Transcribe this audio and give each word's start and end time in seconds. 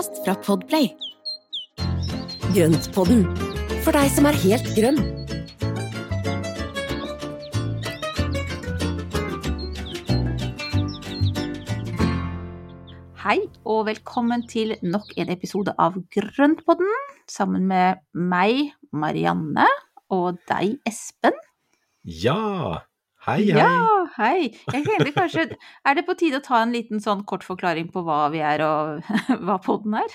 Podkast 0.00 0.24
fra 0.24 0.34
Podplay. 0.40 0.86
Grøntpodden, 2.54 3.26
for 3.84 3.92
deg 3.92 4.08
som 4.14 4.28
er 4.28 4.38
helt 4.40 4.68
grønn. 4.72 5.00
Hei, 13.20 13.36
og 13.68 13.86
velkommen 13.90 14.46
til 14.48 14.72
nok 14.80 15.12
en 15.20 15.28
episode 15.36 15.76
av 15.76 16.00
Grøntpodden, 16.16 16.88
sammen 17.28 17.68
med 17.68 18.00
meg, 18.14 18.72
Marianne, 18.92 19.68
og 20.08 20.40
deg, 20.48 20.78
Espen. 20.88 21.36
Ja! 22.04 22.88
Hei, 23.26 23.50
hei. 23.52 23.60
Ja, 23.60 24.04
hei. 24.16 24.38
Jeg 24.72 24.84
tenkte 24.86 25.12
kanskje, 25.12 25.42
Er 25.84 25.96
det 25.98 26.06
på 26.06 26.14
tide 26.16 26.38
å 26.40 26.44
ta 26.44 26.62
en 26.64 26.72
liten 26.72 27.02
sånn 27.04 27.20
kort 27.28 27.44
forklaring 27.44 27.90
på 27.92 28.00
hva 28.06 28.30
vi 28.32 28.40
er 28.40 28.62
og 28.64 29.10
hva 29.44 29.58
podden 29.60 29.98
er? 30.00 30.14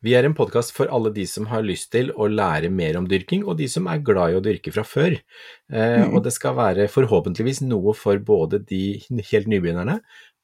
Vi 0.00 0.14
er 0.14 0.24
en 0.24 0.36
podkast 0.38 0.70
for 0.72 0.88
alle 0.94 1.10
de 1.12 1.26
som 1.28 1.48
har 1.50 1.64
lyst 1.66 1.90
til 1.92 2.12
å 2.14 2.28
lære 2.30 2.70
mer 2.72 2.96
om 3.00 3.08
dyrking, 3.10 3.42
og 3.44 3.58
de 3.58 3.66
som 3.68 3.88
er 3.90 4.04
glad 4.06 4.32
i 4.32 4.38
å 4.38 4.44
dyrke 4.44 4.72
fra 4.72 4.86
før. 4.86 5.18
Eh, 5.18 5.98
Mm. 6.00 6.14
Og 6.14 6.22
det 6.24 6.32
skal 6.32 6.54
være 6.56 6.86
forhåpentligvis 6.88 7.64
noe 7.66 7.92
for 7.98 8.22
både 8.22 8.62
de 8.64 9.00
helt 9.10 9.50
nybegynnerne 9.50 9.98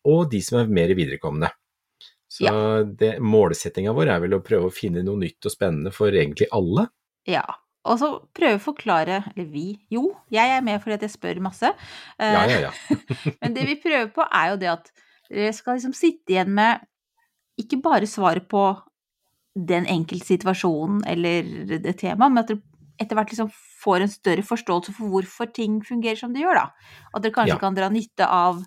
og 0.06 0.26
de 0.30 0.40
som 0.42 0.58
er 0.60 0.66
mer 0.70 0.92
viderekomne. 0.94 1.52
Så 2.26 2.44
ja. 2.44 3.12
målsettinga 3.22 3.94
vår 3.96 4.10
er 4.12 4.20
vel 4.26 4.36
å 4.36 4.42
prøve 4.44 4.68
å 4.68 4.74
finne 4.74 5.06
noe 5.06 5.22
nytt 5.22 5.46
og 5.46 5.54
spennende 5.54 5.94
for 5.94 6.10
egentlig 6.10 6.50
alle. 6.54 6.88
Ja. 7.30 7.46
Og 7.86 7.98
så 8.00 8.08
prøve 8.36 8.58
å 8.58 8.64
forklare, 8.64 9.20
eller 9.34 9.46
vi, 9.52 9.66
jo, 9.92 10.08
jeg 10.34 10.50
er 10.56 10.64
med 10.66 10.80
fordi 10.82 10.96
at 10.98 11.06
jeg 11.06 11.14
spør 11.14 11.40
masse. 11.44 11.70
Eh, 12.18 12.32
Ja, 12.34 12.44
ja, 12.50 12.60
ja. 12.66 12.72
Men 13.42 13.54
det 13.56 13.66
vi 13.68 13.76
prøver 13.82 14.10
på, 14.16 14.26
er 14.26 14.52
jo 14.52 14.60
det 14.64 14.72
at 14.74 14.90
dere 15.30 15.52
skal 15.56 15.78
liksom 15.78 15.94
sitte 15.96 16.34
igjen 16.34 16.52
med 16.54 16.84
ikke 17.58 17.78
bare 17.82 18.06
svaret 18.06 18.48
på 18.52 18.66
den 19.56 19.86
enkelte 19.88 20.26
situasjonen 20.28 21.00
eller 21.08 21.46
det 21.80 21.94
temaet, 22.02 22.28
men 22.34 22.42
at 22.42 22.50
dere 22.52 22.60
etter 23.00 23.16
hvert 23.18 23.28
liksom 23.32 23.48
får 23.82 24.02
en 24.04 24.08
større 24.12 24.42
forståelse 24.44 24.92
for 24.96 25.10
hvorfor 25.12 25.50
ting 25.52 25.78
fungerer 25.84 26.16
som 26.16 26.32
det 26.32 26.40
gjør, 26.40 26.56
da. 26.56 26.94
At 27.12 27.24
dere 27.24 27.34
kanskje 27.34 27.56
Ja. 27.56 27.60
kan 27.60 27.74
dra 27.76 27.88
nytte 27.92 28.24
av 28.28 28.62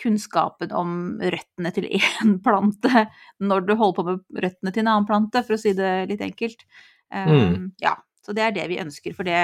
kunnskapen 0.00 0.72
om 0.72 0.94
røttene 1.20 1.72
til 1.76 1.84
én 1.90 2.38
plante 2.46 3.06
når 3.44 3.66
du 3.68 3.74
holder 3.76 3.96
på 3.98 4.04
med 4.08 4.42
røttene 4.46 4.72
til 4.72 4.84
en 4.84 4.88
annen 4.94 5.08
plante, 5.08 5.42
for 5.44 5.56
å 5.56 5.60
si 5.60 5.74
det 5.76 5.92
litt 6.08 6.24
enkelt. 6.24 6.64
Um, 7.12 7.28
Mm. 7.34 7.72
Ja, 7.84 7.92
så 8.24 8.34
det 8.36 8.44
er 8.46 8.54
det 8.56 8.68
vi 8.72 8.80
ønsker, 8.82 9.16
for 9.16 9.28
det 9.28 9.38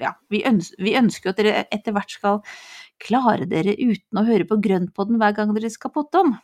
Ja, 0.00 0.14
vi, 0.32 0.42
ønsker, 0.48 0.80
vi 0.80 0.94
ønsker 0.96 1.32
at 1.32 1.40
dere 1.42 1.64
etter 1.74 1.92
hvert 1.92 2.14
skal 2.14 2.38
klare 3.00 3.48
dere 3.48 3.74
uten 3.76 4.20
å 4.20 4.24
høre 4.24 4.46
på 4.48 4.56
Grøntpodden 4.64 5.18
hver 5.20 5.34
gang 5.36 5.52
dere 5.56 5.70
skal 5.72 5.92
potte 5.92 6.22
om. 6.24 6.36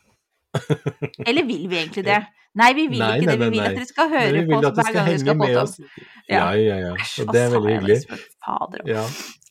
Eller 1.29 1.45
vil 1.47 1.65
vi 1.71 1.81
egentlig 1.81 2.05
det? 2.07 2.21
Nei, 2.57 2.71
vi 2.77 2.87
vil 2.89 3.03
Nei, 3.03 3.17
ikke 3.21 3.33
det. 3.33 3.39
Vi 3.39 3.45
nei, 3.45 3.49
vil 3.53 3.61
nei. 3.61 3.71
at 3.71 3.79
dere 3.81 3.89
skal 3.89 4.13
høre 4.13 4.45
på 4.49 4.61
oss 4.61 4.69
hver 4.79 4.93
gang 4.95 5.09
dere 5.11 5.25
skal 5.25 5.41
potte 5.41 5.65
om. 5.65 5.91
Ja, 6.33 6.45
ja, 6.57 6.79
ja. 6.81 6.93
Æsj, 6.97 7.17
Og 7.25 7.35
det 7.37 7.43
er 7.43 7.51
veldig 7.57 7.75
hyggelig. 7.75 7.99
Fader. 8.45 8.87
Ja. 8.89 9.03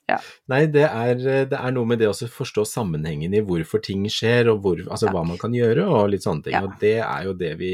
Ja. 0.06 0.20
Nei, 0.54 0.60
det 0.70 0.84
er, 0.86 1.22
det 1.50 1.58
er 1.58 1.72
noe 1.74 1.90
med 1.90 1.98
det 2.02 2.10
å 2.12 2.14
forstå 2.14 2.66
sammenhengen 2.70 3.34
i 3.34 3.42
hvorfor 3.46 3.82
ting 3.86 4.04
skjer, 4.12 4.52
og 4.54 4.60
hvor, 4.62 4.82
altså, 4.86 5.08
Ja. 5.10 5.14
hva 5.16 5.24
man 5.26 5.40
kan 5.42 5.54
gjøre, 5.54 5.86
og 5.90 6.12
litt 6.14 6.26
sånne 6.26 6.46
ting. 6.46 6.54
Ja. 6.54 6.62
Og 6.66 6.76
det 6.82 7.00
er 7.02 7.24
jo 7.26 7.34
det 7.34 7.54
vi, 7.62 7.72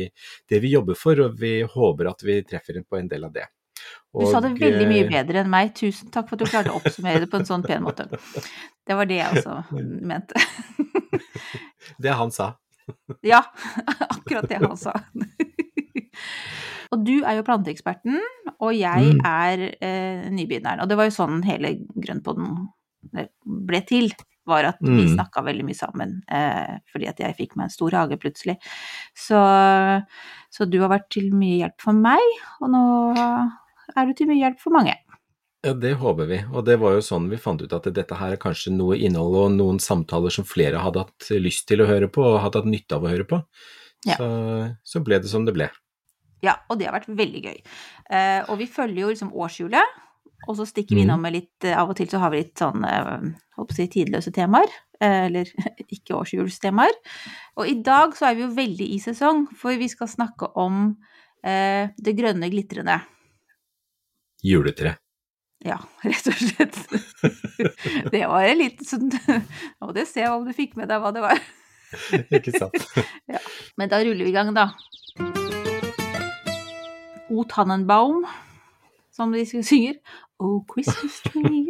det 0.48 0.62
vi 0.64 0.72
jobber 0.72 0.96
for, 1.00 1.20
og 1.20 1.36
vi 1.40 1.58
håper 1.64 2.12
at 2.12 2.24
vi 2.24 2.38
treffer 2.48 2.80
på 2.88 3.00
en 3.00 3.12
del 3.12 3.28
av 3.28 3.34
det. 3.36 3.48
Du 4.12 4.26
sa 4.28 4.42
det 4.44 4.54
veldig 4.60 4.88
mye 4.90 5.04
eh, 5.06 5.10
bedre 5.10 5.40
enn 5.44 5.50
meg. 5.50 5.74
Tusen 5.78 6.10
takk 6.12 6.28
for 6.30 6.36
at 6.36 6.44
du 6.44 6.50
klarte 6.52 6.72
å 6.74 6.80
oppsummere 6.82 7.22
det 7.24 7.30
på 7.32 7.40
en 7.40 7.46
sånn 7.48 7.64
pen 7.64 7.84
måte. 7.86 8.08
Det 8.88 8.96
var 8.98 9.06
det 9.08 9.22
jeg 9.22 9.38
også 9.38 9.62
mente. 10.12 10.36
Det 12.02 12.12
han 12.18 12.32
sa. 12.32 12.54
Ja, 13.24 13.44
akkurat 14.10 14.50
det 14.50 14.58
han 14.60 14.76
sa. 14.78 14.92
Og 16.92 17.04
du 17.08 17.22
er 17.24 17.38
jo 17.38 17.44
planteeksperten, 17.48 18.18
og 18.60 18.74
jeg 18.76 19.14
Mm. 19.14 19.22
er 19.24 19.62
eh, 19.80 20.26
nybegynneren. 20.34 20.82
Og 20.84 20.90
det 20.90 20.98
var 21.00 21.08
jo 21.08 21.14
sånn 21.16 21.40
hele 21.48 21.76
Grøntpodden 21.96 22.68
eh, 23.16 23.28
ble 23.46 23.82
til. 23.88 24.12
Var 24.50 24.66
at 24.74 24.80
vi 24.82 25.06
Mm. 25.06 25.14
snakka 25.16 25.44
veldig 25.46 25.64
mye 25.64 25.78
sammen, 25.78 26.22
eh, 26.28 26.80
fordi 26.92 27.08
at 27.08 27.20
jeg 27.20 27.38
fikk 27.38 27.56
meg 27.56 27.66
en 27.66 27.70
stor 27.70 27.92
hage 27.92 28.18
plutselig. 28.20 28.58
Så, 29.16 29.38
så 30.52 30.66
du 30.70 30.80
har 30.82 30.90
vært 30.90 31.10
til 31.14 31.32
mye 31.32 31.62
hjelp 31.62 31.80
for 31.80 31.94
meg, 31.94 32.20
og 32.60 32.70
nå 32.74 32.84
er 33.96 34.06
du 34.10 34.14
til 34.18 34.28
mye 34.30 34.40
hjelp 34.42 34.60
for 34.60 34.76
mange. 34.76 34.96
Ja, 35.62 35.74
det 35.78 35.94
håper 36.02 36.26
vi. 36.26 36.40
Og 36.58 36.66
det 36.66 36.80
var 36.82 36.96
jo 36.96 37.04
sånn 37.06 37.28
vi 37.30 37.38
fant 37.38 37.62
ut 37.62 37.74
at 37.78 37.86
dette 37.94 38.18
her 38.18 38.34
er 38.34 38.42
kanskje 38.42 38.72
noe 38.74 38.96
innhold 38.98 39.36
og 39.44 39.52
noen 39.54 39.78
samtaler 39.80 40.34
som 40.34 40.48
flere 40.48 40.82
hadde 40.82 41.04
hatt 41.04 41.28
lyst 41.38 41.68
til 41.70 41.84
å 41.84 41.90
høre 41.90 42.08
på, 42.10 42.24
og 42.26 42.40
hadde 42.42 42.64
hatt 42.64 42.72
nytte 42.72 42.98
av 42.98 43.06
å 43.06 43.12
høre 43.12 43.28
på. 43.30 43.42
Ja. 44.10 44.16
Så, 44.18 44.30
så 44.84 45.04
ble 45.06 45.20
det 45.22 45.30
som 45.30 45.46
det 45.46 45.54
ble. 45.54 45.68
Ja, 46.42 46.56
og 46.74 46.80
det 46.80 46.88
har 46.90 46.96
vært 46.98 47.12
veldig 47.14 47.44
gøy. 47.46 47.60
Eh, 48.10 48.40
og 48.50 48.58
vi 48.58 48.66
følger 48.66 49.04
jo 49.04 49.12
liksom 49.14 49.30
årshjulet, 49.38 50.00
og 50.50 50.56
så 50.58 50.66
stikker 50.66 50.96
vi 50.96 51.04
Mhm. 51.04 51.06
innom 51.06 51.22
med 51.22 51.34
litt 51.36 51.66
eh, 51.70 51.78
Av 51.78 51.90
og 51.94 51.96
til 52.00 52.08
så 52.10 52.18
har 52.18 52.32
vi 52.34 52.40
litt 52.42 52.58
sånn 52.58 52.82
eh, 52.84 53.30
jeg, 53.78 53.92
tidløse 53.94 54.34
temaer, 54.34 54.74
eller 55.00 55.46
ikke 55.94 56.18
årshjulstemaer. 56.18 56.98
Og 57.62 57.70
i 57.70 57.78
dag 57.86 58.18
så 58.18 58.32
er 58.32 58.40
vi 58.40 58.48
jo 58.48 58.54
veldig 58.58 58.88
i 58.96 58.98
sesong, 58.98 59.46
for 59.54 59.78
vi 59.78 59.88
skal 59.94 60.10
snakke 60.10 60.50
om 60.58 60.96
eh, 61.46 61.94
det 62.02 62.18
grønne 62.18 62.50
glitrende. 62.50 62.98
Juletre. 64.42 64.96
Ja, 65.62 65.78
rett 66.10 66.30
og 66.32 66.38
slett. 66.40 66.78
Det 68.12 68.24
var 68.26 68.48
en 68.48 68.58
liten 68.58 68.88
sånn 68.88 69.12
Og 69.86 69.94
det 69.94 70.08
ser 70.10 70.26
jeg 70.26 70.34
om 70.34 70.48
du 70.48 70.56
fikk 70.58 70.74
med 70.80 70.90
deg 70.90 71.04
hva 71.04 71.12
det 71.14 71.22
var. 71.22 71.42
Ikke 72.38 72.56
sant? 72.56 72.88
Men 73.78 73.92
da 73.92 74.00
ruller 74.02 74.26
vi 74.26 74.32
i 74.32 74.36
gang, 74.36 74.54
da. 74.56 74.72
O 77.32 77.46
Tannenbaum, 77.48 78.26
som 79.14 79.32
de 79.36 79.46
synger. 79.46 80.00
O 80.42 80.64
Christmas 80.68 81.20
tree 81.28 81.70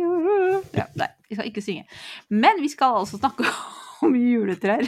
ja, 0.72 0.86
Nei, 0.96 1.10
vi 1.28 1.36
skal 1.36 1.50
ikke 1.50 1.64
synge. 1.66 1.84
Men 2.32 2.62
vi 2.64 2.70
skal 2.72 3.02
altså 3.02 3.20
snakke 3.20 3.46
om 4.06 4.16
juletrær. 4.16 4.88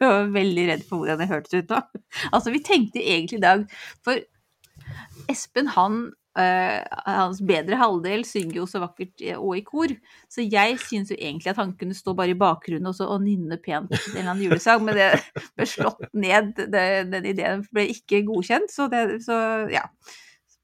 Jeg 0.00 0.08
var 0.08 0.32
veldig 0.34 0.64
redd 0.72 0.82
for 0.88 1.02
hvordan 1.02 1.20
det 1.20 1.28
hørtes 1.30 1.54
ut 1.54 1.68
da. 1.70 1.84
Altså, 2.32 2.50
vi 2.50 2.62
tenkte 2.64 3.04
egentlig 3.04 3.38
i 3.38 3.44
dag 3.44 3.64
For 4.02 4.18
Espen, 5.30 5.68
han 5.76 6.08
eh, 6.38 6.78
hans 7.06 7.40
bedre 7.46 7.78
halvdel 7.80 8.22
synger 8.28 8.60
jo 8.60 8.66
så 8.70 8.82
vakkert 8.84 9.24
eh, 9.24 9.38
og 9.38 9.56
i 9.58 9.64
kor, 9.66 9.92
så 10.30 10.44
jeg 10.44 10.78
syns 10.84 11.10
jo 11.10 11.18
egentlig 11.18 11.50
at 11.54 11.60
han 11.62 11.74
kunne 11.80 11.96
stå 11.96 12.14
bare 12.18 12.34
i 12.34 12.38
bakgrunnen 12.38 12.90
og, 12.90 12.96
så, 12.98 13.08
og 13.10 13.24
nynne 13.24 13.58
pent 13.62 13.90
en 13.96 14.00
eller 14.14 14.30
annen 14.30 14.44
julesang, 14.46 14.84
men 14.86 14.98
det 14.98 15.10
ble 15.58 15.68
slått 15.68 16.06
ned. 16.14 16.54
Det, 16.60 16.86
den 17.10 17.30
ideen 17.32 17.66
ble 17.74 17.88
ikke 17.96 18.22
godkjent, 18.28 18.70
så, 18.72 18.88
det, 18.92 19.04
så 19.26 19.36
ja. 19.72 19.86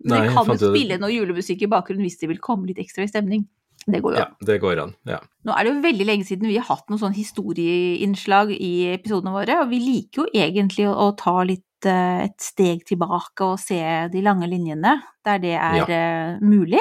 Men 0.05 0.13
Nei, 0.13 0.25
de 0.29 0.35
kan 0.37 0.51
jo 0.53 0.59
spille 0.61 0.99
noe 1.01 1.15
julemusikk 1.15 1.65
i 1.65 1.71
bakgrunnen 1.73 2.05
hvis 2.05 2.21
de 2.21 2.29
vil 2.31 2.43
komme 2.45 2.69
litt 2.69 2.83
ekstra 2.83 3.07
i 3.07 3.11
stemning. 3.11 3.47
Det 3.87 4.01
går 4.03 4.17
jo 4.17 4.19
Ja, 4.19 4.27
an. 4.27 4.47
det 4.49 4.57
går 4.63 4.81
an. 4.83 4.93
Ja. 5.07 5.21
Nå 5.47 5.55
er 5.55 5.65
det 5.65 5.71
jo 5.73 5.83
veldig 5.85 6.07
lenge 6.09 6.27
siden 6.27 6.49
vi 6.51 6.57
har 6.59 6.67
hatt 6.67 6.89
noen 6.91 7.01
sånn 7.01 7.15
historieinnslag 7.15 8.51
i 8.57 8.73
episodene 8.97 9.35
våre, 9.35 9.61
og 9.63 9.71
vi 9.71 9.79
liker 9.83 10.25
jo 10.25 10.27
egentlig 10.35 10.89
å, 10.91 10.95
å 11.07 11.13
ta 11.19 11.37
litt 11.47 11.63
et 11.85 12.41
steg 12.41 12.85
tilbake 12.89 13.45
og 13.45 13.59
se 13.61 14.09
de 14.13 14.23
lange 14.25 14.47
linjene 14.49 15.03
der 15.25 15.39
det 15.39 15.53
er 15.59 15.77
Ja. 15.77 15.85
eh, 15.85 16.39
mulig. 16.41 16.81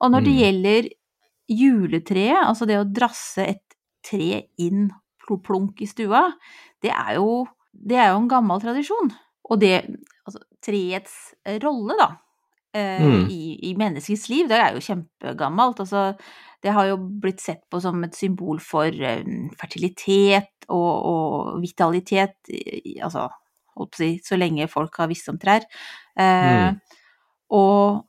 Og 0.00 0.10
når 0.10 0.24
det 0.24 0.32
Mm. 0.32 0.38
gjelder 0.40 0.88
juletreet, 1.50 2.44
altså 2.46 2.66
det 2.66 2.78
å 2.80 2.88
drasse 2.88 3.44
et 3.46 3.62
tre 4.04 4.48
inn 4.58 4.90
plunk 5.44 5.80
i 5.80 5.86
stua, 5.86 6.32
det 6.82 6.90
er 6.90 7.14
jo, 7.14 7.46
det 7.72 7.96
er 7.96 8.10
jo 8.12 8.18
en 8.22 8.28
gammel 8.28 8.60
tradisjon. 8.60 9.12
Og 9.50 9.60
det, 9.60 9.84
altså 10.26 10.40
treets 10.62 11.34
rolle, 11.62 11.94
da, 11.98 12.08
eh, 12.74 13.00
Mm. 13.02 13.28
i, 13.30 13.70
i 13.70 13.74
menneskets 13.74 14.28
liv, 14.28 14.48
det 14.48 14.58
er 14.58 14.72
jo 14.74 14.80
kjempegammelt. 14.80 15.80
Altså, 15.80 16.16
det 16.62 16.72
har 16.72 16.86
jo 16.86 16.96
blitt 16.98 17.40
sett 17.40 17.62
på 17.70 17.80
som 17.80 18.02
et 18.04 18.14
symbol 18.14 18.58
for 18.60 18.86
eh, 18.86 19.24
fertilitet 19.58 20.50
og, 20.68 21.04
og 21.04 21.60
vitalitet, 21.62 22.36
altså 23.02 23.28
si, 23.94 24.18
så 24.24 24.36
lenge 24.38 24.68
folk 24.68 24.96
har 24.96 25.08
visst 25.08 25.28
om 25.28 25.38
trær. 25.38 25.62
Eh, 26.16 26.72
Mm. 26.72 26.80
Og 27.52 28.04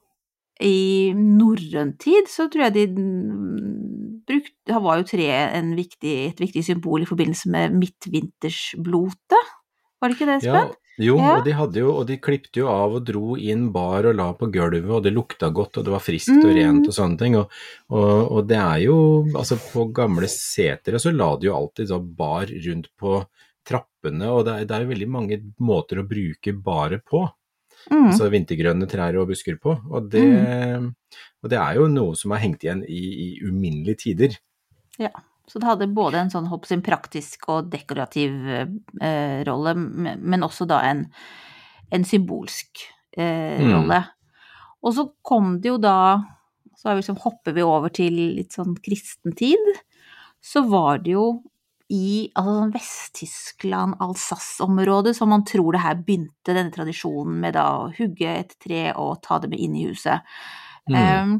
i 0.63 1.11
norrøn 1.17 1.97
tid 1.99 2.29
så 2.31 2.45
tror 2.47 2.69
jeg 2.69 2.73
de 2.73 2.85
brukte 4.27 4.79
var 4.83 5.01
jo 5.01 5.03
treet 5.09 5.75
viktig, 5.75 6.13
et 6.29 6.39
viktig 6.39 6.63
symbol 6.63 7.01
i 7.03 7.09
forbindelse 7.09 7.49
med 7.51 7.73
midtvintersblotet. 7.75 9.51
Var 9.99 10.09
det 10.09 10.15
ikke 10.17 10.27
det, 10.29 10.43
Ja, 10.43 10.53
Espen? 10.55 10.75
jo, 10.99 11.17
Ja. 11.17 11.37
og 11.37 11.43
de 11.45 11.51
hadde 11.51 11.75
jo, 11.79 11.91
og 11.97 12.07
de 12.07 12.17
klippte 12.17 12.59
jo 12.59 12.67
av 12.67 12.93
og 12.95 13.05
dro 13.05 13.35
inn 13.35 13.71
bar 13.71 14.05
og 14.05 14.15
la 14.15 14.33
på 14.33 14.51
gulvet, 14.51 14.89
og 14.89 15.03
det 15.03 15.13
lukta 15.13 15.49
godt, 15.51 15.77
og 15.77 15.85
det 15.85 15.91
var 15.91 15.99
friskt 15.99 16.43
og 16.43 16.51
Mm. 16.51 16.55
rent 16.55 16.87
og 16.87 16.93
sånne 16.93 17.17
ting. 17.17 17.35
Og, 17.35 17.49
og, 17.89 18.31
og 18.31 18.47
det 18.47 18.57
er 18.57 18.79
jo, 18.85 19.23
altså 19.35 19.57
på 19.57 19.91
gamle 19.93 20.27
setere 20.27 20.99
så 20.99 21.11
la 21.15 21.35
de 21.37 21.47
jo 21.47 21.55
alltid 21.55 21.87
så 21.89 21.99
bar 21.99 22.45
rundt 22.47 22.87
på 22.97 23.25
trappene, 23.67 24.27
og 24.31 24.45
det 24.47 24.53
er, 24.53 24.67
det 24.69 24.75
er 24.75 24.85
jo 24.85 24.91
veldig 24.93 25.09
mange 25.11 25.39
måter 25.63 26.01
å 26.01 26.07
bruke 26.07 26.53
bare 26.63 26.99
på. 27.03 27.23
Mm. 27.91 28.09
Altså 28.11 28.29
vintergrønne 28.31 28.87
trær 28.87 29.17
og 29.19 29.29
busker 29.33 29.57
på. 29.59 29.75
Og 29.91 30.09
det, 30.11 30.23
og 31.43 31.51
det 31.51 31.59
er 31.59 31.77
jo 31.79 31.89
noe 31.91 32.15
som 32.19 32.31
har 32.35 32.43
hengt 32.43 32.63
igjen 32.63 32.83
i, 32.87 33.03
i 33.25 33.29
uminnelige 33.43 34.03
tider. 34.05 34.37
Ja. 35.01 35.11
Så 35.43 35.59
det 35.59 35.67
hadde 35.67 35.89
både 35.91 36.21
en 36.21 36.29
sånn 36.31 36.45
hopp 36.47 36.63
sin 36.69 36.79
praktisk 36.85 37.49
og 37.51 37.67
dekorativ 37.73 38.31
eh, 38.47 39.41
rolle, 39.43 39.73
men 39.75 40.45
også 40.47 40.63
da 40.69 40.77
en, 40.87 41.01
en 41.91 42.05
symbolsk 42.07 42.85
eh, 43.17 43.59
Mm. 43.59 43.73
rolle. 43.73 43.99
Og 44.83 44.95
så 44.95 45.03
kom 45.21 45.57
det 45.61 45.73
jo 45.73 45.81
da, 45.83 46.23
så 46.79 46.93
vi 46.93 47.01
liksom, 47.01 47.19
hopper 47.25 47.55
vi 47.55 47.63
over 47.67 47.91
til 47.93 48.15
litt 48.39 48.55
sånn 48.55 48.77
kristen 48.83 49.35
tid, 49.35 49.67
så 50.43 50.63
var 50.67 51.03
det 51.03 51.13
jo 51.17 51.27
i 51.91 52.31
altså 52.39 52.55
sånn 52.57 52.73
Vest-Tyskland, 52.73 53.97
Alsace-området, 54.01 55.15
som 55.17 55.31
man 55.33 55.43
tror 55.47 55.75
det 55.75 55.83
her 55.83 55.99
begynte, 55.99 56.53
denne 56.53 56.71
tradisjonen 56.73 57.41
med 57.43 57.57
da 57.57 57.65
å 57.81 57.89
hugge 57.97 58.37
et 58.39 58.55
tre 58.63 58.85
og 58.95 59.19
ta 59.25 59.41
det 59.43 59.51
med 59.51 59.61
inn 59.61 59.75
i 59.77 59.87
huset. 59.89 60.23
Mm. 60.89 60.95
Um, 60.95 61.35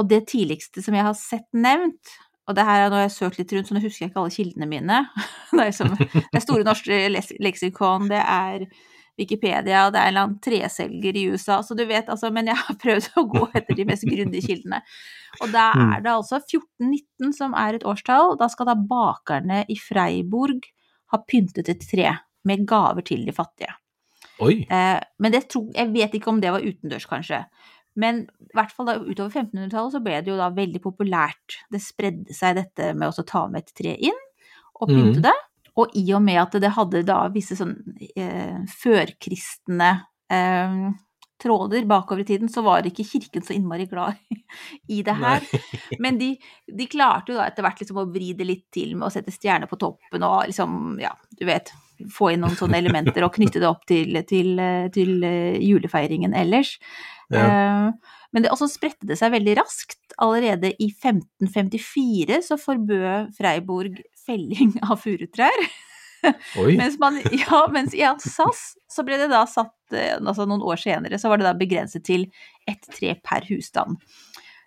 og 0.00 0.08
det 0.10 0.24
tidligste 0.30 0.84
som 0.84 0.96
jeg 0.96 1.06
har 1.06 1.18
sett 1.18 1.48
nevnt, 1.54 2.14
og 2.48 2.56
det 2.58 2.64
her 2.66 2.84
er 2.84 2.90
når 2.90 3.04
jeg 3.04 3.10
har 3.10 3.16
søkt 3.16 3.38
litt 3.38 3.52
rundt, 3.54 3.68
så 3.68 3.76
nå 3.76 3.82
husker 3.82 4.04
jeg 4.04 4.12
ikke 4.12 4.22
alle 4.22 4.34
kildene 4.34 4.70
mine. 4.70 5.02
Det 5.52 5.66
er, 5.66 5.74
som, 5.76 5.92
det 5.92 6.40
Store 6.42 6.64
norske 6.64 6.96
leksikon, 7.12 8.08
det 8.08 8.22
er 8.22 8.62
Wikipedia, 9.20 9.86
det 9.92 9.98
er 10.00 10.06
en 10.06 10.12
eller 10.12 10.26
annen 10.26 10.38
treselger 10.42 11.16
i 11.18 11.26
USA, 11.32 11.58
så 11.62 11.76
du 11.76 11.84
vet 11.88 12.08
altså, 12.08 12.30
men 12.32 12.48
jeg 12.48 12.56
har 12.56 12.78
prøvd 12.80 13.08
å 13.20 13.26
gå 13.28 13.42
etter 13.58 13.76
de 13.76 13.86
mest 13.88 14.06
grundige 14.08 14.46
kildene. 14.46 14.80
Og 15.40 15.52
da 15.52 15.70
Mm. 15.78 15.92
er 15.96 16.00
det 16.04 16.12
altså 16.12 16.38
1419 16.40 17.32
som 17.36 17.54
er 17.56 17.76
et 17.76 17.84
årstall, 17.88 18.36
da 18.40 18.48
skal 18.52 18.68
da 18.68 18.74
bakerne 18.76 19.62
i 19.68 19.76
Freiburg 19.80 20.66
ha 21.12 21.20
pyntet 21.28 21.68
et 21.68 21.84
tre 21.88 22.16
med 22.48 22.66
gaver 22.68 23.04
til 23.06 23.24
de 23.26 23.32
fattige. 23.32 23.72
Oi! 24.42 24.64
Eh, 24.66 24.98
men 25.22 25.32
det 25.32 25.46
tror, 25.52 25.68
jeg 25.76 25.92
vet 25.92 26.14
ikke 26.16 26.32
om 26.32 26.40
det 26.42 26.52
var 26.52 26.64
utendørs, 26.64 27.06
kanskje. 27.06 27.44
Men 27.94 28.24
i 28.40 28.56
hvert 28.56 28.72
fall 28.72 28.88
da, 28.88 28.96
utover 28.96 29.30
1500-tallet 29.30 29.94
så 29.94 30.00
ble 30.04 30.18
det 30.24 30.32
jo 30.32 30.38
da 30.40 30.48
veldig 30.54 30.80
populært. 30.82 31.58
Det 31.70 31.80
spredde 31.84 32.34
seg 32.36 32.56
dette 32.56 32.92
med 32.96 33.12
å 33.12 33.26
ta 33.28 33.44
med 33.52 33.66
et 33.66 33.74
tre 33.76 33.92
inn 34.08 34.20
og 34.80 34.88
pynte 34.88 35.20
mm. 35.20 35.26
det. 35.28 35.34
Og 35.80 35.94
i 35.96 36.04
og 36.12 36.20
med 36.24 36.40
at 36.42 36.58
det 36.60 36.74
hadde 36.76 37.04
da 37.08 37.22
visse 37.32 37.56
sånn 37.56 37.76
eh, 38.16 38.60
førkristne 38.82 39.92
eh, 40.32 40.82
tråder 41.42 41.86
bakover 41.90 42.22
i 42.22 42.26
tiden, 42.28 42.50
så 42.52 42.62
var 42.62 42.86
ikke 42.86 43.06
kirken 43.06 43.42
så 43.42 43.54
innmari 43.56 43.86
glad 43.90 44.18
i 44.94 45.00
det 45.02 45.14
her. 45.18 45.46
Men 46.02 46.18
de, 46.20 46.34
de 46.66 46.88
klarte 46.90 47.32
jo 47.32 47.38
da 47.40 47.48
etter 47.48 47.66
hvert 47.66 47.82
liksom 47.82 48.02
å 48.02 48.08
vri 48.12 48.32
det 48.38 48.46
litt 48.46 48.68
til 48.74 48.94
med 48.96 49.08
å 49.08 49.14
sette 49.14 49.34
stjerner 49.34 49.70
på 49.70 49.80
toppen 49.80 50.26
og 50.28 50.44
liksom, 50.50 51.00
ja, 51.02 51.14
du 51.38 51.46
vet, 51.48 51.72
få 52.12 52.32
inn 52.32 52.42
noen 52.44 52.58
sånne 52.58 52.80
elementer 52.82 53.24
og 53.26 53.34
knytte 53.36 53.62
det 53.62 53.68
opp 53.68 53.84
til, 53.88 54.16
til, 54.28 54.54
til 54.94 55.26
eh, 55.26 55.58
julefeiringen 55.62 56.34
ellers. 56.36 56.76
Ja. 57.32 57.44
Eh, 57.46 58.16
Men 58.32 58.44
det 58.46 58.52
også 58.52 58.68
spredte 58.70 59.06
det 59.08 59.18
seg 59.20 59.34
veldig 59.34 59.58
raskt. 59.58 60.00
Allerede 60.22 60.70
i 60.80 60.88
1554 60.92 62.42
så 62.46 62.56
forbød 62.60 63.34
Freiburg 63.36 63.98
felling 64.26 64.76
av 64.90 65.00
furutrær. 65.02 65.64
Mens, 66.78 66.98
man, 67.02 67.18
ja, 67.34 67.64
mens 67.72 67.94
i 67.98 68.04
Alsace 68.06 68.78
så 68.90 69.02
ble 69.02 69.16
det 69.18 69.30
da 69.32 69.42
satt, 69.50 69.74
eh, 69.90 70.14
altså 70.20 70.46
noen 70.46 70.62
år 70.62 70.78
senere, 70.78 71.18
så 71.18 71.32
var 71.32 71.40
det 71.40 71.48
da 71.48 71.54
begrenset 71.58 72.04
til 72.06 72.28
ett 72.70 72.86
tre 72.94 73.16
per 73.18 73.48
husstand. 73.48 73.98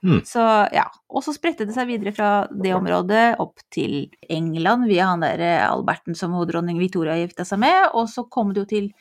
Mm. 0.05 0.19
Så 0.27 0.41
ja, 0.75 0.85
og 1.09 1.23
så 1.25 1.33
spredte 1.33 1.65
det 1.65 1.73
seg 1.73 1.87
videre 1.89 2.11
fra 2.13 2.29
det 2.51 2.75
området 2.75 3.39
opp 3.41 3.63
til 3.73 4.11
England 4.29 4.85
via 4.91 5.07
han 5.09 5.23
der 5.23 5.41
eh, 5.41 5.63
Alberten 5.65 6.17
som 6.17 6.35
dronning 6.45 6.77
Victoria 6.81 7.15
gifta 7.21 7.47
seg 7.47 7.63
med, 7.63 7.95
og 7.95 8.09
så 8.11 8.27
kom 8.29 8.51
det 8.53 8.65
jo 8.65 8.71
til 8.73 8.91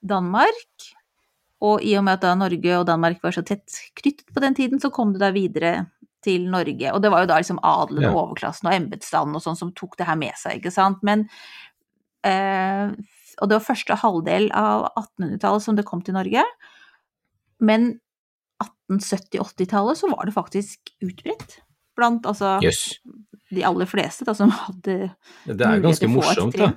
Danmark. 0.00 0.90
Og 1.64 1.84
i 1.84 1.94
og 2.00 2.04
med 2.06 2.18
at 2.18 2.24
da 2.24 2.34
Norge 2.36 2.76
og 2.78 2.86
Danmark 2.88 3.22
var 3.24 3.36
så 3.36 3.44
tett 3.46 3.68
knyttet 4.00 4.28
på 4.32 4.42
den 4.42 4.56
tiden, 4.56 4.80
så 4.82 4.90
kom 4.92 5.14
det 5.14 5.22
da 5.22 5.30
videre 5.32 5.74
til 6.24 6.48
Norge. 6.52 6.92
Og 6.92 7.00
det 7.02 7.10
var 7.12 7.24
jo 7.24 7.30
da 7.30 7.38
liksom 7.40 7.62
adelen 7.66 8.10
og 8.10 8.20
overklassen 8.24 8.68
og 8.68 8.76
embetsstanden 8.76 9.38
og 9.38 9.44
sånn 9.44 9.58
som 9.58 9.72
tok 9.76 9.96
det 10.00 10.08
her 10.08 10.18
med 10.20 10.36
seg, 10.38 10.60
ikke 10.60 10.74
sant. 10.74 11.00
Men 11.06 11.26
eh, 12.26 12.92
Og 13.40 13.48
det 13.48 13.56
var 13.56 13.64
første 13.64 13.96
halvdel 14.02 14.50
av 14.52 14.90
1800-tallet 14.90 15.64
som 15.64 15.78
det 15.78 15.86
kom 15.88 16.04
til 16.04 16.18
Norge. 16.18 16.44
Men 17.64 17.94
1870-80-tallet 18.90 20.00
så 20.00 20.10
var 20.12 20.28
det 20.28 20.36
faktisk 20.36 20.92
utbredt. 21.00 21.60
Blant 21.96 22.26
altså 22.28 22.58
yes. 22.64 22.98
de 23.50 23.64
aller 23.66 23.88
fleste 23.88 24.26
da, 24.28 24.34
som 24.36 24.52
hadde 24.54 25.10
Det 25.44 25.66
er 25.66 25.80
jo 25.80 25.86
ganske 25.88 26.08
morsomt, 26.10 26.58
da. 26.58 26.72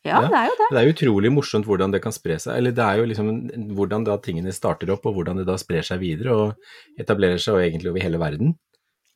Ja, 0.00 0.22
Ja. 0.22 0.28
det 0.28 0.36
er 0.38 0.46
jo 0.48 0.56
det. 0.56 0.66
Det 0.72 0.80
er 0.80 0.90
utrolig 0.94 1.30
morsomt 1.32 1.66
hvordan 1.68 1.92
det 1.92 2.00
kan 2.00 2.14
spre 2.14 2.38
seg. 2.40 2.56
Eller 2.56 2.72
det 2.72 2.84
er 2.84 2.96
jo 2.96 3.08
liksom 3.10 3.28
hvordan 3.76 4.06
da 4.06 4.16
tingene 4.16 4.52
starter 4.56 4.90
opp, 4.94 5.04
og 5.04 5.18
hvordan 5.18 5.42
det 5.42 5.46
da 5.48 5.58
sprer 5.60 5.84
seg 5.84 6.00
videre 6.00 6.32
og 6.32 7.00
etablerer 7.00 7.36
seg 7.36 7.58
og 7.58 7.64
egentlig 7.66 7.90
over 7.92 8.06
hele 8.06 8.20
verden. 8.22 8.54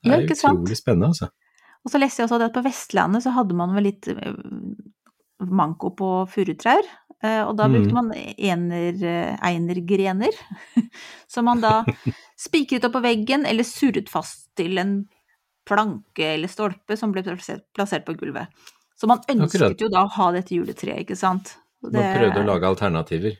Det 0.04 0.12
Ja, 0.12 0.18
er 0.20 0.34
sant? 0.36 0.60
utrolig 0.60 0.76
spennende, 0.78 1.08
altså. 1.14 1.30
Og 1.84 1.92
så 1.92 2.00
leste 2.00 2.22
jeg 2.22 2.28
også 2.30 2.40
at 2.44 2.54
på 2.54 2.62
Vestlandet 2.64 3.24
så 3.24 3.32
hadde 3.36 3.56
man 3.56 3.74
vel 3.76 3.84
litt 3.90 4.06
eh, 4.08 4.36
manko 5.44 5.90
på 5.96 6.10
furutrær. 6.32 6.84
eh, 7.22 7.42
Og 7.44 7.56
da 7.58 7.66
brukte 7.68 7.90
mm. 7.92 7.98
man 7.98 8.12
ener, 8.14 9.02
eh, 9.04 9.34
einergrener, 9.44 10.32
som 11.28 11.44
man 11.48 11.60
da 11.64 11.82
spikret 12.46 12.84
opp 12.88 12.96
på 12.96 13.02
veggen 13.04 13.44
eller 13.48 13.64
surret 13.64 14.08
fast 14.12 14.50
til 14.56 14.78
en 14.78 14.94
planke 15.64 16.34
eller 16.34 16.48
stolpe 16.52 16.96
som 17.00 17.12
ble 17.12 17.22
plassert, 17.24 17.64
plassert 17.74 18.04
på 18.04 18.16
gulvet. 18.20 18.48
Så 18.96 19.08
man 19.10 19.20
ønsket 19.28 19.60
Akkurat. 19.60 19.80
jo 19.80 19.88
da 19.90 20.04
å 20.04 20.12
ha 20.18 20.30
dette 20.36 20.54
juletreet, 20.54 21.00
ikke 21.06 21.16
sant? 21.18 21.56
Det, 21.82 21.98
Man 22.00 22.14
prøvde 22.16 22.42
å 22.44 22.48
lage 22.48 22.68
alternativer. 22.68 23.34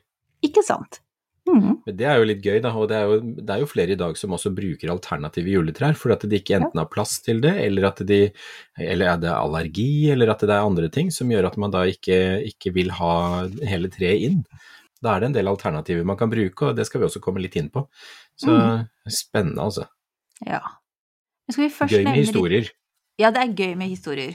Ikke 0.44 0.64
sant? 0.66 1.00
Mhm. 1.44 1.72
Men 1.84 1.96
det 1.98 2.06
er 2.08 2.16
jo 2.18 2.26
litt 2.28 2.44
gøy, 2.44 2.58
da. 2.64 2.70
Og 2.72 2.88
det 2.88 2.96
er 2.96 3.10
jo, 3.10 3.16
det 3.20 3.52
er 3.52 3.60
jo 3.60 3.68
flere 3.68 3.92
i 3.92 4.00
dag 4.00 4.16
som 4.16 4.32
også 4.32 4.52
bruker 4.56 4.92
alternative 4.92 5.52
juletrær, 5.52 5.96
fordi 5.98 6.14
at 6.16 6.28
de 6.30 6.38
ikke 6.40 6.56
enten 6.56 6.80
har 6.80 6.88
plass 6.92 7.18
til 7.24 7.42
det, 7.44 7.52
eller 7.66 7.88
at 7.90 8.00
de 8.08 8.20
Eller 8.80 9.12
er 9.12 9.18
det 9.22 9.32
allergi, 9.32 10.10
eller 10.10 10.32
at 10.32 10.40
det 10.40 10.50
er 10.50 10.64
andre 10.64 10.88
ting 10.88 11.12
som 11.12 11.30
gjør 11.30 11.50
at 11.50 11.58
man 11.60 11.70
da 11.70 11.84
ikke, 11.84 12.42
ikke 12.48 12.72
vil 12.74 12.90
ha 12.96 13.46
hele 13.68 13.90
treet 13.92 14.24
inn. 14.30 14.40
Da 15.04 15.14
er 15.14 15.20
det 15.20 15.28
en 15.28 15.36
del 15.36 15.50
alternativer 15.50 16.04
man 16.04 16.16
kan 16.16 16.30
bruke, 16.32 16.70
og 16.70 16.76
det 16.76 16.86
skal 16.88 17.02
vi 17.02 17.06
også 17.06 17.20
komme 17.20 17.42
litt 17.44 17.56
inn 17.60 17.68
på. 17.68 17.84
Så 18.40 18.54
spennende, 19.06 19.60
altså. 19.62 19.84
Ja. 20.46 20.62
Skal 21.50 21.66
vi 21.66 21.70
først 21.70 21.92
Gøy 21.92 22.04
med 22.08 22.16
historier. 22.18 22.70
Ja, 23.20 23.30
det 23.30 23.42
er 23.44 23.52
gøy 23.54 23.74
med 23.78 23.92
historier. 23.92 24.32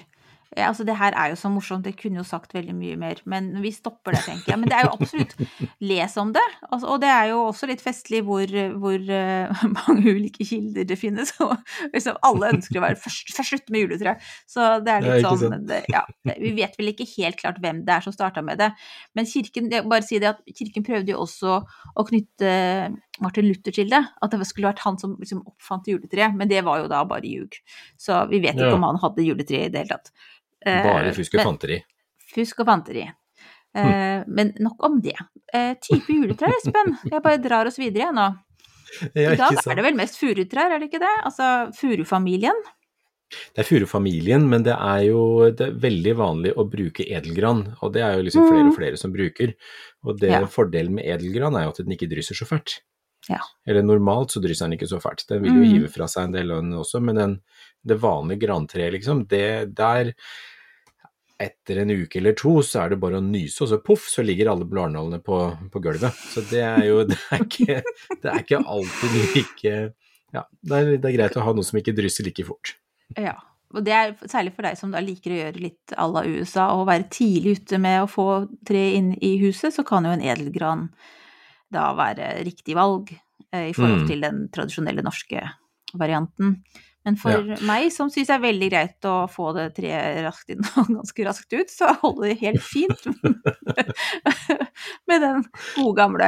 Ja, 0.60 0.70
altså, 0.72 0.86
det 0.88 0.98
her 1.00 1.16
er 1.16 1.32
jo 1.32 1.38
så 1.40 1.52
morsomt, 1.52 1.88
jeg 1.88 1.98
kunne 2.00 2.20
jo 2.20 2.26
sagt 2.28 2.54
veldig 2.56 2.76
mye 2.76 2.98
mer, 3.00 3.22
men 3.30 3.52
vi 3.64 3.72
stopper 3.76 4.16
det, 4.18 4.24
tenker 4.28 4.54
jeg. 4.54 4.60
Men 4.62 4.72
det 4.72 4.78
er 4.78 4.88
jo 4.88 4.94
absolutt 4.98 5.36
Les 5.90 6.18
om 6.22 6.34
det. 6.36 6.46
Altså, 6.70 6.90
og 6.94 7.02
det 7.04 7.12
er 7.14 7.30
jo 7.32 7.40
også 7.48 7.70
litt 7.70 7.84
festlig 7.84 8.22
hvor, 8.28 8.52
hvor 8.82 8.98
uh, 9.00 9.64
mange 9.78 10.16
ulike 10.16 10.48
kilder 10.48 10.88
det 10.90 11.00
finnes. 11.00 11.34
Og 11.46 11.56
liksom 11.94 12.20
alle 12.28 12.54
ønsker 12.56 12.82
å 12.82 12.86
være 12.86 13.00
først, 13.06 13.34
først 13.36 13.56
slutt 13.56 13.74
med 13.74 13.86
juletre. 13.86 14.16
Så 14.50 14.72
det 14.86 14.96
er 14.96 15.06
litt 15.06 15.20
litt 15.20 15.30
er 15.30 15.42
sånn 15.44 15.68
det, 15.70 15.82
ja, 15.92 16.04
Vi 16.30 16.54
vet 16.58 16.78
vel 16.80 16.92
ikke 16.94 17.08
helt 17.16 17.40
klart 17.40 17.60
hvem 17.64 17.84
det 17.88 17.96
er 17.96 18.06
som 18.06 18.16
starta 18.16 18.44
med 18.46 18.60
det. 18.62 18.72
Men 19.18 19.30
kirken 19.30 19.70
jeg 19.74 19.88
bare 19.90 20.06
si 20.06 20.20
det 20.22 20.34
at 20.34 20.42
kirken 20.56 20.86
prøvde 20.88 21.14
jo 21.14 21.22
også 21.24 21.60
å 21.96 22.08
knytte 22.10 22.52
Martin 23.24 23.48
Luther 23.50 23.76
til 23.76 23.92
det. 23.92 24.02
At 24.24 24.36
det 24.36 24.48
skulle 24.50 24.72
vært 24.72 24.84
han 24.86 25.00
som 25.02 25.16
liksom 25.20 25.44
oppfant 25.48 25.90
juletreet. 25.90 26.36
Men 26.38 26.52
det 26.52 26.64
var 26.68 26.84
jo 26.84 26.90
da 26.92 27.04
bare 27.08 27.28
ljug. 27.30 27.60
Så 28.00 28.24
vi 28.32 28.42
vet 28.44 28.58
ikke 28.58 28.74
Ja. 28.74 28.76
om 28.80 28.88
han 28.88 29.02
hadde 29.02 29.26
juletre 29.26 29.66
i 29.66 29.72
det 29.72 29.84
hele 29.84 29.98
tatt. 29.98 30.14
Eh, 30.66 30.84
Bare 30.84 31.14
fusk 31.16 31.36
og 31.40 31.46
fanteri. 31.46 31.80
Fusk 32.34 32.60
og 32.60 32.66
fanteri. 32.68 33.06
Eh, 33.76 34.24
Men 34.28 34.54
nok 34.60 34.84
om 34.84 35.00
det. 35.02 35.16
Eh, 35.54 35.76
type 35.82 36.08
juletrær, 36.14 36.52
Espen. 36.58 36.98
Jeg 37.12 37.22
bare 37.24 37.38
drar 37.42 37.68
oss 37.70 37.78
videre 37.80 38.12
nå. 38.14 38.28
I 39.16 39.36
dag 39.38 39.54
er 39.68 39.76
det 39.78 39.84
vel 39.86 39.96
mest 39.96 40.18
furutrær, 40.18 40.72
er 40.74 40.80
det 40.82 40.90
ikke 40.90 41.00
det? 41.04 41.14
Altså 41.24 41.70
furufamilien. 41.78 42.58
Det 43.54 43.62
er 43.62 43.68
furufamilien, 43.68 44.48
men 44.50 44.64
det 44.66 44.74
er 44.74 45.04
jo 45.12 45.52
det 45.54 45.68
er 45.68 45.76
veldig 45.78 46.16
vanlig 46.18 46.54
å 46.58 46.66
bruke 46.66 47.06
edelgran, 47.06 47.76
og 47.84 47.94
det 47.94 48.02
er 48.02 48.16
jo 48.18 48.24
liksom 48.26 48.48
flere 48.50 48.64
Mm. 48.66 48.70
og 48.72 48.76
flere 48.80 48.98
som 48.98 49.14
bruker. 49.14 49.54
Og 50.04 50.18
det 50.20 50.32
Ja. 50.32 50.46
fordelen 50.46 50.96
med 50.96 51.06
edelgran 51.06 51.56
er 51.56 51.66
jo 51.66 51.70
at 51.70 51.78
den 51.78 51.94
ikke 51.94 52.10
drysser 52.10 52.34
så 52.34 52.48
fælt. 52.50 52.80
Ja. 53.30 53.38
Eller 53.68 53.84
normalt 53.84 54.32
så 54.32 54.42
drysser 54.42 54.66
den 54.68 54.80
ikke 54.80 54.90
så 54.90 55.00
fælt. 55.00 55.28
Den 55.28 55.44
vil 55.44 55.52
jo 55.54 55.62
Mm. 55.62 55.70
hive 55.82 55.90
fra 55.94 56.06
seg 56.08 56.24
en 56.24 56.32
del 56.32 56.50
av 56.52 56.62
den 56.64 56.72
også, 56.74 57.00
men 57.04 57.16
den, 57.16 57.42
det 57.86 58.00
vanlige 58.02 58.40
grantreet, 58.48 58.92
liksom, 58.94 59.28
det 59.28 59.76
der 59.76 60.14
etter 61.40 61.78
en 61.82 61.92
uke 61.92 62.20
eller 62.20 62.34
to 62.36 62.58
så 62.66 62.82
er 62.84 62.90
det 62.94 63.00
bare 63.00 63.20
å 63.22 63.24
nyse, 63.24 63.62
og 63.64 63.70
så 63.72 63.78
poff, 63.84 64.10
så 64.12 64.24
ligger 64.26 64.50
alle 64.52 64.66
bladnålene 64.68 65.22
på, 65.24 65.38
på 65.72 65.82
gulvet. 65.84 66.16
Så 66.34 66.44
det 66.50 66.60
er 66.66 66.84
jo 66.90 67.04
det 67.08 67.18
er 67.32 67.46
ikke, 67.46 67.78
det 68.22 68.32
er 68.34 68.42
ikke 68.44 68.60
alltid 68.66 69.20
like 69.36 69.76
Ja, 70.36 70.44
det 70.62 70.76
er, 70.82 70.90
det 71.00 71.08
er 71.10 71.16
greit 71.16 71.38
å 71.40 71.46
ha 71.48 71.54
noe 71.56 71.66
som 71.66 71.80
ikke 71.80 71.96
drysser 71.98 72.28
like 72.28 72.44
fort. 72.46 72.76
Ja. 73.18 73.38
og 73.74 73.82
det 73.86 73.94
er 73.94 74.12
særlig 74.30 74.52
for 74.54 74.66
deg 74.68 74.78
som 74.78 74.92
da 74.94 75.00
liker 75.02 75.32
å 75.34 75.40
gjøre 75.40 75.62
litt 75.64 75.94
à 75.98 76.06
la 76.12 76.22
USA, 76.28 76.68
og 76.78 76.88
være 76.90 77.08
tidlig 77.14 77.56
ute 77.64 77.80
med 77.82 78.04
å 78.04 78.10
få 78.10 78.28
tre 78.68 78.84
inn 78.98 79.14
i 79.26 79.36
huset, 79.42 79.74
så 79.74 79.86
kan 79.88 80.06
jo 80.06 80.12
en 80.14 80.22
edelgran 80.26 80.88
da 81.74 81.88
være 81.98 82.32
riktig 82.46 82.76
valg 82.78 83.10
eh, 83.54 83.70
i 83.70 83.74
forhold 83.78 84.04
Mm. 84.04 84.08
til 84.12 84.22
den 84.26 84.40
tradisjonelle 84.54 85.04
norske 85.06 85.42
varianten. 85.98 86.60
Men 87.08 87.16
for 87.16 87.46
meg, 87.66 87.88
som 87.96 88.10
syns 88.12 88.28
det 88.28 88.34
er 88.36 88.42
veldig 88.44 88.68
greit 88.70 89.06
å 89.08 89.14
få 89.32 89.54
det 89.56 89.70
treet 89.78 90.20
raskt 90.26 90.50
inn 90.52 90.60
og 90.78 90.90
ganske 90.98 91.26
raskt 91.26 91.54
ut, 91.56 91.72
så 91.72 91.94
holder 92.02 92.34
det 92.34 92.40
helt 92.42 92.62
fint 92.66 93.06
med 95.08 95.22
den 95.26 95.44
gode 95.78 95.96
gamle. 95.98 96.28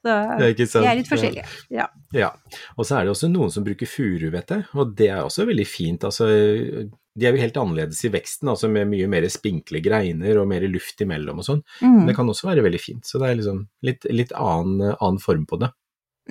Så 0.00 0.08
Ja, 0.08 0.38
de 0.40 0.86
er 0.86 0.98
litt 1.00 1.10
forskjellige. 1.10 1.44
Ja. 1.74 1.88
Ja, 2.16 2.30
og 2.76 2.86
så 2.88 2.96
er 2.98 3.04
det 3.06 3.12
også 3.12 3.28
noen 3.32 3.52
som 3.52 3.66
bruker 3.66 3.88
furu, 3.90 4.28
vet 4.32 4.52
jeg, 4.54 4.64
og 4.74 4.94
det 4.98 5.10
er 5.12 5.24
også 5.26 5.46
veldig 5.48 5.66
fint. 5.68 6.06
Altså, 6.08 6.28
de 6.30 7.26
er 7.28 7.36
jo 7.36 7.42
helt 7.42 7.58
annerledes 7.60 8.00
i 8.08 8.12
veksten, 8.12 8.48
altså 8.52 8.70
med 8.72 8.88
mye 8.90 9.08
mer 9.12 9.26
spinkle 9.32 9.80
greiner 9.84 10.40
og 10.40 10.48
mer 10.50 10.64
luft 10.70 11.00
imellom 11.04 11.42
og 11.42 11.48
sånn. 11.48 11.62
Men 11.82 12.00
Mm. 12.00 12.06
det 12.08 12.16
kan 12.18 12.28
også 12.32 12.48
være 12.48 12.64
veldig 12.64 12.80
fint, 12.82 13.04
så 13.08 13.20
det 13.20 13.30
er 13.30 13.38
liksom 13.40 13.66
litt, 13.84 14.06
litt 14.12 14.32
annen, 14.32 14.94
annen 14.96 15.20
form 15.22 15.44
på 15.48 15.60
det. 15.60 15.70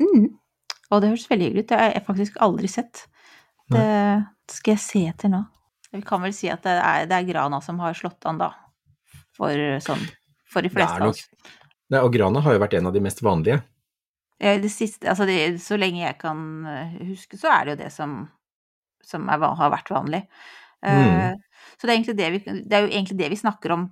Mm. 0.02 0.32
Og 0.92 1.02
det 1.02 1.10
høres 1.14 1.30
veldig 1.30 1.46
hyggelig 1.50 1.64
ut. 1.66 1.70
Det 1.72 1.80
har 1.80 1.94
jeg 1.96 2.06
faktisk 2.08 2.36
aldri 2.46 2.68
sett. 2.70 3.06
Det 3.74 4.56
skal 4.56 4.76
jeg 4.76 4.84
se 4.84 5.04
etter 5.10 5.32
nå. 5.34 5.42
Vi 5.96 6.02
kan 6.06 6.22
vel 6.22 6.34
si 6.36 6.50
at 6.52 6.66
det 6.66 6.76
er, 6.76 7.06
det 7.10 7.18
er 7.18 7.30
grana 7.30 7.62
som 7.64 7.80
har 7.82 7.96
slått 7.98 8.26
an, 8.30 8.42
da. 8.42 8.52
For 9.36 9.80
sånn 9.84 10.04
For 10.52 10.64
de 10.64 10.72
fleste 10.72 11.00
av 11.02 11.14
oss. 11.14 11.24
Nei, 11.92 12.02
og 12.02 12.12
grana 12.14 12.42
har 12.44 12.56
jo 12.56 12.62
vært 12.64 12.76
en 12.78 12.90
av 12.90 12.96
de 12.96 13.02
mest 13.04 13.22
vanlige. 13.26 13.60
Ja, 14.42 14.58
Det 14.60 14.72
siste, 14.74 15.08
altså 15.12 15.28
det, 15.28 15.62
så 15.64 15.78
lenge 15.80 16.02
jeg 16.02 16.18
kan 16.20 16.40
eh, 16.68 16.96
huske, 17.12 17.38
så 17.40 17.52
er 17.54 17.66
det 17.66 17.76
jo 17.76 17.82
det 17.84 17.92
som, 17.94 18.16
som 19.06 19.30
er, 19.32 19.44
har 19.60 19.72
vært 19.72 19.92
vanlig. 19.94 20.26
Mm. 20.86 21.34
Uh, 21.34 21.62
Så 21.80 21.88
det 21.88 21.96
er, 21.96 22.18
det, 22.18 22.32
vi, 22.34 22.40
det 22.68 22.76
er 22.78 22.84
jo 22.86 22.92
egentlig 22.92 23.18
det 23.18 23.30
vi 23.32 23.40
snakker 23.40 23.74
om 23.74 23.88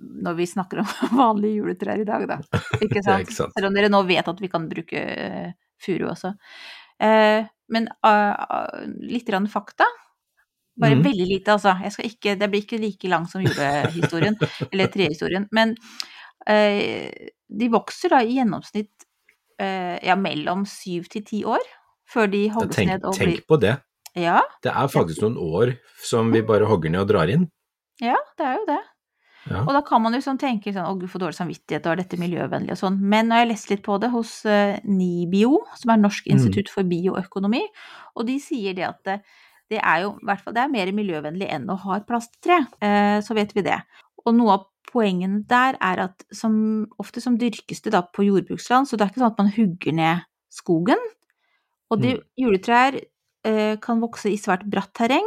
når 0.00 0.36
vi 0.38 0.46
snakker 0.48 0.80
om 0.80 0.92
vanlige 1.20 1.60
juletrær 1.60 2.00
i 2.00 2.08
dag, 2.08 2.24
da. 2.28 2.40
Ikke 2.84 3.02
sant? 3.04 3.26
ikke 3.26 3.36
sant. 3.36 3.52
Selv 3.56 3.68
om 3.68 3.76
dere 3.76 3.92
nå 3.92 4.00
vet 4.08 4.28
at 4.32 4.40
vi 4.40 4.48
kan 4.52 4.68
bruke 4.70 5.02
uh, 5.04 5.50
furu 5.80 6.08
også. 6.10 6.32
Eh, 7.00 7.46
men 7.72 7.88
uh, 8.06 8.84
litt 9.00 9.28
grann 9.28 9.48
fakta. 9.50 9.86
Bare 10.80 10.96
mm. 10.96 11.04
veldig 11.04 11.26
lite, 11.28 11.56
altså. 11.56 11.74
Ikke, 12.06 12.36
det 12.40 12.48
blir 12.50 12.64
ikke 12.64 12.80
like 12.80 13.10
langt 13.10 13.32
som 13.32 13.44
julehistorien, 13.44 14.38
eller 14.72 14.90
trehistorien. 14.92 15.46
Men 15.54 15.74
uh, 16.48 17.28
de 17.50 17.70
vokser 17.72 18.14
da 18.14 18.22
i 18.24 18.38
gjennomsnitt 18.38 19.06
uh, 19.60 19.98
ja, 20.02 20.16
mellom 20.16 20.64
syv 20.68 21.10
til 21.12 21.26
ti 21.26 21.44
år 21.44 21.62
før 22.10 22.30
de 22.32 22.46
hogges 22.50 22.80
tenk, 22.80 22.90
ned 22.90 23.06
og 23.06 23.18
tenk 23.18 23.44
på 23.46 23.60
det. 23.62 23.76
Ja, 24.18 24.40
Det 24.64 24.72
er 24.74 24.88
faktisk 24.90 25.22
noen 25.22 25.36
år 25.38 25.76
som 26.02 26.32
vi 26.34 26.42
bare 26.42 26.66
hogger 26.66 26.90
ned 26.90 27.04
og 27.04 27.12
drar 27.12 27.30
inn. 27.30 27.46
ja, 28.02 28.16
det 28.38 28.46
er 28.46 28.56
jo 28.58 28.64
det. 28.72 28.80
Ja. 29.48 29.62
Og 29.64 29.72
da 29.72 29.80
kan 29.86 30.02
man 30.02 30.12
sånn 30.20 30.38
tenke 30.38 30.72
sånn, 30.74 30.84
å 30.84 30.98
gud, 31.00 31.08
for 31.08 31.18
dårlig 31.22 31.38
samvittighet, 31.38 31.86
og 31.86 31.92
er 31.94 32.02
dette 32.02 32.18
miljøvennlig 32.20 32.74
og 32.74 32.80
sånn. 32.82 32.98
Men 33.00 33.28
når 33.30 33.36
jeg 33.44 33.48
lest 33.48 33.70
litt 33.70 33.82
på 33.86 33.96
det 34.02 34.10
hos 34.12 34.44
eh, 34.44 34.78
NIBIO, 34.84 35.62
som 35.80 35.90
er 35.94 35.96
Norsk 36.02 36.26
Mm. 36.28 36.34
institutt 36.36 36.68
for 36.68 36.82
bioøkonomi, 36.84 37.62
og 38.16 38.26
de 38.26 38.38
sier 38.38 38.74
det 38.76 38.84
at 38.84 39.00
det, 39.04 39.20
det 39.70 39.80
er 39.80 40.02
jo 40.02 40.10
i 40.20 40.24
hvert 40.26 40.40
fall 40.44 40.52
det 40.52 40.62
er 40.64 40.68
mer 40.74 40.92
miljøvennlig 40.92 41.48
enn 41.48 41.68
å 41.70 41.78
ha 41.78 41.96
et 41.96 42.06
plasttre. 42.06 42.66
Eh, 42.82 43.20
så 43.24 43.34
vet 43.34 43.54
vi 43.54 43.62
det. 43.62 43.78
Og 44.26 44.34
noe 44.34 44.52
av 44.58 44.66
poengene 44.92 45.44
der 45.46 45.76
er 45.80 46.00
at 46.08 46.24
som 46.34 46.86
ofte 46.98 47.20
som 47.22 47.38
dyrkes 47.38 47.80
det 47.82 47.92
da 47.92 48.02
på 48.02 48.24
jordbruksland, 48.26 48.86
så 48.90 48.96
det 48.98 49.06
er 49.06 49.10
ikke 49.12 49.22
sånn 49.22 49.32
at 49.32 49.38
man 49.38 49.52
hugger 49.56 49.92
ned 49.94 50.24
skogen. 50.52 50.98
Og 51.90 52.00
de 52.02 52.16
Mm. 52.16 52.22
juletrær 52.38 53.00
eh, 53.44 53.76
kan 53.80 54.00
vokse 54.00 54.26
i 54.30 54.36
svært 54.36 54.68
bratt 54.68 54.92
terreng, 54.94 55.24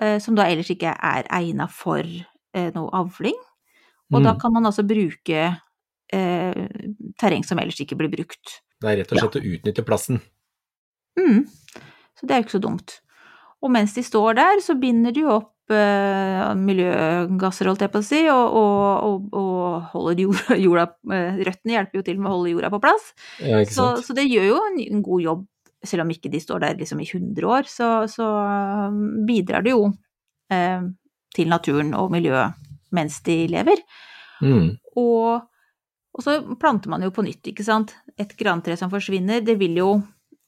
eh, 0.00 0.18
som 0.18 0.34
da 0.34 0.44
ellers 0.48 0.70
ikke 0.70 0.96
er 0.98 1.24
egna 1.30 1.68
for 1.70 2.00
eh, 2.00 2.24
noe 2.74 2.90
avling. 2.92 3.38
Og 4.12 4.20
da 4.22 4.34
Mm. 4.34 4.40
kan 4.40 4.52
man 4.52 4.66
altså 4.68 4.82
bruke 4.84 5.44
eh, 6.12 6.66
terreng 7.18 7.44
som 7.44 7.58
ellers 7.58 7.80
ikke 7.80 7.96
blir 7.96 8.10
brukt. 8.12 8.58
Det 8.82 8.90
er 8.90 8.96
rett 9.00 9.12
og 9.14 9.18
slett 9.22 9.38
å 9.40 9.46
utnytte 9.54 9.84
plassen. 9.86 10.20
Mm. 11.18 11.46
Så 12.18 12.26
det 12.26 12.34
er 12.34 12.42
jo 12.42 12.44
ikke 12.46 12.58
så 12.58 12.62
dumt. 12.66 12.98
Og 13.62 13.70
mens 13.72 13.94
de 13.94 14.02
står 14.04 14.34
der, 14.36 14.60
så 14.60 14.74
binder 14.78 15.12
de 15.14 15.22
jo 15.24 15.30
opp 15.38 15.70
eh, 15.72 16.52
miljøgasser, 16.58 17.68
holdt 17.70 17.84
jeg 17.86 17.92
på 17.94 18.02
å 18.02 18.04
si, 18.04 18.20
og, 18.28 18.56
og, 18.58 19.06
og, 19.06 19.34
og 19.38 19.82
holder 19.94 20.22
jorda, 20.26 20.56
jorda 20.66 20.86
eh, 21.14 21.40
Røttene 21.48 21.76
hjelper 21.78 22.00
jo 22.00 22.04
til 22.10 22.18
med 22.20 22.28
å 22.30 22.34
holde 22.36 22.52
jorda 22.52 22.72
på 22.74 22.80
plass. 22.82 23.12
Ja, 23.40 23.62
Så, 23.64 23.94
så 24.04 24.16
det 24.18 24.26
gjør 24.28 24.50
jo 24.50 24.58
en, 24.68 24.80
en 24.82 25.04
god 25.06 25.22
jobb, 25.28 25.46
selv 25.86 26.04
om 26.04 26.10
ikke 26.14 26.30
de 26.30 26.40
står 26.42 26.60
der 26.66 26.76
liksom 26.82 27.00
i 27.02 27.08
100 27.08 27.48
år, 27.48 27.70
så, 27.70 27.92
så 28.10 28.26
um, 28.90 29.24
bidrar 29.26 29.64
det 29.64 29.72
jo 29.72 29.86
eh, 30.52 30.82
til 31.34 31.48
naturen 31.52 31.94
og 31.98 32.10
miljøet 32.12 32.58
mens 32.92 33.20
de 33.24 33.46
lever. 33.48 33.80
Mm. 34.44 34.74
Og, 35.00 35.44
og 36.12 36.24
så 36.24 36.38
planter 36.60 36.92
man 36.92 37.04
jo 37.06 37.12
på 37.14 37.24
nytt, 37.24 37.46
ikke 37.48 37.64
sant. 37.64 37.94
Et 38.20 38.34
grantre 38.36 38.76
som 38.76 38.90
forsvinner, 38.92 39.40
det 39.40 39.56
vil 39.60 39.78
jo 39.80 39.94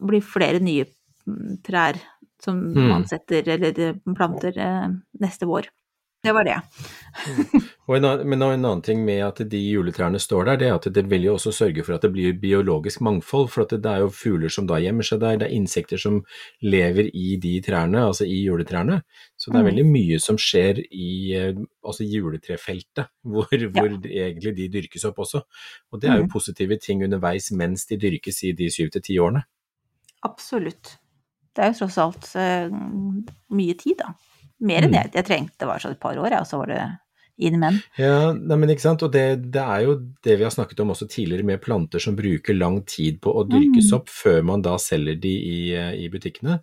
bli 0.04 0.20
flere 0.20 0.60
nye 0.60 0.84
mm, 1.24 1.62
trær 1.64 2.00
som 2.44 2.58
Mm. 2.74 2.88
man 2.90 3.06
setter 3.08 3.46
eller 3.54 3.78
eh, 3.80 3.94
planter 4.16 4.58
eh, 4.60 4.88
neste 5.22 5.46
vår. 5.48 5.70
Det 6.24 6.32
var 6.32 6.46
det. 6.48 6.54
Og 7.86 7.96
en, 7.98 8.04
annen- 8.08 8.24
men 8.32 8.40
en 8.42 8.64
annen 8.64 8.80
ting 8.82 9.02
med 9.04 9.20
at 9.26 9.42
de 9.52 9.58
juletrærne 9.60 10.16
står 10.22 10.46
der, 10.48 10.56
det 10.62 10.68
er 10.70 10.74
at 10.78 10.86
det 10.96 11.02
vil 11.10 11.26
jo 11.26 11.34
også 11.36 11.52
sørge 11.52 11.84
for 11.84 11.94
at 11.98 12.02
det 12.06 12.10
blir 12.14 12.32
biologisk 12.40 13.02
mangfold. 13.04 13.50
For 13.52 13.66
at 13.66 13.74
det 13.76 13.90
er 13.90 14.00
jo 14.06 14.08
fugler 14.08 14.48
som 14.52 14.64
da 14.70 14.78
gjemmer 14.80 15.04
seg 15.04 15.20
der, 15.20 15.36
det 15.42 15.50
er 15.50 15.54
insekter 15.58 16.00
som 16.00 16.22
lever 16.64 17.10
i 17.12 17.36
de 17.42 17.52
trærne, 17.66 18.06
altså 18.08 18.24
i 18.24 18.38
juletrærne. 18.46 19.02
Så 19.36 19.52
det 19.52 19.60
er 19.60 19.66
Mm. 19.66 19.70
veldig 19.70 19.86
mye 19.92 20.18
som 20.24 20.40
skjer 20.40 20.80
i 20.90 21.10
eh, 21.36 21.52
altså 21.84 22.08
juletrefeltet, 22.08 23.12
hvor, 23.30 23.52
hvor 23.76 23.92
egentlig 24.08 24.56
de 24.56 24.68
dyrkes 24.80 25.04
opp 25.04 25.18
også. 25.18 25.44
Og 25.92 26.00
det 26.00 26.08
er 26.10 26.16
jo 26.22 26.24
Mm. 26.24 26.32
positive 26.32 26.78
ting 26.80 27.04
underveis 27.04 27.52
mens 27.52 27.84
de 27.86 27.96
dyrkes 28.00 28.42
i 28.48 28.52
de 28.52 28.70
syv 28.72 28.90
til 28.96 29.02
ti 29.02 29.18
årene. 29.20 29.44
Absolutt. 30.24 30.96
Det 31.54 31.62
er 31.62 31.68
jo 31.74 31.84
tross 31.84 31.98
alt 32.02 32.30
eh, 32.40 32.70
mye 33.54 33.74
tid, 33.78 33.98
da. 34.00 34.14
Mer 34.64 34.86
enn 34.86 34.92
Mm. 34.94 34.98
jeg, 35.02 35.10
jeg 35.18 35.26
trengte. 35.28 35.58
Det 35.60 35.68
var 35.68 35.82
sånn 35.82 35.92
et 35.96 36.00
par 36.00 36.16
år, 36.16 36.34
og 36.40 36.46
så 36.48 36.58
var 36.62 36.70
det 36.72 36.82
inn 37.44 37.56
menn. 37.58 37.80
Ja, 37.98 38.32
nei, 38.32 38.56
men 38.56 38.70
ikke 38.70 38.84
sant, 38.84 39.02
og 39.02 39.10
det, 39.12 39.24
det 39.52 39.60
er 39.60 39.80
jo 39.84 39.94
det 40.22 40.36
vi 40.38 40.44
har 40.46 40.52
snakket 40.54 40.80
om 40.84 40.92
også 40.94 41.08
tidligere 41.10 41.44
med 41.44 41.60
planter 41.64 41.98
som 42.00 42.14
bruker 42.16 42.54
lang 42.54 42.78
tid 42.86 43.18
på 43.20 43.32
å 43.34 43.42
dyrkes 43.48 43.90
Mm. 43.90 43.96
opp 43.98 44.08
før 44.08 44.44
man 44.46 44.62
da 44.62 44.76
selger 44.78 45.18
de 45.20 45.32
i, 45.34 45.74
eh, 45.74 45.92
i 46.04 46.08
butikkene. 46.08 46.60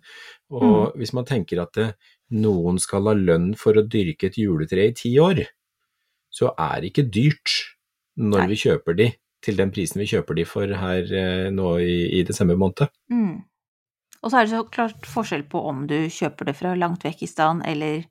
Og 0.50 0.96
hvis 0.96 1.12
man 1.12 1.24
tenker 1.28 1.60
at 1.62 1.72
det, 1.76 1.90
noen 2.32 2.78
skal 2.80 3.04
ha 3.04 3.12
lønn 3.14 3.54
for 3.54 3.74
å 3.76 3.84
dyrke 3.86 4.24
et 4.30 4.38
juletre 4.40 4.88
i 4.88 4.92
ti 4.96 5.12
år, 5.20 5.44
så 6.32 6.54
er 6.58 6.80
det 6.80 6.92
ikke 6.94 7.10
dyrt 7.12 7.52
når 8.16 8.38
Nei. 8.40 8.46
vi 8.48 8.54
kjøper 8.64 8.96
de 8.96 9.10
til 9.42 9.56
den 9.56 9.70
prisen 9.70 10.00
vi 10.00 10.06
kjøper 10.08 10.34
de 10.38 10.44
for 10.48 10.66
her 10.66 11.02
eh, 11.12 11.50
nå 11.52 11.76
i, 11.84 12.20
i 12.20 12.22
desember 12.24 12.56
måned. 12.56 12.88
Mm. 13.12 13.42
Og 14.22 14.30
så 14.30 14.38
er 14.38 14.46
det 14.46 14.52
så 14.54 14.64
klart 14.70 15.06
forskjell 15.10 15.42
på 15.50 15.60
om 15.68 15.86
du 15.90 15.96
kjøper 16.08 16.46
det 16.46 16.54
fra 16.56 16.74
langt 16.78 17.02
vekk 17.04 17.22
i 17.26 17.30
stand 17.30 17.64
eller 17.66 18.04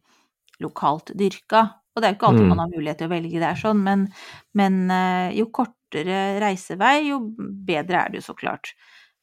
lokalt 0.62 1.14
dyrka. 1.18 1.62
Og 1.96 2.02
det 2.02 2.08
er 2.08 2.14
jo 2.14 2.18
ikke 2.20 2.28
alltid 2.32 2.44
Mm. 2.46 2.50
man 2.50 2.60
har 2.60 2.72
mulighet 2.72 2.98
til 3.00 3.08
å 3.08 3.12
velge 3.12 3.40
det 3.40 3.48
er 3.50 3.60
sånn, 3.60 3.84
men, 3.84 4.08
men 4.54 4.92
eh, 4.92 5.32
jo 5.38 5.46
kortere 5.52 6.40
reisevei, 6.40 7.08
jo 7.10 7.20
bedre 7.68 8.06
er 8.06 8.10
det 8.12 8.22
jo 8.22 8.28
så 8.32 8.36
klart. 8.38 8.74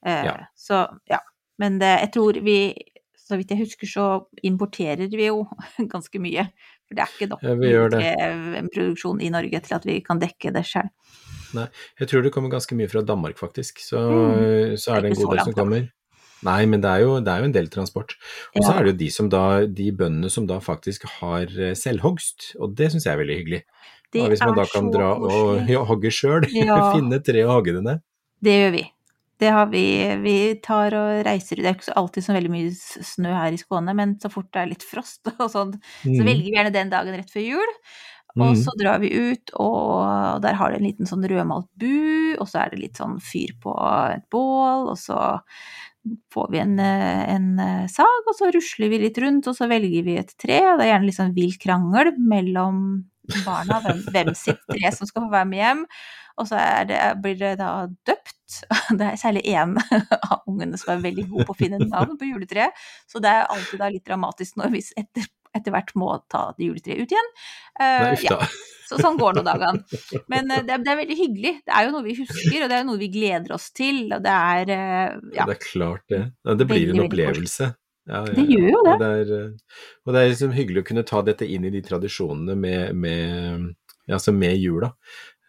Eh, 0.04 0.24
Ja. 0.24 0.36
Så 0.56 0.86
ja. 1.08 1.20
Men 1.58 1.78
det, 1.78 1.88
jeg 2.00 2.12
tror 2.12 2.40
vi, 2.44 2.74
så 3.18 3.36
vidt 3.36 3.50
jeg 3.50 3.58
husker, 3.64 3.86
så 3.90 4.26
importerer 4.46 5.08
vi 5.10 5.26
jo 5.26 5.46
ganske 5.94 6.20
mye. 6.20 6.48
For 6.88 6.94
det 6.96 7.02
er 7.04 7.14
ikke 7.16 7.28
nok 7.28 7.42
Ja, 7.42 7.54
en 8.62 8.68
produksjon 8.72 9.20
i 9.20 9.28
Norge 9.30 9.60
til 9.60 9.74
at 9.76 9.84
vi 9.84 10.00
kan 10.00 10.18
dekke 10.20 10.52
det 10.54 10.64
sjøl. 10.64 10.88
Jeg 11.54 12.08
tror 12.08 12.22
det 12.22 12.32
kommer 12.32 12.50
ganske 12.52 12.76
mye 12.76 12.88
fra 12.88 13.00
Danmark 13.02 13.36
faktisk, 13.40 13.80
så, 13.80 14.00
Mm. 14.08 14.76
så 14.76 14.96
er 14.96 15.00
det 15.02 15.10
en 15.12 15.16
god 15.22 15.36
del 15.36 15.44
som 15.44 15.54
kommer. 15.54 15.88
Nei, 16.46 16.66
men 16.70 16.80
det 16.84 16.90
er 16.90 17.00
jo, 17.02 17.16
det 17.24 17.32
er 17.32 17.38
jo 17.42 17.48
en 17.48 17.54
del 17.56 17.68
transport. 17.72 18.12
Og 18.54 18.62
så 18.62 18.70
Ja. 18.72 18.78
er 18.78 18.84
det 18.84 18.92
jo 18.94 18.98
de, 19.04 19.10
som 19.10 19.28
da, 19.32 19.44
de 19.66 19.90
bøndene 19.92 20.30
som 20.30 20.46
da 20.46 20.58
faktisk 20.62 21.04
har 21.18 21.46
eh, 21.50 21.74
selvhogst, 21.74 22.52
og 22.60 22.76
det 22.78 22.92
syns 22.92 23.04
jeg 23.08 23.14
er 23.16 23.22
veldig 23.24 23.38
hyggelig. 23.40 23.62
Det 24.12 24.22
og 24.22 24.28
hvis 24.32 24.40
man 24.40 24.54
da 24.56 24.64
kan 24.70 24.90
dra 24.94 25.08
og 25.18 25.64
ja, 25.74 25.82
hogge 25.84 26.10
sjøl, 26.14 26.46
Ja. 26.54 26.92
finne 26.94 27.18
tre 27.24 27.42
og 27.44 27.58
hogge 27.58 27.74
det 27.74 27.82
ned. 27.84 28.00
Det 28.42 28.54
gjør 28.54 28.72
vi. 28.78 28.84
Det 29.38 29.50
har 29.54 29.66
vi. 29.70 29.82
Vi 30.22 30.36
tar 30.62 30.94
og 30.98 31.24
reiser 31.26 31.56
Det 31.60 31.66
er 31.66 31.74
ikke 31.76 31.94
alltid 31.94 32.24
så 32.26 32.32
veldig 32.34 32.50
mye 32.50 32.70
snø 32.74 33.30
her 33.34 33.52
i 33.54 33.58
Skåne, 33.60 33.94
men 33.94 34.16
så 34.18 34.30
fort 34.32 34.48
det 34.52 34.62
er 34.64 34.70
litt 34.72 34.82
frost 34.82 35.26
og 35.38 35.50
sånn, 35.50 35.74
så 36.02 36.08
Mm. 36.10 36.24
velger 36.26 36.44
vi 36.44 36.54
gjerne 36.56 36.72
den 36.74 36.90
dagen 36.90 37.14
rett 37.14 37.30
før 37.30 37.44
jul. 37.46 37.74
Og 38.38 38.54
Mm. 38.54 38.62
så 38.62 38.70
drar 38.78 39.00
vi 39.02 39.10
ut, 39.10 39.50
og 39.58 40.40
der 40.42 40.54
har 40.54 40.70
det 40.70 40.78
en 40.80 40.86
liten 40.86 41.06
sånn 41.10 41.26
rødmalt 41.26 41.68
bu, 41.76 42.36
og 42.38 42.46
så 42.46 42.62
er 42.64 42.70
det 42.70 42.80
litt 42.80 42.96
sånn 43.00 43.18
fyr 43.20 43.54
på 43.62 43.74
et 44.14 44.24
bål, 44.30 44.90
og 44.92 44.98
så 44.98 45.40
får 46.32 46.50
vi 46.52 46.58
en, 46.62 46.78
eh, 46.80 47.34
en 47.34 47.58
eh, 47.60 47.86
sag, 47.90 48.22
og 48.28 48.34
så 48.38 48.52
rusler 48.54 48.88
vi 48.88 48.98
litt 49.02 49.18
rundt, 49.18 49.46
og 49.50 49.56
så 49.58 49.68
velger 49.68 50.04
vi 50.06 50.16
et 50.18 50.32
tre, 50.38 50.60
det 50.78 50.86
er 50.86 50.92
gjerne 50.94 51.08
litt 51.10 51.18
sånn 51.18 51.34
vill 51.36 51.52
krangel 51.60 52.14
mellom 52.18 53.04
barna 53.44 53.80
hvem, 53.84 54.00
hvem 54.14 54.34
sitt 54.38 54.60
tre 54.70 54.92
som 54.94 55.06
skal 55.06 55.26
få 55.26 55.30
være 55.34 55.50
med 55.50 55.58
hjem. 55.60 55.84
Og 56.38 56.46
så 56.46 56.58
det, 56.86 56.98
blir 57.20 57.34
det 57.36 57.56
da 57.58 57.86
døpt. 58.06 58.34
Det 58.98 59.04
er 59.04 59.16
særlig 59.20 59.42
én 59.50 59.74
av 60.30 60.44
ungene 60.48 60.78
som 60.78 60.94
er 60.94 61.02
veldig 61.02 61.24
god 61.28 61.48
på 61.48 61.52
å 61.52 61.58
finne 61.58 61.80
navn 61.82 62.14
på 62.16 62.28
juletreet. 62.30 62.72
Så 63.10 63.20
det 63.20 63.28
er 63.28 63.50
alltid 63.50 63.80
da 63.82 63.88
litt 63.92 64.06
dramatisk 64.06 64.56
når 64.56 64.70
vi 64.72 64.80
etter, 65.02 65.26
etter 65.58 65.74
hvert 65.74 65.94
må 65.98 66.14
ta 66.32 66.48
juletreet 66.58 67.02
ut 67.04 67.14
igjen. 67.14 67.30
Uh, 67.78 68.08
Nei, 68.08 68.14
ja. 68.26 68.38
Så 68.88 68.96
sånn 69.02 69.18
går 69.20 69.36
nå 69.36 69.42
dagene. 69.44 69.82
Men 70.32 70.48
uh, 70.48 70.62
det, 70.64 70.78
er- 70.78 70.84
det 70.86 70.92
er 70.94 71.00
veldig 71.02 71.18
hyggelig. 71.18 71.52
Det 71.66 71.74
er 71.76 71.88
jo 71.88 71.92
noe 71.96 72.06
vi 72.06 72.16
husker, 72.22 72.56
og 72.64 72.70
det 72.72 72.78
er 72.78 72.86
noe 72.88 73.00
vi 73.02 73.10
gleder 73.12 73.54
oss 73.58 73.68
til. 73.76 74.04
Og 74.16 74.22
det 74.24 74.36
er 74.54 74.72
uh, 74.72 75.18
ja. 75.36 75.44
Det 75.50 75.58
er 75.58 75.62
klart 75.66 76.06
det. 76.14 76.22
Ja, 76.46 76.56
det 76.58 76.68
blir 76.70 76.94
en 76.94 77.04
opplevelse. 77.04 77.72
Ja, 78.08 78.22
ja, 78.24 78.32
Det 78.32 78.44
gjør 78.48 78.68
jo 78.72 78.84
det. 78.86 78.92
Og 78.94 79.02
det 79.02 79.08
er, 79.08 79.80
og 80.06 80.14
det 80.14 80.20
er 80.22 80.30
liksom 80.32 80.54
hyggelig 80.56 80.80
å 80.80 80.88
kunne 80.88 81.04
ta 81.10 81.20
dette 81.26 81.44
inn 81.44 81.66
i 81.68 81.72
de 81.74 81.82
tradisjonene 81.84 82.54
med, 82.56 82.94
med, 82.96 83.66
ja, 84.08 84.16
altså 84.16 84.32
med 84.32 84.56
jula. 84.56 84.94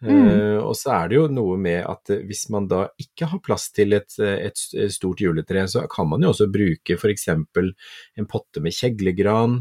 Mm. 0.04 0.10
Uh, 0.16 0.58
og 0.64 0.74
så 0.76 0.92
er 0.94 1.08
det 1.10 1.16
jo 1.18 1.24
noe 1.32 1.56
med 1.60 1.82
at 1.88 2.12
hvis 2.28 2.46
man 2.52 2.68
da 2.68 2.86
ikke 3.00 3.26
har 3.32 3.40
plass 3.44 3.66
til 3.76 3.92
et, 3.96 4.12
et 4.20 4.60
et 4.80 4.92
stort 4.92 5.20
juletre, 5.20 5.64
så 5.68 5.82
kan 5.92 6.08
man 6.08 6.24
jo 6.24 6.34
også 6.34 6.46
bruke 6.52 6.96
f.eks. 6.96 7.26
en 7.32 8.28
potte 8.28 8.62
med 8.64 8.76
kjeglegran, 8.76 9.58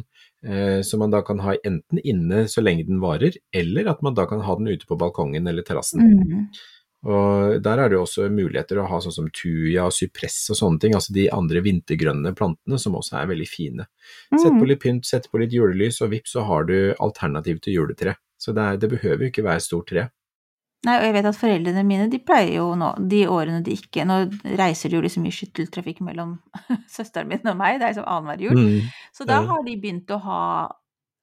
som 0.86 1.02
man 1.04 1.12
da 1.12 1.20
kan 1.22 1.40
ha 1.44 1.56
enten 1.68 2.00
inne 2.00 2.46
så 2.48 2.62
lenge 2.64 2.86
den 2.88 3.02
varer, 3.04 3.36
eller 3.52 3.90
at 3.92 4.02
man 4.02 4.16
da 4.16 4.24
kan 4.26 4.40
ha 4.46 4.56
den 4.56 4.70
ute 4.72 4.88
på 4.88 4.96
balkongen 4.96 5.48
eller 5.52 5.66
terrassen. 5.68 6.00
Mm. 6.00 6.46
Og 7.08 7.62
der 7.64 7.80
er 7.80 7.88
det 7.88 7.96
jo 7.96 8.04
også 8.04 8.26
muligheter 8.32 8.80
å 8.82 8.88
ha 8.92 8.98
sånn 9.00 9.16
som 9.16 9.28
tuja 9.32 9.86
og 9.88 9.94
sypress 9.96 10.50
og 10.52 10.58
sånne 10.60 10.82
ting, 10.84 10.96
altså 10.98 11.14
de 11.16 11.30
andre 11.32 11.62
vintergrønne 11.64 12.34
plantene 12.36 12.80
som 12.80 12.98
også 13.00 13.22
er 13.22 13.30
veldig 13.32 13.48
fine. 13.48 13.86
Sett 14.34 14.52
Mm. 14.52 14.60
på 14.60 14.68
litt 14.68 14.82
pynt, 14.84 15.06
sett 15.08 15.30
på 15.32 15.40
litt 15.40 15.56
julelys, 15.56 16.02
og 16.02 16.12
vips 16.12 16.36
så 16.36 16.44
har 16.44 16.64
du 16.68 16.94
alternativ 17.00 17.62
til 17.62 17.74
juletre. 17.74 18.16
Så 18.40 18.52
det, 18.56 18.64
er, 18.64 18.78
det 18.78 18.90
behøver 18.90 19.24
jo 19.24 19.32
ikke 19.32 19.48
være 19.48 19.64
stort 19.64 19.88
tre. 19.88 20.10
Nei, 20.88 20.94
og 20.96 21.04
jeg 21.04 21.14
vet 21.18 21.26
at 21.28 21.36
foreldrene 21.36 21.82
mine, 21.84 22.06
de 22.08 22.20
pleier 22.24 22.54
jo 22.62 22.70
nå, 22.80 22.94
de 23.12 23.26
årene 23.28 23.60
de 23.66 23.74
ikke 23.76 24.06
Nå 24.08 24.20
reiser 24.56 24.88
det 24.88 24.96
jo 24.96 25.02
liksom 25.04 25.26
mye 25.28 25.36
skytteltrafikk 25.36 26.00
mellom 26.08 26.38
søsteren 26.96 27.28
min 27.28 27.44
og 27.52 27.58
meg, 27.60 27.80
det 27.82 27.90
er 27.90 27.94
liksom 27.98 28.08
annenhver 28.08 28.46
jul. 28.46 28.62
Mm. 28.64 28.88
Så 29.12 29.28
da 29.28 29.42
har 29.50 29.66
de 29.66 29.76
begynt 29.82 30.14
å 30.16 30.22
ha 30.24 30.42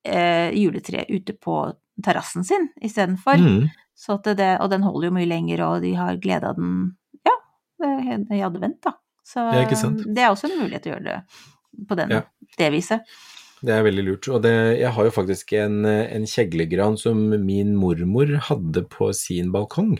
eh, 0.04 0.50
juletre 0.52 1.06
ute 1.08 1.32
på 1.40 1.56
terrassen 2.04 2.44
sin 2.44 2.68
istedenfor. 2.84 3.40
Mm. 3.40 3.70
Så 3.96 4.18
det, 4.28 4.50
og 4.60 4.68
den 4.74 4.84
holder 4.84 5.08
jo 5.08 5.14
mye 5.16 5.28
lenger, 5.30 5.62
og 5.64 5.80
de 5.86 5.94
har 5.96 6.18
glede 6.20 6.50
av 6.52 6.58
den 6.60 6.96
ja, 7.24 7.36
det- 7.80 8.36
i 8.36 8.42
advent, 8.44 8.82
da. 8.84 8.92
Så 9.24 9.42
ikke 9.64 9.76
sant? 9.80 10.04
det 10.14 10.22
er 10.22 10.28
også 10.30 10.50
en 10.50 10.60
mulighet 10.60 10.84
til 10.84 10.92
å 10.92 10.98
gjøre 10.98 11.08
det 11.16 11.86
på 11.88 11.96
den, 11.98 12.12
Ja. 12.12 12.20
det 12.60 12.68
viset. 12.76 13.00
Det 13.66 13.74
er 13.74 13.86
veldig 13.86 14.04
lurt. 14.06 14.28
Og 14.30 14.42
det, 14.44 14.54
jeg 14.78 14.92
har 14.94 15.08
jo 15.08 15.14
faktisk 15.14 15.52
en, 15.58 15.80
en 15.86 16.26
kjeglegran 16.30 16.98
som 17.00 17.18
min 17.42 17.72
mormor 17.78 18.30
hadde 18.50 18.84
på 18.92 19.10
sin 19.16 19.50
balkong 19.54 19.96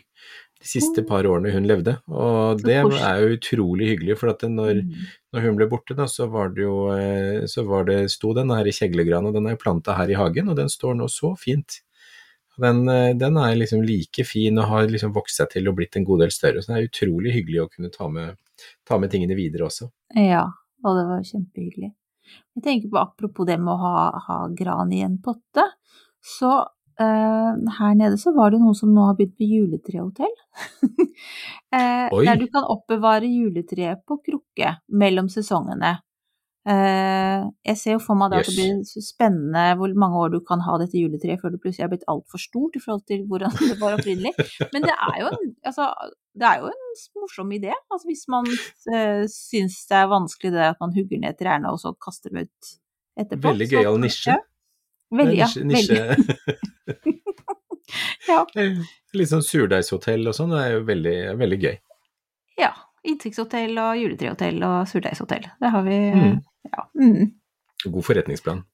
de 0.66 0.68
siste 0.68 1.02
par 1.06 1.26
årene 1.28 1.52
hun 1.54 1.66
levde. 1.68 1.96
Og 2.08 2.62
det 2.64 2.78
er 2.78 3.20
jo 3.20 3.36
utrolig 3.36 3.90
hyggelig, 3.92 4.18
for 4.20 4.32
at 4.32 4.44
når, 4.48 4.82
Mm. 4.82 5.08
når 5.34 5.44
hun 5.44 5.56
ble 5.58 5.66
borte, 5.68 5.94
da, 5.96 6.06
så 6.08 6.28
var 6.32 6.54
det 6.54 6.62
jo 6.64 6.76
eh, 6.94 7.44
så 7.46 7.64
var 7.66 7.84
det, 7.84 8.10
sto 8.10 8.32
den 8.34 8.50
her 8.50 8.64
kjeglegrana, 8.64 9.32
den 9.34 9.46
er 9.50 9.60
planta 9.60 9.96
her 9.98 10.10
i 10.10 10.16
hagen, 10.16 10.48
og 10.48 10.56
den 10.56 10.68
står 10.72 10.96
nå 10.96 11.08
så 11.12 11.34
fint. 11.38 11.82
Den, 12.58 12.88
eh, 12.88 13.12
den 13.12 13.36
er 13.36 13.54
liksom 13.54 13.84
like 13.84 14.24
fin 14.24 14.58
og 14.58 14.70
har 14.70 14.88
liksom 14.88 15.12
vokst 15.12 15.36
seg 15.36 15.50
til 15.52 15.68
og 15.68 15.76
blitt 15.76 15.96
en 15.96 16.08
god 16.08 16.24
del 16.24 16.32
større, 16.32 16.62
så 16.62 16.72
det 16.72 16.78
er 16.78 16.88
utrolig 16.88 17.36
hyggelig 17.36 17.62
å 17.66 17.68
kunne 17.68 17.92
ta 17.92 18.08
med, 18.08 18.36
ta 18.88 18.98
med 18.98 19.12
tingene 19.12 19.36
videre 19.36 19.68
også. 19.68 19.90
Ja, 20.16 20.46
og 20.82 20.96
det 20.96 21.06
var 21.10 21.20
kjempehyggelig. 21.22 21.92
Jeg 22.56 22.64
tenker 22.64 22.92
på 22.92 23.02
apropos 23.02 23.48
det 23.48 23.58
med 23.60 23.74
å 23.74 23.80
ha, 23.82 23.98
ha 24.28 24.38
gran 24.56 24.92
i 24.92 25.02
en 25.04 25.18
potte, 25.22 25.66
så 26.24 26.52
eh, 27.00 27.52
her 27.78 27.94
nede 27.98 28.18
så 28.20 28.32
var 28.36 28.52
det 28.52 28.60
noen 28.62 28.76
som 28.78 28.94
nå 28.94 29.08
har 29.08 29.18
begynt 29.18 29.38
med 29.42 29.52
juletrehotell. 29.54 30.36
eh, 31.76 32.08
der 32.10 32.40
du 32.40 32.46
kan 32.52 32.66
oppbevare 32.72 33.28
juletreet 33.28 34.04
på 34.08 34.18
krukke 34.24 34.76
mellom 34.88 35.30
sesongene. 35.32 35.98
Eh, 36.66 37.42
jeg 37.70 37.78
ser 37.78 37.94
jo 37.94 38.00
for 38.02 38.18
meg 38.18 38.32
at 38.34 38.48
det 38.48 38.56
blir 38.56 39.02
spennende 39.04 39.76
hvor 39.78 39.92
mange 40.02 40.22
år 40.24 40.32
du 40.34 40.40
kan 40.46 40.64
ha 40.66 40.78
dette 40.82 40.98
juletreet 40.98 41.38
før 41.38 41.54
det 41.54 41.60
plutselig 41.62 41.84
er 41.86 41.92
blitt 41.92 42.08
altfor 42.10 42.42
stort 42.42 42.74
i 42.74 42.82
forhold 42.82 43.04
til 43.06 43.22
hvordan 43.30 43.54
det 43.70 43.76
var 43.82 43.98
opprinnelig. 43.98 44.32
Men 44.74 44.88
det 44.88 44.96
er 44.96 45.20
jo 45.22 45.30
en, 45.30 45.52
altså, 45.70 45.86
det 46.34 46.48
er 46.50 46.64
jo 46.64 46.72
en 46.72 46.88
morsom 47.22 47.54
idé. 47.54 47.70
Altså, 47.86 48.10
hvis 48.10 48.26
man 48.32 48.50
uh, 48.50 49.22
syns 49.30 49.78
det 49.90 50.00
er 50.00 50.10
vanskelig 50.10 50.52
det 50.56 50.66
at 50.72 50.82
man 50.82 50.96
hugger 50.96 51.22
ned 51.22 51.38
trærne 51.38 51.70
og 51.70 51.78
så 51.82 51.94
kaster 52.02 52.34
dem 52.34 52.48
ut 52.48 52.74
etterpå. 53.16 53.52
Veldig 53.52 53.70
gøyal 53.70 54.02
nisje. 54.02 54.40
Veldig, 55.16 55.38
ja, 55.38 55.46
nisje, 55.46 55.64
nisje. 55.70 56.02
veldig. 56.02 57.16
Ja. 58.26 58.42
Litt 59.16 59.30
sånn 59.30 59.44
surdeigshotell 59.44 60.26
og 60.26 60.34
sånn, 60.36 60.52
det 60.54 60.62
er 60.64 60.72
jo 60.76 60.82
veldig, 60.88 61.16
veldig 61.38 61.60
gøy. 61.62 61.76
ja. 62.58 62.72
Innsiktshotell 63.06 63.76
og 63.78 63.98
juletrehotell 64.00 64.62
og 64.66 64.88
surdeigshotell. 64.90 65.46
Det 65.60 65.72
har 65.72 65.82
vi 65.86 65.98
Mm. 66.16 66.38
Ja. 66.72 66.88
Mm. 66.98 67.32
God 67.84 68.04
forretningsplan. 68.04 68.64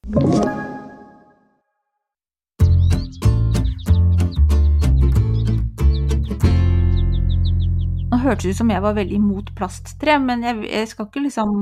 Nå 8.09 8.19
hørtes 8.21 8.45
det 8.45 8.53
ut 8.53 8.57
som 8.61 8.71
jeg 8.71 8.81
var 8.81 8.95
veldig 8.97 9.17
imot 9.17 9.51
plasttre, 9.57 10.15
men 10.21 10.45
jeg, 10.45 10.63
jeg 10.69 10.89
skal 10.89 11.09
ikke 11.09 11.23
liksom 11.25 11.53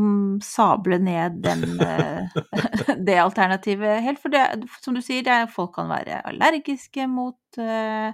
sable 0.45 0.99
ned 1.01 1.41
den, 1.43 1.65
eh, 1.87 2.37
det 3.07 3.17
alternativet 3.19 4.05
helt. 4.05 4.21
For 4.21 4.31
det, 4.31 4.45
som 4.83 4.95
du 4.95 5.01
sier, 5.03 5.25
det 5.25 5.33
er, 5.33 5.51
folk 5.51 5.73
kan 5.75 5.91
være 5.91 6.21
allergiske 6.29 7.09
mot, 7.09 7.39
eh, 7.59 8.13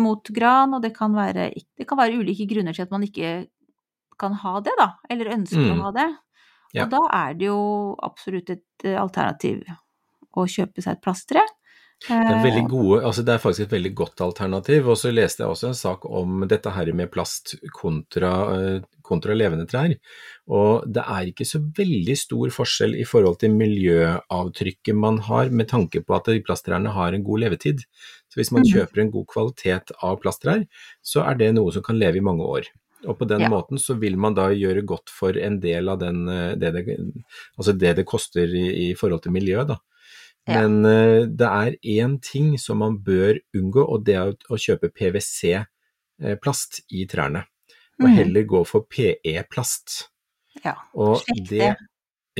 mot 0.00 0.34
gran, 0.34 0.76
og 0.76 0.84
det 0.84 0.92
kan, 0.96 1.14
være, 1.16 1.50
det 1.78 1.88
kan 1.88 2.00
være 2.00 2.20
ulike 2.20 2.48
grunner 2.50 2.76
til 2.76 2.84
at 2.88 2.92
man 2.92 3.06
ikke 3.06 3.32
kan 4.20 4.36
ha 4.44 4.58
det, 4.64 4.74
da. 4.78 4.90
Eller 5.10 5.32
ønsker 5.36 5.64
Mm. 5.70 5.78
å 5.78 5.86
ha 5.88 5.94
det. 5.96 6.08
Ja. 6.74 6.84
Og 6.84 6.90
da 6.92 7.00
er 7.24 7.34
det 7.34 7.48
jo 7.48 7.96
absolutt 8.06 8.50
et 8.54 8.84
eh, 8.84 8.94
alternativ 9.00 9.64
å 10.36 10.44
kjøpe 10.46 10.82
seg 10.84 10.92
et 10.98 11.02
plasttre. 11.02 11.42
Det 12.00 12.16
er, 12.16 12.46
Eh, 12.56 12.64
gode, 12.64 13.02
altså 13.04 13.20
det 13.26 13.34
er 13.34 13.40
faktisk 13.42 13.66
et 13.66 13.72
veldig 13.74 13.90
godt 13.94 14.20
alternativ. 14.24 14.86
Og 14.88 14.96
så 14.96 15.10
leste 15.12 15.42
jeg 15.42 15.50
også 15.52 15.68
en 15.68 15.74
sak 15.76 16.06
om 16.08 16.46
dette 16.48 16.70
her 16.72 16.88
med 16.96 17.10
plast 17.12 17.56
kontra, 17.76 18.30
eh, 18.56 18.80
kontra 19.04 19.34
levende 19.36 19.66
trær. 19.68 19.92
Og 20.48 20.86
det 20.90 21.02
er 21.04 21.28
ikke 21.28 21.44
så 21.44 21.60
veldig 21.60 22.16
stor 22.16 22.48
forskjell 22.56 22.94
i 22.96 23.04
forhold 23.04 23.36
til 23.42 23.50
miljøavtrykket 23.52 24.96
man 24.96 25.18
har, 25.28 25.50
med 25.50 25.68
tanke 25.68 26.00
på 26.04 26.16
at 26.16 26.24
de 26.30 26.40
plasttrærne 26.40 26.88
har 26.94 27.12
en 27.12 27.24
god 27.26 27.40
levetid. 27.44 27.84
Så 28.32 28.38
hvis 28.40 28.52
man 28.52 28.62
Mhm. 28.62 28.72
kjøper 28.72 29.00
en 29.02 29.10
god 29.10 29.26
kvalitet 29.26 29.92
av 30.02 30.20
plasttrær, 30.22 30.66
så 31.04 31.26
er 31.28 31.34
det 31.34 31.54
noe 31.54 31.70
som 31.72 31.82
kan 31.82 31.98
leve 31.98 32.16
i 32.16 32.20
mange 32.20 32.40
år. 32.46 32.62
Og 33.06 33.18
på 33.18 33.24
den 33.28 33.40
Ja. 33.40 33.48
måten 33.48 33.78
så 33.80 33.94
vil 33.98 34.16
man 34.20 34.34
da 34.34 34.48
gjøre 34.52 34.82
godt 34.84 35.08
for 35.08 35.36
en 35.38 35.58
del 35.60 35.88
av 35.88 35.98
den, 36.00 36.28
eh, 36.28 36.54
det, 36.56 36.72
det, 36.74 36.98
altså 37.58 37.72
det 37.78 37.96
det 37.96 38.04
koster 38.06 38.44
i, 38.46 38.90
i 38.90 38.94
forhold 38.94 39.22
til 39.22 39.32
miljøet, 39.32 39.68
da. 39.68 39.76
Ja. 40.48 40.60
Men 40.66 40.84
eh, 40.84 41.26
det 41.26 41.46
er 41.46 41.76
én 41.84 42.18
ting 42.20 42.58
som 42.58 42.78
man 42.78 42.98
bør 43.04 43.38
unngå, 43.56 43.84
og 43.88 44.04
det 44.04 44.14
er 44.16 44.32
å 44.50 44.56
kjøpe 44.60 44.90
PVC-plast 44.92 46.80
i 46.90 47.06
trærne. 47.06 47.44
Og 48.00 48.08
Mhm. 48.08 48.16
heller 48.16 48.42
gå 48.44 48.66
for 48.66 48.86
PE-plast. 48.88 50.08
ja. 50.64 50.74
Og 50.94 51.20
det. 51.48 51.76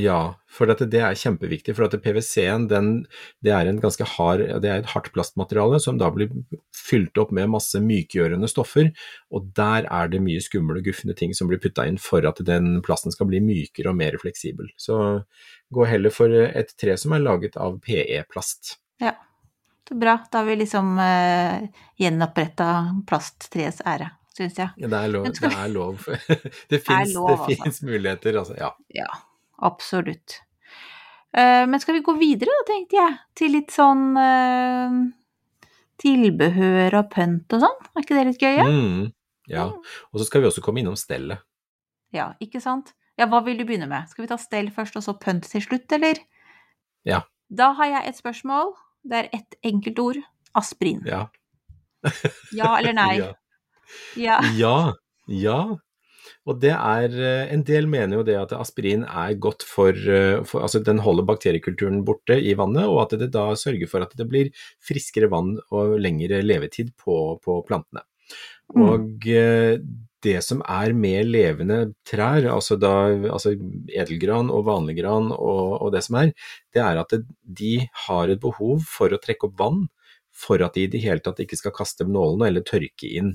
Ja, 0.00 0.18
for 0.50 0.70
dette, 0.70 0.86
det 0.90 1.00
er 1.04 1.16
kjempeviktig. 1.18 1.74
For 1.76 1.86
at 1.86 1.94
PVC-en 2.02 2.66
det 2.70 3.52
er 3.52 3.68
en 3.68 3.80
ganske 3.82 4.06
hard, 4.16 4.42
det 4.62 4.70
er 4.70 4.82
et 4.82 4.90
hardt 4.92 5.10
plastmateriale 5.14 5.80
som 5.82 5.98
da 6.00 6.10
blir 6.14 6.30
fylt 6.76 7.18
opp 7.20 7.32
med 7.36 7.52
masse 7.52 7.80
mykgjørende 7.84 8.48
stoffer. 8.50 8.90
Og 9.34 9.50
der 9.56 9.86
er 9.86 10.10
det 10.12 10.22
mye 10.24 10.42
skumle 10.42 10.80
og 10.80 10.88
gufne 10.88 11.16
ting 11.18 11.34
som 11.36 11.50
blir 11.50 11.60
putta 11.62 11.86
inn 11.88 12.00
for 12.00 12.26
at 12.28 12.42
den 12.46 12.78
plasten 12.86 13.14
skal 13.14 13.30
bli 13.30 13.42
mykere 13.44 13.92
og 13.92 13.98
mer 14.00 14.18
fleksibel. 14.22 14.70
Så 14.80 14.98
gå 15.74 15.88
heller 15.90 16.14
for 16.14 16.34
et 16.48 16.74
tre 16.80 16.96
som 17.00 17.14
er 17.16 17.24
laget 17.24 17.58
av 17.60 17.78
PE-plast. 17.84 18.76
Ja, 19.02 19.14
så 19.88 19.98
bra. 19.98 20.18
Da 20.30 20.42
har 20.42 20.50
vi 20.50 20.60
liksom 20.62 20.94
uh, 20.98 21.82
gjenoppretta 22.00 22.70
plasttreets 23.10 23.82
ære, 23.86 24.12
syns 24.36 24.60
jeg. 24.60 24.76
Det 24.86 24.92
er 24.92 25.10
lov. 25.14 25.30
Det 25.34 25.50
er 25.50 25.74
lov. 25.78 26.06
Det 26.70 26.84
fins 26.84 27.82
muligheter, 27.82 28.38
altså. 28.42 28.58
Ja. 28.58 28.74
Ja, 28.94 29.10
absolutt. 29.66 30.40
Eh, 31.36 31.64
men 31.70 31.80
skal 31.80 31.94
vi 31.98 32.02
gå 32.06 32.14
videre, 32.18 32.50
da, 32.60 32.66
tenkte 32.72 32.96
jeg, 32.98 33.16
til 33.38 33.52
litt 33.54 33.70
sånn 33.74 34.04
eh, 34.18 34.96
tilbehør 36.00 36.96
og 37.02 37.10
pynt 37.12 37.52
og 37.56 37.62
sånn? 37.64 37.82
Er 37.94 38.04
ikke 38.04 38.16
det 38.18 38.24
litt 38.30 38.42
gøy? 38.42 38.54
Ja? 38.56 38.66
Mm, 38.66 39.04
ja. 39.52 39.66
Og 40.10 40.20
så 40.20 40.26
skal 40.28 40.42
vi 40.44 40.48
også 40.50 40.64
komme 40.64 40.82
innom 40.82 40.96
stellet. 40.98 41.42
ja, 42.16 42.32
ikke 42.42 42.60
sant? 42.62 42.94
Ja, 43.20 43.26
hva 43.28 43.42
vil 43.44 43.58
du 43.60 43.66
begynne 43.68 43.86
med? 43.90 44.08
Skal 44.08 44.24
vi 44.24 44.30
ta 44.30 44.38
stell 44.40 44.70
først 44.72 44.96
og 44.96 45.04
så 45.04 45.12
pynt 45.20 45.44
til 45.50 45.60
slutt, 45.62 45.92
eller? 45.92 46.18
Ja. 47.06 47.20
Da 47.52 47.72
har 47.76 47.90
jeg 47.90 48.08
et 48.08 48.16
spørsmål. 48.18 48.72
Det 49.04 49.18
er 49.18 49.28
ett 49.36 49.56
enkelt 49.66 49.98
ord. 50.00 50.18
Aspirin. 50.56 51.02
Ja. 51.06 51.26
Ja 52.56 52.72
eller 52.78 52.96
nei? 52.96 53.12
Ja. 54.16 54.40
Ja. 54.40 54.40
Ja, 54.56 54.74
ja. 55.26 55.58
Og 56.48 56.56
det 56.62 56.72
er 56.72 57.14
eh, 57.20 57.50
En 57.52 57.62
del 57.68 57.88
mener 57.90 58.16
jo 58.20 58.26
det 58.26 58.36
at 58.40 58.54
aspirin 58.56 59.02
er 59.04 59.34
godt 59.36 59.64
for, 59.68 59.92
eh, 59.92 60.40
for 60.48 60.64
Altså 60.64 60.80
den 60.84 61.02
holder 61.04 61.26
bakteriekulturen 61.28 62.00
borte 62.06 62.38
i 62.40 62.54
vannet, 62.56 62.88
og 62.88 63.02
at 63.04 63.18
det 63.20 63.32
da 63.34 63.50
sørger 63.58 63.90
for 63.90 64.06
at 64.06 64.14
det 64.16 64.28
blir 64.30 64.52
friskere 64.80 65.28
vann 65.32 65.58
og 65.70 65.98
lengre 66.00 66.40
levetid 66.44 66.94
på, 67.00 67.36
på 67.44 67.60
plantene. 67.68 68.06
Mm. 68.72 68.86
Og 68.86 69.26
mm 69.26 69.90
det 70.24 70.40
som 70.44 70.60
er 70.68 70.92
med 70.96 71.28
levende 71.30 71.78
trær, 72.08 72.44
altså, 72.52 72.76
da, 72.80 72.92
altså 73.32 73.54
edelgran 73.88 74.50
og 74.52 74.66
vanlig 74.68 74.98
gran 75.00 75.30
og, 75.32 75.78
og 75.80 75.92
det 75.94 76.02
som 76.06 76.18
er, 76.20 76.34
det 76.74 76.82
er 76.84 77.00
at 77.00 77.14
det, 77.14 77.22
de 77.44 77.74
har 78.06 78.32
et 78.32 78.42
behov 78.42 78.84
for 78.88 79.12
å 79.12 79.20
trekke 79.22 79.48
opp 79.48 79.56
vann 79.60 79.86
for 80.40 80.62
at 80.64 80.76
de 80.76 80.86
i 80.86 80.90
det 80.92 81.02
hele 81.04 81.24
tatt 81.24 81.40
ikke 81.42 81.58
skal 81.58 81.74
kaste 81.76 82.06
nålene 82.08 82.50
eller 82.50 82.64
tørke 82.66 83.08
inn. 83.08 83.34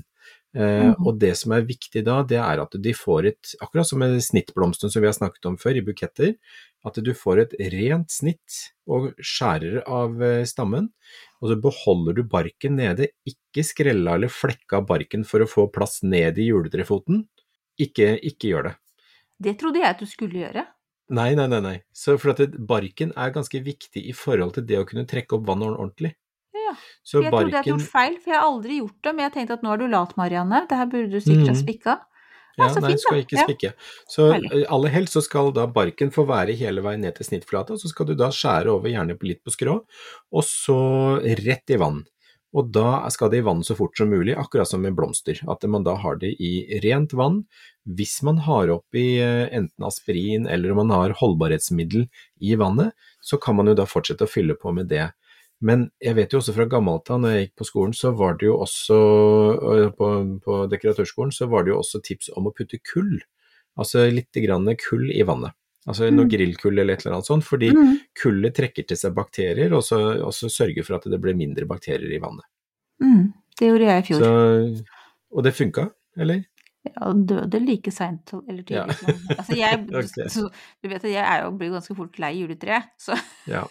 Eh, 0.56 0.88
Mhm. 0.88 1.06
og 1.06 1.18
det 1.20 1.36
som 1.36 1.52
er 1.52 1.66
viktig 1.68 2.02
da, 2.04 2.22
det 2.22 2.38
er 2.40 2.62
at 2.62 2.72
de 2.80 2.92
får 2.96 3.26
et, 3.28 3.54
akkurat 3.60 3.86
som 3.86 3.98
med 4.00 4.16
snittblomsten 4.24 4.90
som 4.90 5.02
vi 5.02 5.08
har 5.08 5.12
snakket 5.12 5.44
om 5.50 5.56
før 5.60 5.76
i 5.76 5.82
buketter, 5.84 6.36
at 6.86 6.94
du 6.94 7.12
får 7.12 7.40
et 7.42 7.54
rent 7.74 8.08
snitt 8.10 8.72
og 8.88 9.12
skjærer 9.20 9.82
av 9.86 10.22
eh, 10.22 10.44
stammen, 10.48 10.88
og 11.42 11.50
så 11.50 11.60
beholder 11.60 12.14
du 12.16 12.22
barken 12.22 12.76
nede, 12.76 13.10
ikke 13.28 13.64
skrella 13.66 14.14
eller 14.16 14.32
flekka 14.32 14.80
barken 14.86 15.26
for 15.28 15.44
å 15.44 15.50
få 15.50 15.66
plass 15.70 16.00
ned 16.02 16.38
i 16.38 16.48
juletrefoten. 16.48 17.26
Ikke, 17.78 18.14
ikke 18.24 18.48
gjør 18.54 18.70
det. 18.70 18.76
Det 19.38 19.58
trodde 19.60 19.82
jeg 19.82 19.90
at 19.90 20.00
du 20.00 20.06
skulle 20.08 20.40
gjøre. 20.40 20.64
Nei, 21.10 21.34
nei, 21.34 21.46
nei. 21.46 21.60
nei. 21.60 21.82
Så 21.92 22.16
for 22.18 22.32
at 22.32 22.56
barken 22.66 23.12
er 23.14 23.34
ganske 23.34 23.60
viktig 23.62 24.08
i 24.08 24.14
forhold 24.16 24.54
til 24.54 24.64
det 24.64 24.78
å 24.80 24.86
kunne 24.88 25.04
trekke 25.06 25.36
opp 25.36 25.44
vann 25.46 25.62
ordentlig. 25.68 26.14
Ja, 26.66 26.74
Så 27.06 27.20
jeg 27.22 27.26
jeg 27.28 27.32
trodde 27.32 27.50
jeg 27.52 27.56
hadde 27.60 27.70
gjort 27.72 27.88
feil, 27.92 28.18
for 28.22 28.32
jeg 28.32 28.40
har 28.40 28.48
aldri 28.50 28.78
gjort 28.80 28.98
det. 29.06 29.14
Men 29.14 29.24
jeg 29.28 29.34
tenkte 29.38 29.56
at 29.60 29.64
nå 29.66 29.72
er 29.72 29.80
du 29.82 29.86
lat, 29.92 30.16
Marianne. 30.18 30.62
Det 30.68 30.78
her 30.80 30.86
burde 30.92 31.10
du 31.14 31.20
sikkert 31.22 31.50
ha 31.52 31.54
Mhm. 31.56 31.62
spikka. 31.62 31.96
Ja, 32.56 32.66
nei, 32.72 32.88
fint, 32.88 33.00
skal 33.04 33.18
ikke 33.20 33.42
spikke. 33.44 33.70
Så 34.08 34.26
eh, 34.32 34.64
aller 34.72 34.88
helst 34.88 35.12
så 35.12 35.20
skal 35.22 35.50
da 35.52 35.66
barken 35.68 36.08
få 36.10 36.24
være 36.26 36.54
hele 36.56 36.80
veien 36.80 37.02
ned 37.04 37.14
til 37.18 37.26
snittflata, 37.28 37.76
så 37.76 37.90
skal 37.92 38.06
du 38.08 38.14
da 38.16 38.30
skjære 38.32 38.72
over 38.72 38.88
gjerne 38.88 39.16
litt 39.22 39.42
på 39.44 39.52
skrå, 39.52 39.74
og 40.32 40.42
så 40.42 41.20
rett 41.44 41.68
i 41.70 41.76
vann. 41.76 42.06
Og 42.56 42.70
da 42.72 43.04
skal 43.12 43.28
det 43.28 43.42
i 43.42 43.44
vann 43.44 43.60
så 43.60 43.76
fort 43.76 43.92
som 43.98 44.08
mulig, 44.08 44.32
akkurat 44.40 44.66
som 44.70 44.80
med 44.80 44.94
blomster. 44.96 45.36
At 45.50 45.62
man 45.68 45.84
da 45.84 45.96
har 46.00 46.16
det 46.16 46.30
i 46.40 46.80
rent 46.80 47.12
vann. 47.12 47.42
Hvis 47.84 48.22
man 48.24 48.38
har 48.46 48.68
oppi 48.72 49.18
eh, 49.20 49.50
enten 49.52 49.84
aspirin 49.84 50.46
eller 50.48 50.70
om 50.72 50.76
man 50.86 50.94
har 50.96 51.12
holdbarhetsmiddel 51.20 52.08
i 52.40 52.54
vannet, 52.56 52.92
så 53.20 53.36
kan 53.38 53.56
man 53.56 53.66
jo 53.66 53.74
da 53.74 53.84
fortsette 53.84 54.24
å 54.24 54.30
fylle 54.30 54.56
på 54.56 54.72
med 54.72 54.88
det. 54.88 55.10
Men 55.62 55.90
jeg 56.02 56.14
vet 56.16 56.32
jo 56.32 56.38
også 56.38 56.52
fra 56.54 56.66
gammelt 56.68 57.08
av, 57.10 57.20
når 57.22 57.30
jeg 57.32 57.46
gikk 57.46 57.54
på 57.62 57.64
skolen, 57.70 57.94
så 57.96 58.10
var 58.16 58.34
det 58.36 58.46
jo 58.46 58.58
også 58.60 58.96
øh, 59.56 59.90
på, 59.96 60.08
på 60.44 60.56
dekoratørskolen, 60.68 61.32
så 61.32 61.46
var 61.48 61.64
det 61.64 61.72
jo 61.72 61.78
også 61.80 62.02
tips 62.04 62.28
om 62.36 62.46
å 62.46 62.52
putte 62.54 62.78
kull. 62.84 63.20
Altså 63.78 64.04
litt 64.12 64.32
grann 64.44 64.68
kull 64.80 65.10
i 65.12 65.22
vannet. 65.22 65.52
Altså 65.86 66.10
noe 66.10 66.24
Mm. 66.26 66.30
grillkull 66.32 66.78
eller 66.80 66.94
et 66.94 67.04
eller 67.06 67.14
annet 67.16 67.26
sånt, 67.30 67.44
fordi 67.46 67.70
Mhm. 67.72 67.98
kullet 68.20 68.54
trekker 68.56 68.86
til 68.88 68.96
seg 68.96 69.14
bakterier, 69.14 69.72
og 69.72 69.82
så, 69.86 69.98
og 70.20 70.32
så 70.34 70.48
sørger 70.50 70.84
for 70.84 70.96
at 70.96 71.04
det 71.04 71.20
blir 71.20 71.36
mindre 71.36 71.64
bakterier 71.64 72.10
i 72.12 72.18
vannet. 72.18 72.44
Mm, 73.00 73.32
Det 73.58 73.68
gjorde 73.68 73.86
jeg 73.86 74.02
i 74.02 74.06
fjor. 74.08 74.20
Så, 74.20 74.84
og 75.32 75.42
det 75.44 75.54
funka, 75.54 75.90
eller? 76.18 76.44
Ja, 76.86 77.04
han 77.04 77.24
døde 77.28 77.60
like 77.62 77.92
seint 77.94 78.32
eller 78.36 78.62
tidlig. 78.62 78.96
Ja. 78.96 79.36
Altså, 79.36 79.56
jeg, 79.58 79.84
okay. 80.02 80.28
så, 80.32 80.48
du 80.82 80.88
vet 80.90 81.04
at 81.04 81.12
jeg 81.12 81.44
jo, 81.44 81.52
blir 81.60 81.74
ganske 81.76 81.96
fort 81.98 82.18
lei 82.22 82.32
juletre, 82.40 82.82
så 83.02 83.16
Ja. 83.56 83.64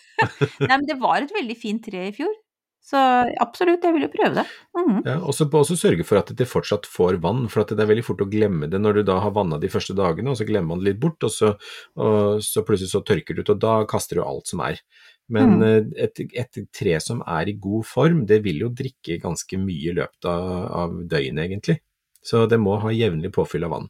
Nei, 0.61 0.73
men 0.77 0.85
det 0.89 0.99
var 1.01 1.23
et 1.25 1.33
veldig 1.35 1.57
fint 1.59 1.83
tre 1.87 2.09
i 2.09 2.15
fjor. 2.15 2.33
Så 2.85 2.99
absolutt, 3.41 3.81
jeg 3.81 3.95
vil 3.95 4.03
jo 4.05 4.09
prøve 4.13 4.35
det. 4.37 4.43
Mhm. 4.77 4.99
Ja, 5.07 5.15
også, 5.25 5.47
også 5.49 5.73
sørge 5.79 6.03
for 6.05 6.19
at 6.21 6.29
det 6.37 6.45
fortsatt 6.45 6.85
får 6.85 7.15
vann, 7.23 7.47
for 7.49 7.65
det 7.65 7.81
er 7.81 7.89
veldig 7.89 8.03
fort 8.05 8.21
å 8.21 8.27
glemme 8.29 8.69
det 8.69 8.77
når 8.77 8.99
du 8.99 9.07
da 9.07 9.15
har 9.23 9.33
vanna 9.33 9.57
de 9.57 9.71
første 9.73 9.95
dagene, 9.97 10.29
og 10.29 10.37
så 10.37 10.45
glemmer 10.45 10.75
man 10.75 10.83
det 10.83 10.91
litt 10.91 10.99
bort, 11.01 11.17
og 11.25 11.33
så, 11.33 11.55
og 11.97 12.43
så 12.45 12.61
plutselig 12.67 12.91
så 12.93 13.01
tørker 13.01 13.33
det 13.33 13.41
ut, 13.47 13.53
og 13.55 13.63
da 13.63 13.73
kaster 13.89 14.21
du 14.21 14.23
alt 14.27 14.53
som 14.53 14.61
er. 14.67 14.77
Men 15.33 15.55
Mm. 15.57 15.63
eh, 15.65 16.05
et, 16.05 16.21
et 16.37 16.59
tre 16.77 16.99
som 17.01 17.23
er 17.25 17.49
i 17.49 17.57
god 17.57 17.87
form, 17.89 18.21
det 18.29 18.43
vil 18.45 18.59
jo 18.67 18.69
drikke 18.69 19.17
ganske 19.23 19.57
mye 19.57 19.89
i 19.89 19.95
løpet 19.97 20.29
av, 20.29 20.45
av 20.83 20.93
døgnet, 21.09 21.41
egentlig. 21.47 21.79
Så 22.25 22.45
det 22.49 22.57
må 22.61 22.79
ha 22.81 22.93
jevnlig 22.93 23.31
påfyll 23.35 23.67
av 23.67 23.75
vann. 23.75 23.89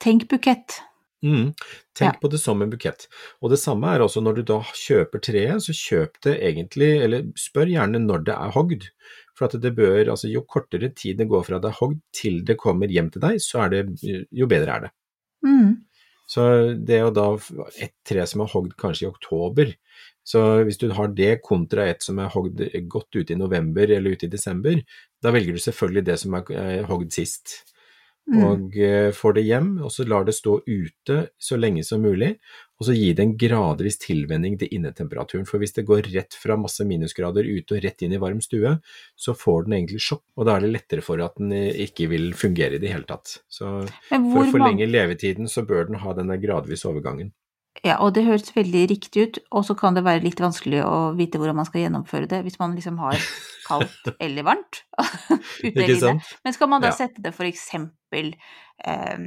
Tenk 0.00 0.28
bukett. 0.30 0.78
Mm. 1.24 1.52
Tenk 1.98 2.14
Ja. 2.14 2.18
på 2.22 2.30
det 2.30 2.38
som 2.38 2.62
en 2.62 2.70
bukett. 2.70 3.08
Og 3.42 3.50
det 3.50 3.58
samme 3.58 3.90
er 3.90 4.00
også 4.00 4.22
når 4.22 4.36
du 4.36 4.42
da 4.42 4.60
kjøper 4.62 5.20
treet, 5.20 5.62
så 5.64 5.74
kjøp 5.74 6.20
det 6.22 6.38
egentlig, 6.40 7.02
eller 7.02 7.26
spør 7.36 7.66
gjerne 7.66 7.98
når 7.98 8.24
det 8.24 8.34
er 8.36 8.54
hogd. 8.54 8.86
For 9.36 9.48
det 9.48 9.74
bør, 9.76 10.08
altså 10.10 10.30
jo 10.30 10.42
kortere 10.42 10.94
tid 10.94 11.18
det 11.18 11.28
går 11.28 11.44
fra 11.46 11.58
det 11.62 11.70
er 11.70 11.78
hogd 11.78 12.00
til 12.12 12.40
det 12.44 12.56
kommer 12.58 12.88
hjem 12.90 13.10
til 13.10 13.22
deg, 13.22 13.38
så 13.42 13.66
er 13.66 13.68
det, 13.74 13.82
jo 14.32 14.46
bedre 14.50 14.78
er 14.78 14.80
det. 14.86 14.90
Mm. 15.46 15.76
Så 16.28 16.42
det 16.84 17.02
å 17.02 17.12
da 17.14 17.28
et 17.80 17.94
tre 18.04 18.26
som 18.26 18.42
er 18.44 18.50
hogd 18.52 18.74
kanskje 18.76 19.06
i 19.06 19.10
oktober, 19.10 19.70
så 20.28 20.44
hvis 20.66 20.80
du 20.80 20.90
har 20.92 21.14
det 21.16 21.38
kontra 21.46 21.86
et 21.88 22.04
som 22.04 22.20
er 22.20 22.32
hogd 22.34 22.60
godt 22.90 23.16
ute 23.16 23.32
i 23.32 23.40
november 23.40 23.88
eller 23.88 24.16
ute 24.16 24.28
i 24.28 24.32
desember, 24.32 24.80
da 25.24 25.32
velger 25.32 25.56
du 25.56 25.64
selvfølgelig 25.64 26.04
det 26.10 26.18
som 26.20 26.36
er 26.36 26.54
eh, 26.58 26.86
hogd 26.88 27.14
sist 27.16 27.60
Mm. 28.28 28.40
og 28.44 28.74
eh, 28.76 29.08
får 29.16 29.38
det 29.38 29.42
hjem, 29.46 29.68
og 29.80 29.92
så 29.92 30.04
lar 30.04 30.26
det 30.28 30.34
stå 30.36 30.58
ute 30.66 31.16
så 31.40 31.56
lenge 31.56 31.80
som 31.86 32.02
mulig, 32.04 32.34
og 32.76 32.84
så 32.84 32.92
gi 32.92 33.14
det 33.16 33.24
en 33.24 33.32
gradvis 33.40 33.96
tilvenning 34.02 34.58
til 34.60 34.68
innetemperaturen. 34.76 35.46
For 35.48 35.62
hvis 35.62 35.72
det 35.78 35.86
går 35.88 36.10
rett 36.12 36.36
fra 36.36 36.58
masse 36.60 36.84
minusgrader 36.84 37.48
ute 37.48 37.78
og 37.78 37.86
rett 37.86 38.04
inn 38.04 38.12
i 38.12 38.20
varm 38.20 38.42
stue, 38.44 38.74
så 39.16 39.32
får 39.32 39.64
den 39.64 39.78
egentlig 39.78 40.02
sjokk, 40.04 40.26
og 40.36 40.44
da 40.44 40.58
er 40.58 40.66
det 40.66 40.74
lettere 40.74 41.04
for 41.06 41.24
at 41.24 41.40
den 41.40 41.56
eh, 41.56 41.72
ikke 41.88 42.10
vil 42.12 42.34
fungere 42.36 42.76
i 42.76 42.82
det 42.82 42.92
hele 42.92 43.08
tatt. 43.08 43.38
Så 43.48 43.78
for 44.12 44.42
å 44.44 44.48
forlenge 44.52 44.90
levetiden, 44.90 45.48
så 45.48 45.64
bør 45.64 45.88
den 45.88 46.02
ha 46.04 46.12
denne 46.18 46.36
gradvise 46.42 46.90
overgangen. 46.90 47.32
Ja, 47.86 47.96
og 48.02 48.14
det 48.16 48.24
høres 48.26 48.50
veldig 48.56 48.84
riktig 48.90 49.22
ut, 49.28 49.38
og 49.54 49.64
så 49.64 49.74
kan 49.78 49.94
det 49.94 50.02
være 50.06 50.24
litt 50.24 50.40
vanskelig 50.42 50.80
å 50.84 51.12
vite 51.18 51.38
hvordan 51.38 51.56
man 51.60 51.66
skal 51.68 51.84
gjennomføre 51.84 52.26
det 52.30 52.40
hvis 52.46 52.58
man 52.58 52.74
liksom 52.74 52.98
har 52.98 53.18
kaldt 53.68 54.08
eller 54.24 54.42
varmt 54.46 54.80
Ikke 55.68 55.98
sant? 56.00 56.24
Men 56.44 56.56
skal 56.56 56.70
man 56.72 56.82
da 56.82 56.90
Ja. 56.90 56.96
sette 56.96 57.22
det 57.22 57.34
for 57.36 57.46
eksempel 57.46 58.32
eh, 58.84 59.18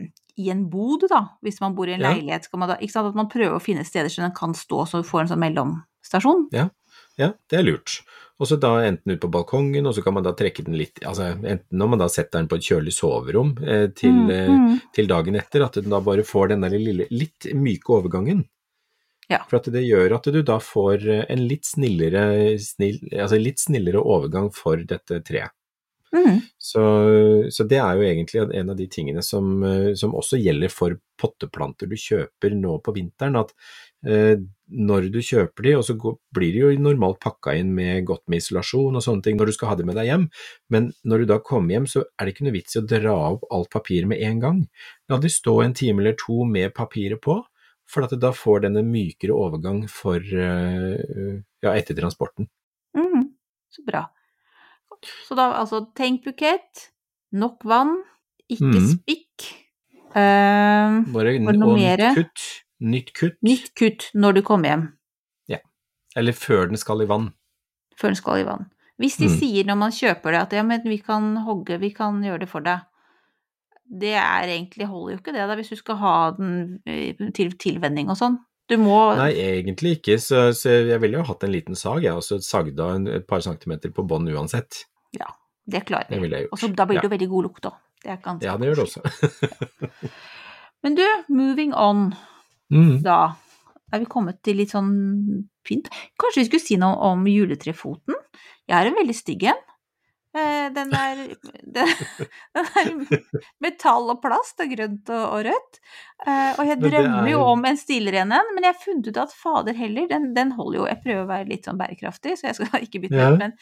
i 0.42 0.50
en 0.50 0.66
bod, 0.72 1.06
da, 1.12 1.24
hvis 1.44 1.62
man 1.62 1.76
bor 1.76 1.88
i 1.88 1.94
en 1.96 2.02
Ja. 2.04 2.12
leilighet, 2.16 2.46
skal 2.48 2.60
man 2.60 2.70
da, 2.72 2.78
ikke 2.82 2.92
sant, 2.96 3.08
at 3.12 3.16
man 3.20 3.30
prøver 3.32 3.56
å 3.56 3.64
finne 3.64 3.84
steder 3.88 4.10
så 4.12 4.24
den 4.26 4.36
kan 4.36 4.54
stå, 4.58 4.86
så 4.88 5.02
du 5.04 5.08
får 5.08 5.26
en 5.26 5.32
sånn 5.34 5.44
mellomstasjon? 5.44 6.48
Ja, 6.56 6.70
det 7.17 7.58
er 7.58 7.65
lurt. 7.65 8.00
Og 8.41 8.47
så 8.50 8.58
da 8.58 8.71
enten 8.82 9.13
ut 9.13 9.21
på 9.21 9.30
balkongen, 9.30 9.86
og 9.86 9.93
så 9.93 10.02
kan 10.02 10.15
man 10.15 10.26
da 10.26 10.32
trekke 10.34 10.63
den 10.65 10.74
litt 10.80 10.97
altså 11.06 11.28
Enten 11.36 11.78
når 11.78 11.91
man 11.91 12.02
da 12.02 12.08
setter 12.10 12.39
den 12.39 12.50
på 12.50 12.58
et 12.58 12.65
kjølig 12.71 12.93
soverom 12.95 13.54
eh, 13.62 13.86
til, 13.93 14.15
Mm, 14.15 14.32
eh, 14.34 14.50
mm. 14.50 14.80
til 14.95 15.12
dagen 15.12 15.38
etter, 15.38 15.65
at 15.65 15.78
den 15.78 15.93
da 15.93 16.02
bare 16.02 16.26
får 16.26 16.54
den 16.54 16.65
der 16.65 16.74
lille, 16.74 17.06
litt 17.13 17.52
myke 17.54 17.93
overgangen. 18.00 18.45
Ja. 19.30 19.43
For 19.47 19.62
at 19.62 19.69
det 19.71 19.86
gjør 19.86 20.17
at 20.17 20.28
du 20.34 20.41
da 20.43 20.58
får 20.60 21.06
eh, 21.08 21.26
en 21.30 21.45
litt 21.47 21.69
snillere, 21.69 22.58
snill, 22.60 22.97
altså 23.13 23.38
litt 23.39 23.62
snillere 23.62 24.02
overgang 24.02 24.50
for 24.56 24.82
dette 24.89 25.21
treet. 25.28 25.54
Mm. 26.12 26.41
Så, 26.60 26.82
så 27.56 27.63
det 27.63 27.78
er 27.80 27.95
jo 27.95 28.04
egentlig 28.04 28.41
en 28.60 28.74
av 28.74 28.76
de 28.76 28.88
tingene 28.91 29.21
som, 29.24 29.54
eh, 29.63 29.93
som 29.95 30.17
også 30.17 30.41
gjelder 30.41 30.74
for 30.74 30.97
potteplanter 31.21 31.88
du 31.88 31.95
kjøper 31.95 32.58
nå 32.58 32.80
på 32.84 32.95
vinteren. 32.97 33.39
At 33.39 33.54
når 34.04 35.10
du 35.14 35.20
kjøper 35.22 35.64
de, 35.68 35.72
og 35.78 35.84
så 35.86 35.94
blir 36.34 36.54
de 36.56 36.62
jo 36.64 36.70
normalt 36.82 37.20
pakka 37.22 37.54
inn 37.60 37.74
med 37.76 38.06
godt 38.08 38.24
med 38.32 38.42
isolasjon 38.42 38.96
og 38.98 39.04
sånne 39.04 39.22
ting 39.26 39.38
når 39.38 39.52
du 39.52 39.54
skal 39.54 39.70
ha 39.70 39.76
de 39.78 39.86
med 39.86 39.98
deg 40.00 40.08
hjem, 40.08 40.24
men 40.74 40.88
når 41.06 41.22
du 41.22 41.26
da 41.34 41.38
kommer 41.44 41.76
hjem, 41.76 41.86
så 41.92 42.02
er 42.18 42.26
det 42.26 42.34
ikke 42.34 42.48
noe 42.48 42.56
vits 42.56 42.78
i 42.78 42.82
å 42.82 42.86
dra 42.88 43.14
opp 43.34 43.46
alt 43.54 43.70
papiret 43.74 44.10
med 44.10 44.24
en 44.26 44.40
gang. 44.42 44.62
La 45.12 45.20
de 45.22 45.30
stå 45.30 45.58
en 45.66 45.76
time 45.78 46.02
eller 46.02 46.16
to 46.18 46.46
med 46.50 46.74
papiret 46.74 47.22
på, 47.22 47.38
for 47.92 48.08
at 48.08 48.16
da 48.24 48.32
får 48.32 48.64
denne 48.66 48.82
mykere 48.88 49.36
overgang 49.36 49.84
for, 49.92 50.18
eh, 50.24 51.38
ja, 51.62 51.74
etter 51.76 51.98
transporten. 51.98 52.48
Mm. 52.96 53.28
Så 53.70 53.84
bra. 53.86 54.06
Så 55.28 55.36
da 55.36 55.50
altså 55.60 55.84
tenk 55.98 56.24
bukett, 56.24 56.88
nok 57.34 57.64
vann, 57.68 57.98
ikke 58.50 58.72
Mm. 58.80 58.88
spikk. 58.96 59.48
Uh, 60.12 61.04
Bare 61.14 61.38
og 61.40 61.56
noe 61.56 61.76
nytt 61.78 62.16
kutt. 62.16 62.48
Nytt 62.82 63.12
kutt. 63.13 63.38
nytt 63.46 63.74
kutt 63.78 64.10
når 64.17 64.34
du 64.39 64.41
kommer 64.41 64.70
hjem. 64.72 64.86
Ja. 65.48 65.58
Eller 66.17 66.34
før 66.34 66.67
den 66.72 66.78
skal 66.82 67.02
i 67.04 67.06
vann. 67.10 67.32
før 67.98 68.10
den 68.10 68.15
skal 68.17 68.39
i 68.41 68.44
vann. 68.48 68.65
Hvis 69.00 69.17
de 69.17 69.28
Mm. 69.28 69.36
sier 69.39 69.63
når 69.65 69.78
man 69.78 69.91
kjøper 69.91 70.32
det 70.34 70.39
at 70.41 70.52
ja, 70.54 70.63
men 70.63 70.82
vi 70.84 70.98
kan 70.98 71.36
hogge, 71.46 71.78
vi 71.80 71.91
kan 71.94 72.22
gjøre 72.24 72.39
det 72.41 72.50
for 72.50 72.62
deg, 72.62 72.82
det 73.91 74.13
er 74.15 74.48
egentlig 74.48 74.88
holder 74.88 75.13
jo 75.13 75.20
ikke 75.20 75.34
det 75.36 75.48
da, 75.50 75.56
hvis 75.56 75.70
du 75.70 75.76
skal 75.76 75.96
ha 75.98 76.32
den 76.38 76.80
eh, 76.88 77.13
til 77.34 77.52
tilvenning 77.60 78.10
og 78.10 78.17
sånn. 78.17 78.38
Du 78.70 78.78
må 78.78 79.15
Nei, 79.17 79.34
egentlig 79.34 79.98
ikke, 80.00 80.15
så, 80.22 80.50
så 80.56 80.70
jeg 80.88 81.00
ville 81.02 81.17
jo 81.20 81.24
hatt 81.28 81.44
en 81.44 81.52
liten 81.52 81.76
sag, 81.76 82.02
jeg, 82.04 82.13
og 82.13 82.24
så 82.24 82.39
sagd 82.41 82.80
av 82.80 83.06
et 83.08 83.28
par 83.28 83.41
centimeter 83.41 83.91
på 83.91 84.06
bånn 84.08 84.30
uansett. 84.32 84.86
Ja, 85.13 85.28
Det 85.67 85.86
klarer 85.86 86.08
ville 86.22 86.38
jeg 86.39 86.48
Og 86.52 86.58
så 86.60 86.74
da 86.74 86.86
blir 86.86 87.02
det 87.02 87.04
Ja. 87.04 87.10
jo 87.10 87.15
veldig 87.17 87.30
god 87.30 87.44
lukt 87.44 87.65
òg. 87.70 87.76
Det 88.02 88.10
er 88.12 88.17
ganske 88.17 88.44
Ja, 88.44 88.58
det 88.58 88.67
gjør 88.70 88.76
det 88.76 88.86
også. 88.88 89.02
Men 90.84 90.96
du, 90.96 91.06
moving 91.30 91.74
on, 91.74 92.15
Mm. 92.72 93.02
da 93.04 93.36
er 93.94 94.00
vi 94.00 94.06
kommet 94.08 94.38
til 94.44 94.56
litt 94.62 94.72
sånn 94.72 94.92
pynt. 95.68 95.90
Kanskje 96.20 96.42
vi 96.42 96.48
skulle 96.48 96.64
si 96.64 96.78
noe 96.80 96.96
om 97.12 97.26
juletrefoten? 97.28 98.16
Jeg 98.70 98.78
har 98.78 98.88
en 98.88 98.96
veldig 98.96 99.16
stygg 99.18 99.44
en. 99.52 99.60
Eh, 100.34 100.70
Den 100.72 100.94
er, 100.96 101.26
den, 101.76 101.90
den 102.56 102.70
er 102.80 102.92
metall 103.60 104.08
og 104.14 104.22
plast 104.24 104.62
og 104.64 104.72
grønt 104.72 105.10
og, 105.12 105.26
og 105.36 105.42
rødt. 105.50 105.82
Eh, 106.26 106.54
Og 106.62 106.70
jeg 106.70 106.80
drømmer 106.86 107.28
jo 107.34 107.42
om 107.44 107.66
en 107.68 107.76
stilere 107.82 108.22
en 108.24 108.32
en, 108.38 108.54
men 108.56 108.64
jeg 108.64 108.72
har 108.78 108.80
funnet 108.86 109.10
ut 109.12 109.20
at 109.26 109.34
fader 109.36 109.76
heller, 109.76 110.08
den, 110.08 110.30
den 110.38 110.54
holder 110.56 110.80
jo 110.80 110.88
Jeg 110.88 111.02
prøver 111.04 111.26
å 111.26 111.32
være 111.34 111.50
litt 111.52 111.68
sånn 111.68 111.82
bærekraftig, 111.82 112.38
så 112.40 112.48
jeg 112.48 112.62
skal 112.62 112.80
ikke 112.88 113.04
bytte 113.04 113.20
Ja. 113.20 113.34
ut, 113.34 113.40
men 113.44 113.58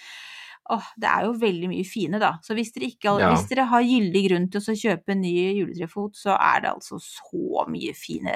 åh, 0.69 0.85
det 1.01 1.09
er 1.09 1.23
jo 1.25 1.31
veldig 1.41 1.67
mye 1.71 1.85
fine, 1.89 2.19
da. 2.21 2.35
Så 2.45 2.53
hvis 2.53 2.69
dere, 2.75 2.91
ikke, 2.93 3.15
Ja. 3.17 3.31
hvis 3.33 3.47
dere 3.49 3.65
har 3.71 3.81
gyldig 3.81 4.21
grunn 4.29 4.45
til 4.53 4.61
å 4.61 4.75
kjøpe 4.77 5.15
en 5.15 5.23
ny 5.25 5.33
juletrefot, 5.63 6.13
så 6.21 6.35
er 6.37 6.61
det 6.61 6.69
altså 6.75 6.99
så 7.01 7.65
mye 7.73 7.95
fine, 7.97 8.35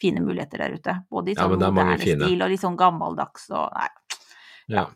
fine 0.00 0.22
muligheter 0.24 0.62
der 0.62 0.76
ute. 0.78 0.94
Både 1.10 1.32
i 1.32 1.36
sånn 1.38 1.58
mange 1.58 1.72
moderne 1.74 1.98
stil 2.02 2.42
og 2.44 2.50
litt 2.52 2.62
sånn 2.64 2.78
gammeldags 2.78 3.50
og 3.50 3.68
Nei. 3.76 3.88
Ja. 4.68 4.86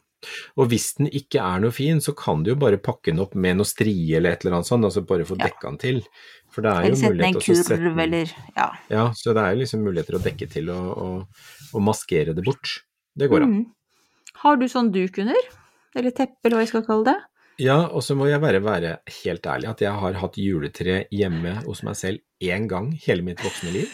Og 0.54 0.68
hvis 0.70 0.92
den 0.98 1.08
ikke 1.10 1.42
er 1.42 1.62
noe 1.64 1.74
fin, 1.74 1.98
så 1.98 2.12
kan 2.14 2.44
du 2.44 2.52
jo 2.52 2.58
bare 2.60 2.78
pakke 2.78 3.10
den 3.10 3.22
opp 3.24 3.32
med 3.34 3.56
noe 3.58 3.66
strie 3.66 4.18
eller 4.20 4.36
et 4.36 4.44
eller 4.44 4.60
annet 4.60 4.68
sånt, 4.68 4.86
altså 4.86 5.02
bare 5.06 5.26
få 5.26 5.34
Ja. 5.38 5.48
dekka 5.48 5.70
den 5.72 5.78
til. 5.82 5.98
For 6.52 6.62
det 6.62 6.70
er 6.70 6.84
Eller 6.84 6.96
jo 6.96 7.10
mulighet 7.10 7.34
en 7.34 7.40
til 7.40 7.54
å 7.54 7.58
sette 7.58 7.78
kurv, 7.80 7.96
den 7.96 8.00
eller 8.04 8.34
Ja. 8.56 8.68
Ja, 8.90 9.04
så 9.18 9.34
det 9.34 9.42
er 9.42 9.54
jo 9.56 9.60
liksom 9.64 9.82
muligheter 9.82 10.14
å 10.18 10.22
dekke 10.22 10.50
til 10.50 10.70
og, 10.70 10.98
og, 10.98 11.26
og 11.74 11.82
maskere 11.82 12.34
det 12.36 12.44
bort. 12.44 12.82
Det 13.16 13.28
går 13.28 13.42
an. 13.42 13.52
Mm. 13.52 13.66
Har 14.44 14.56
du 14.56 14.66
sånn 14.68 14.92
duk 14.92 15.18
under? 15.18 15.36
Eller 15.96 16.10
teppe, 16.10 16.38
eller 16.44 16.56
hva 16.56 16.62
jeg 16.62 16.68
skal 16.72 16.86
kalle 16.86 17.04
det? 17.04 17.18
Ja, 17.58 17.86
og 17.88 18.00
så 18.02 18.14
må 18.16 18.28
jeg 18.30 18.40
bare 18.40 18.62
være 18.64 18.98
helt 19.22 19.42
ærlig 19.44 19.68
at 19.68 19.82
jeg 19.84 19.92
har 19.92 20.12
hatt 20.22 20.36
juletre 20.40 21.02
hjemme 21.12 21.64
hos 21.66 21.82
meg 21.82 21.96
selv 21.96 22.18
én 22.40 22.68
gang 22.70 22.92
hele 23.04 23.22
mitt 23.22 23.42
voksne 23.44 23.72
liv. 23.74 23.90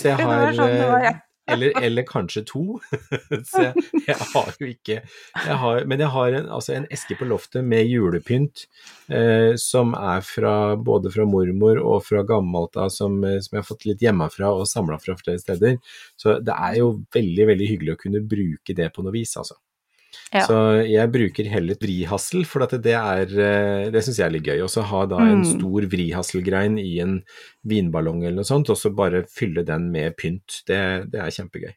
Så 0.00 0.12
jeg 0.12 0.28
har 0.30 0.54
sånn 0.56 0.78
eh, 0.80 1.18
eller, 1.50 1.72
eller 1.82 2.06
kanskje 2.06 2.42
to. 2.46 2.62
Så 3.50 3.64
jeg, 3.64 3.84
jeg 4.06 4.16
har 4.32 4.50
jo 4.60 4.68
ikke 4.68 4.98
jeg 5.00 5.56
har, 5.62 5.84
Men 5.88 6.02
jeg 6.04 6.12
har 6.14 6.36
en, 6.38 6.50
altså 6.58 6.74
en 6.76 6.86
eske 6.92 7.16
på 7.18 7.28
loftet 7.28 7.66
med 7.66 7.88
julepynt 7.90 8.66
eh, 9.12 9.56
som 9.60 9.94
er 9.98 10.22
fra, 10.26 10.54
både 10.76 11.12
fra 11.14 11.26
mormor 11.28 11.80
og 11.82 12.04
fra 12.06 12.22
gammelt 12.26 12.78
av, 12.80 12.92
som, 12.94 13.18
eh, 13.24 13.40
som 13.44 13.56
jeg 13.56 13.64
har 13.64 13.70
fått 13.70 13.88
litt 13.88 14.04
hjemmefra 14.04 14.52
og 14.54 14.68
samla 14.70 15.00
fra 15.02 15.16
flere 15.18 15.42
steder. 15.42 15.80
Så 16.20 16.38
det 16.44 16.54
er 16.54 16.80
jo 16.80 16.92
veldig, 17.14 17.50
veldig 17.54 17.72
hyggelig 17.74 17.96
å 17.96 18.04
kunne 18.04 18.24
bruke 18.36 18.76
det 18.76 18.90
på 18.94 19.06
noe 19.06 19.14
vis, 19.14 19.36
altså. 19.40 19.58
Ja. 20.32 20.42
Så 20.46 20.56
jeg 20.86 21.10
bruker 21.12 21.46
heller 21.50 21.74
vrihassel, 21.80 22.44
for 22.46 22.62
at 22.66 22.70
det 22.82 22.94
er 22.94 23.26
eh, 23.34 23.90
Det 23.90 24.02
syns 24.04 24.18
jeg 24.18 24.26
er 24.26 24.34
litt 24.36 24.46
gøy. 24.46 24.60
Og 24.62 24.70
så 24.70 24.82
ha 24.86 25.04
da 25.06 25.18
en 25.18 25.42
Mm. 25.42 25.48
stor 25.58 25.86
vrihasselgrein 25.90 26.78
i 26.82 26.98
en 27.00 27.22
vinballong 27.66 28.22
eller 28.24 28.36
noe 28.42 28.44
sånt, 28.48 28.70
og 28.70 28.76
så 28.76 28.90
bare 28.94 29.24
fylle 29.30 29.64
den 29.66 29.90
med 29.92 30.16
pynt. 30.16 30.62
Det, 30.66 31.10
det 31.10 31.20
er 31.20 31.30
kjempegøy. 31.30 31.74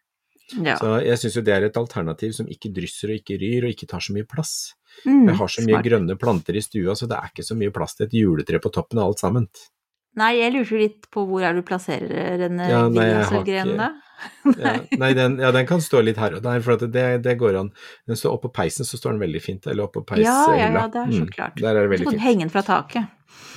ja. 0.63 0.75
Så 0.77 0.97
jeg 1.05 1.17
syns 1.17 1.35
jo 1.37 1.41
det 1.41 1.53
er 1.55 1.63
et 1.69 1.77
alternativ 1.77 2.33
som 2.35 2.45
ikke 2.51 2.73
drysser 2.73 3.09
og 3.13 3.21
ikke 3.21 3.37
ryr, 3.41 3.63
og 3.65 3.71
ikke 3.73 3.87
tar 3.89 3.99
så 4.03 4.13
mye 4.13 4.27
plass. 4.27 4.73
Mm, 5.07 5.27
Jeg 5.29 5.35
har 5.39 5.47
så 5.47 5.61
mye 5.65 5.73
smart. 5.77 5.85
grønne 5.85 6.17
planter 6.19 6.55
i 6.57 6.61
stua, 6.61 6.93
så 6.95 7.07
det 7.09 7.17
er 7.17 7.29
ikke 7.33 7.45
så 7.47 7.55
mye 7.57 7.71
plass 7.73 7.95
til 7.95 8.05
et 8.05 8.13
juletre 8.13 8.59
på 8.61 8.71
toppen 8.71 8.99
av 8.99 9.07
alt 9.13 9.19
sammen. 9.23 9.47
Nei, 10.15 10.31
jeg 10.37 10.53
lurte 10.53 10.77
litt 10.77 11.07
på 11.13 11.23
hvor 11.25 11.41
er 11.41 11.55
du 11.57 11.63
plasserer 11.65 12.37
denne 12.37 12.67
Ja, 12.69 12.83
Williamsgrenen, 12.87 13.77
da? 13.79 13.91
Ja, 14.55 14.73
nei, 15.01 15.09
den, 15.17 15.39
ja, 15.41 15.49
den 15.51 15.65
kan 15.67 15.81
stå 15.83 15.99
litt 16.05 16.19
her 16.21 16.35
og 16.37 16.43
der, 16.45 16.61
for 16.63 16.77
det, 16.79 17.05
det 17.25 17.33
går 17.41 17.57
an. 17.59 17.71
Den 18.07 18.15
står 18.19 18.37
oppå 18.37 18.51
peisen, 18.55 18.85
så 18.87 18.95
står 18.99 19.15
den 19.17 19.23
veldig 19.25 19.41
fint. 19.43 19.65
Eller 19.67 19.87
oppå 19.89 20.03
peishylla. 20.05 20.53
Ja, 20.53 20.59
ja, 20.61 20.69
ja, 20.77 20.85
det 20.93 21.01
er 21.01 21.09
så 21.17 21.23
Mm, 21.25 21.31
klart. 21.33 21.57
Der 21.59 21.75
er 21.81 21.87
det 21.89 21.97
Så 21.99 22.03
kan 22.05 22.13
du 22.13 22.17
fint. 22.19 22.23
henge 22.27 22.45
den 22.45 22.53
fra 22.53 22.61
taket. 22.61 23.09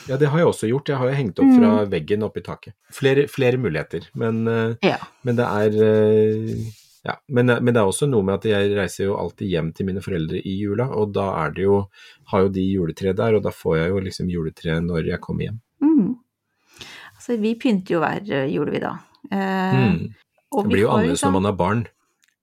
Ja, 0.09 0.17
det 0.17 0.29
har 0.33 0.39
jeg 0.39 0.47
også 0.49 0.67
gjort. 0.71 0.89
Jeg 0.89 0.97
har 0.97 1.09
jo 1.13 1.15
hengt 1.21 1.39
opp 1.45 1.53
fra 1.59 1.71
veggen 1.93 2.23
opp 2.27 2.37
i 2.41 2.41
taket. 2.49 2.75
Flere, 2.91 3.27
flere 3.29 3.59
muligheter, 3.61 4.09
men, 4.15 4.49
eh, 4.49 4.75
Ja. 4.83 4.97
men 5.23 5.37
det 5.37 5.45
er 5.47 5.71
eh, 5.85 6.57
ja, 7.05 7.15
men, 7.29 7.47
men 7.47 7.75
det 7.75 7.77
er 7.77 7.87
også 7.87 8.09
noe 8.11 8.23
med 8.27 8.35
at 8.41 8.45
jeg 8.51 8.73
reiser 8.75 9.05
jo 9.05 9.17
alltid 9.21 9.47
hjem 9.53 9.73
til 9.75 9.87
mine 9.87 10.01
foreldre 10.03 10.41
i 10.43 10.57
jula, 10.59 10.89
og 10.91 11.13
da 11.15 11.29
er 11.45 11.51
det 11.55 11.63
jo, 11.69 11.89
har 12.33 12.41
jo 12.41 12.49
de 12.49 12.65
juletre 12.73 13.13
der, 13.15 13.35
og 13.39 13.43
da 13.45 13.51
får 13.55 13.77
jeg 13.79 13.89
jo 13.93 14.01
liksom 14.09 14.31
juletre 14.33 14.81
når 14.83 15.07
jeg 15.13 15.21
kommer 15.21 15.47
hjem. 15.47 15.61
Mm. 17.27 17.35
Altså, 17.35 17.41
vi 17.43 17.55
pynter 17.59 17.91
jo 17.97 18.01
hver 18.01 18.31
eh, 18.31 18.47
jul, 18.55 18.71
vi 18.71 18.79
da. 18.79 18.95
Eh, 19.33 19.75
Mm. 19.77 20.15
Det 20.57 20.69
blir 20.71 20.83
jo 20.85 20.89
annerledes 20.91 21.21
liksom- 21.21 21.33
når 21.33 21.33
man 21.33 21.45
har 21.45 21.53
barn, 21.59 21.87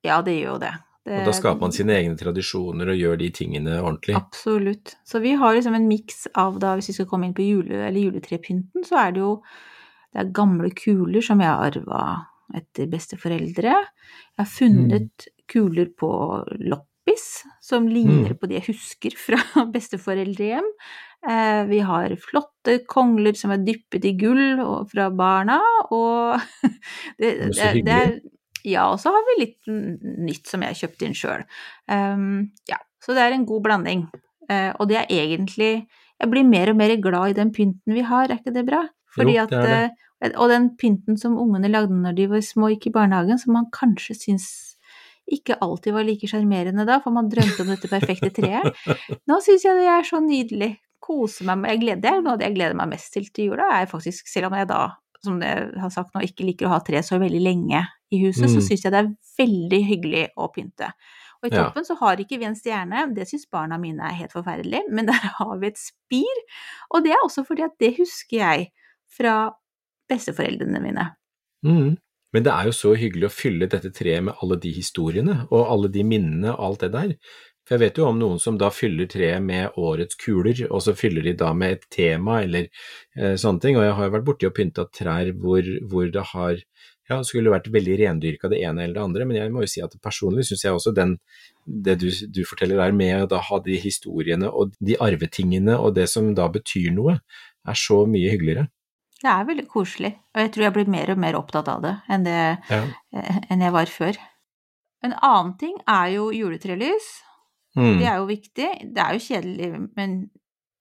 Ja, 0.03 0.21
det 0.21 0.33
gjør 0.43 0.51
jo 0.53 0.57
det. 0.59 0.73
det. 1.05 1.19
og 1.19 1.25
da 1.25 1.31
skaper 1.31 1.61
man 1.61 1.71
sine 1.71 1.93
egne 1.95 2.17
tradisjoner 2.17 2.89
og 2.91 2.97
gjør 2.99 3.17
de 3.17 3.29
tingene 3.31 3.79
ordentlig. 3.81 4.15
Absolutt. 4.15 4.95
Så 5.05 5.21
vi 5.21 5.31
har 5.35 5.53
liksom 5.55 5.73
en 5.75 5.87
miks 5.87 6.27
av 6.35 6.59
da, 6.59 6.75
hvis 6.75 6.87
vi 6.89 6.93
skal 6.93 7.05
komme 7.05 7.25
inn 7.25 7.33
på 7.33 7.41
jule- 7.47 7.87
eller 7.87 7.99
juletrepynten, 8.11 8.83
så 8.83 9.07
er 9.07 9.11
det 9.13 9.19
jo 9.21 9.41
det 10.13 10.19
er 10.27 10.31
gamle 10.31 10.69
kuler 10.75 11.23
som 11.23 11.39
jeg 11.39 11.47
har 11.47 11.71
arva 11.71 12.25
etter 12.53 12.85
besteforeldre. 12.87 13.63
Jeg 13.73 14.37
har 14.37 14.45
funnet 14.45 15.27
kuler 15.47 15.87
på 15.97 16.45
loppis 16.59 17.43
som 17.61 17.87
ligner 17.87 18.29
Mm. 18.35 18.37
på 18.39 18.47
de 18.47 18.59
jeg 18.59 18.67
husker 18.75 19.11
fra 19.17 19.37
besteforeldrehjem. 19.71 20.69
Eh, 21.23 21.61
vi 21.69 21.79
har 21.79 22.15
flotte 22.19 22.81
kongler 22.89 23.37
som 23.39 23.53
er 23.55 23.63
dyppet 23.63 24.05
i 24.09 24.13
gull 24.19 24.59
fra 24.91 25.07
barna, 25.15 25.59
og 25.95 26.41
det, 27.19 27.29
det, 27.29 27.51
så 27.55 27.71
det 27.79 27.97
er. 27.97 28.15
Ja, 28.63 28.87
og 28.93 28.99
så 28.99 29.11
har 29.11 29.23
vi 29.27 29.41
litt 29.41 29.71
nytt 30.23 30.47
som 30.47 30.63
jeg 30.63 30.79
kjøpte 30.79 31.07
inn 31.07 31.17
sjøl. 31.17 31.41
Um, 31.91 32.53
ja, 32.69 32.77
så 33.03 33.15
det 33.15 33.25
er 33.25 33.35
en 33.35 33.47
god 33.47 33.65
blanding. 33.65 34.05
Eh, 34.51 34.71
og 34.79 34.87
det 34.91 35.01
er 35.01 35.11
egentlig 35.11 35.85
Jeg 36.19 36.29
blir 36.31 36.43
mer 36.47 36.69
og 36.71 36.77
mer 36.79 36.91
glad 37.03 37.31
i 37.31 37.35
den 37.35 37.49
pynten 37.51 37.95
vi 37.95 38.03
har, 38.05 38.29
er 38.29 38.39
ikke 38.39 38.53
det 38.55 38.63
bra? 38.67 38.83
Fordi 39.15 39.33
Jo, 39.33 39.45
det 39.49 39.57
er 39.59 39.67
det. 39.67 39.89
At, 40.23 40.35
og 40.39 40.51
den 40.51 40.69
pynten 40.79 41.17
som 41.19 41.35
ungene 41.39 41.71
lagde 41.71 41.95
når 41.95 42.15
de 42.15 42.27
var 42.31 42.43
små, 42.45 42.69
gikk 42.71 42.87
i 42.87 42.93
barnehagen, 42.95 43.39
som 43.41 43.57
man 43.57 43.67
kanskje 43.75 44.15
syns 44.15 44.47
ikke 45.27 45.57
alltid 45.63 45.95
var 45.95 46.05
like 46.07 46.27
sjarmerende 46.27 46.85
da, 46.87 46.99
for 47.03 47.15
man 47.15 47.27
drømte 47.31 47.63
om 47.63 47.71
dette 47.73 47.91
perfekte 47.91 48.31
treet. 48.35 48.71
Nå 49.29 49.39
syns 49.43 49.65
jeg 49.67 49.79
det 49.79 49.89
er 49.91 50.07
så 50.07 50.21
nydelig. 50.23 50.71
Koser 51.03 51.45
meg 51.49 51.57
med 51.61 51.73
jeg 51.73 51.81
gleder, 51.83 52.01
Det 52.01 52.11
er 52.13 52.21
noe 52.23 52.33
av 52.37 52.39
det 52.39 52.47
jeg 52.47 52.55
gleder 52.59 52.77
meg 52.79 52.91
mest 52.93 53.11
til 53.13 53.25
til 53.33 53.49
jula, 53.51 53.65
er 53.81 53.89
faktisk, 53.91 54.27
selv 54.31 54.47
om 54.47 54.55
jeg 54.57 54.67
da, 54.69 54.81
som 55.23 55.41
jeg 55.43 55.73
har 55.81 55.91
sagt 55.91 56.13
nå, 56.15 56.21
ikke 56.23 56.45
liker 56.47 56.67
å 56.69 56.73
ha 56.75 56.79
tre 56.83 57.01
så 57.03 57.19
veldig 57.19 57.41
lenge 57.43 57.83
i 58.13 58.21
huset, 58.25 58.47
så 58.49 58.59
Mm. 58.61 58.65
syns 58.69 58.83
jeg 58.85 58.91
det 58.93 59.01
er 59.01 59.11
veldig 59.39 59.81
hyggelig 59.89 60.23
å 60.37 60.47
pynte. 60.53 60.91
Og 61.43 61.51
i 61.51 61.55
Ja. 61.55 61.65
toppen 61.65 61.83
så 61.83 61.97
har 61.99 62.15
ikke 62.23 62.39
vi 62.39 62.45
en 62.45 62.55
stjerne, 62.55 63.13
det 63.15 63.27
syns 63.27 63.45
barna 63.51 63.77
mine 63.77 63.99
er 63.99 64.13
helt 64.15 64.31
forferdelig, 64.31 64.83
men 64.89 65.05
der 65.11 65.19
har 65.39 65.57
vi 65.59 65.67
et 65.67 65.77
spir. 65.77 66.39
Og 66.93 67.03
det 67.03 67.11
er 67.11 67.23
også 67.25 67.45
fordi 67.45 67.63
at 67.65 67.75
det 67.79 67.97
husker 67.97 68.37
jeg 68.37 68.71
fra 69.11 69.51
besteforeldrene 70.09 70.81
mine. 70.81 71.09
Mm. 71.65 71.97
Men 72.33 72.43
det 72.43 72.51
er 72.51 72.65
jo 72.65 72.71
så 72.71 72.95
hyggelig 72.97 73.27
å 73.29 73.33
fylle 73.33 73.67
dette 73.69 73.91
treet 73.93 74.23
med 74.23 74.33
alle 74.41 74.57
de 74.57 74.71
historiene, 74.73 75.47
og 75.51 75.67
alle 75.69 75.89
de 75.93 76.03
minnene 76.03 76.49
og 76.55 76.63
alt 76.65 76.79
det 76.79 76.91
der. 76.95 77.11
For 77.63 77.77
jeg 77.77 77.83
vet 77.85 77.99
jo 78.01 78.09
om 78.09 78.17
noen 78.19 78.41
som 78.43 78.57
da 78.59 78.67
fyller 78.75 79.07
treet 79.07 79.39
med 79.43 79.77
årets 79.79 80.17
kuler, 80.19 80.65
og 80.69 80.81
så 80.83 80.95
fyller 80.99 81.23
de 81.23 81.35
da 81.39 81.53
med 81.55 81.77
et 81.77 81.85
tema 81.95 82.41
eller 82.43 82.67
eh, 83.15 83.37
sånne 83.39 83.63
ting. 83.63 83.77
Og 83.79 83.85
jeg 83.87 83.95
har 83.99 84.09
jo 84.09 84.15
vært 84.17 84.27
borti 84.27 84.49
og 84.49 84.55
pynta 84.57 84.83
trær 84.91 85.31
hvor, 85.39 85.69
hvor 85.87 86.11
det 86.11 86.25
har 86.33 86.59
ja, 87.09 87.17
skulle 87.23 87.51
vært 87.51 87.69
veldig 87.71 87.97
rendyrka 87.99 88.49
det 88.51 88.61
ene 88.63 88.85
eller 88.85 88.97
det 88.97 89.03
andre, 89.03 89.25
men 89.27 89.39
jeg 89.39 89.51
må 89.53 89.63
jo 89.63 89.71
si 89.73 89.81
at 89.83 89.95
personlig 90.03 90.45
syns 90.47 90.63
jeg 90.63 90.75
også 90.75 90.93
den, 90.95 91.17
det 91.65 91.97
du, 92.03 92.07
du 92.31 92.43
forteller 92.47 92.79
der 92.79 92.95
med 92.95 93.25
å 93.25 93.31
da 93.33 93.41
ha 93.43 93.59
de 93.63 93.75
historiene 93.81 94.47
og 94.51 94.75
de 94.83 94.95
arvetingene 95.03 95.75
og 95.79 95.97
det 95.97 96.07
som 96.11 96.31
da 96.37 96.47
betyr 96.51 96.93
noe, 96.95 97.17
er 97.67 97.79
så 97.79 98.03
mye 98.09 98.31
hyggeligere. 98.31 98.67
Det 99.23 99.31
er 99.31 99.45
veldig 99.47 99.67
koselig, 99.71 100.13
og 100.35 100.41
jeg 100.43 100.51
tror 100.51 100.65
jeg 100.65 100.75
blir 100.75 100.89
mer 100.91 101.11
og 101.13 101.19
mer 101.23 101.35
opptatt 101.39 101.69
av 101.71 101.83
det 101.83 101.93
enn, 102.11 102.25
det, 102.27 102.39
Ja. 102.71 102.81
eh, 103.15 103.37
enn 103.51 103.63
jeg 103.63 103.75
var 103.75 103.91
før. 103.91 104.19
En 105.03 105.13
annen 105.19 105.53
ting 105.59 105.77
er 105.87 106.09
jo 106.15 106.29
juletrelys. 106.35 107.07
Mm. 107.77 107.97
Det 107.99 108.05
er 108.05 108.17
jo 108.21 108.25
viktig. 108.29 108.69
Det 108.93 109.01
er 109.01 109.13
jo 109.17 109.19
kjedelig, 109.27 109.69
men 109.97 110.29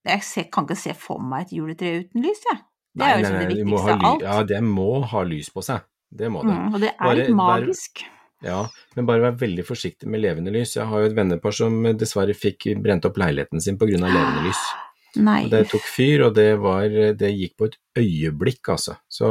jeg 0.05 0.49
kan 0.53 0.65
ikke 0.67 0.77
se 0.77 0.93
for 0.93 1.19
meg 1.19 1.47
et 1.47 1.53
juletre 1.57 1.93
uten 2.03 2.21
lys, 2.21 2.41
jeg. 2.51 2.59
Det 2.95 3.05
er 3.05 3.13
jo 3.15 3.21
liksom 3.23 3.39
det 3.39 3.47
viktigste 3.55 3.93
av 3.95 4.03
alt. 4.11 4.21
Ja, 4.21 4.43
det 4.43 4.59
må 4.63 4.89
ha 5.09 5.23
lys 5.25 5.49
på 5.49 5.63
seg. 5.65 5.81
Det 6.13 6.29
må 6.29 6.43
det. 6.45 6.53
Mm, 6.53 6.73
og 6.75 6.79
det 6.83 6.91
er 6.91 6.99
Bare 7.07 7.15
litt 7.17 7.29
magisk. 7.33 8.03
magisk. 8.03 8.09
Ja, 8.43 8.67
men 8.97 9.05
bare 9.07 9.21
vær 9.23 9.37
veldig 9.39 9.63
forsiktig 9.65 10.05
med 10.11 10.19
levende 10.21 10.51
lys. 10.51 10.75
Jeg 10.75 10.85
har 10.85 10.99
jo 10.99 11.05
et 11.09 11.15
vennepar 11.15 11.53
som 11.55 11.81
dessverre 11.97 12.35
fikk 12.35 12.67
brent 12.83 13.05
opp 13.07 13.15
leiligheten 13.17 13.61
sin 13.63 13.77
pga. 13.79 13.87
levende 13.97 14.43
lys. 14.45 14.59
Nei. 15.15 15.47
Det 15.49 15.63
tok 15.71 15.81
fyr, 15.87 16.25
og 16.27 16.33
det 16.35 16.59
var 16.59 16.89
Det 16.89 17.29
gikk 17.33 17.55
på 17.57 17.65
et 17.71 17.77
øyeblikk, 17.97 18.67
altså. 18.73 18.97
Så 19.09 19.25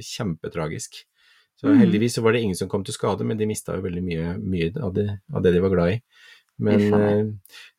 kjempetragisk. 0.00 1.04
Så 1.60 1.68
Mhm. 1.68 1.78
heldigvis 1.80 2.14
så 2.18 2.22
var 2.22 2.32
det 2.32 2.40
ingen 2.42 2.56
som 2.56 2.68
kom 2.68 2.82
til 2.84 2.94
skade, 2.94 3.24
men 3.24 3.36
de 3.38 3.46
mista 3.46 3.74
jo 3.76 3.82
veldig 3.82 4.02
mye, 4.02 4.36
mye 4.42 4.82
av, 4.82 4.92
det, 4.94 5.20
av 5.32 5.42
det 5.42 5.52
de 5.52 5.60
var 5.60 5.70
glad 5.70 5.92
i. 5.92 6.00
Men 6.62 6.82
eh, 6.94 7.28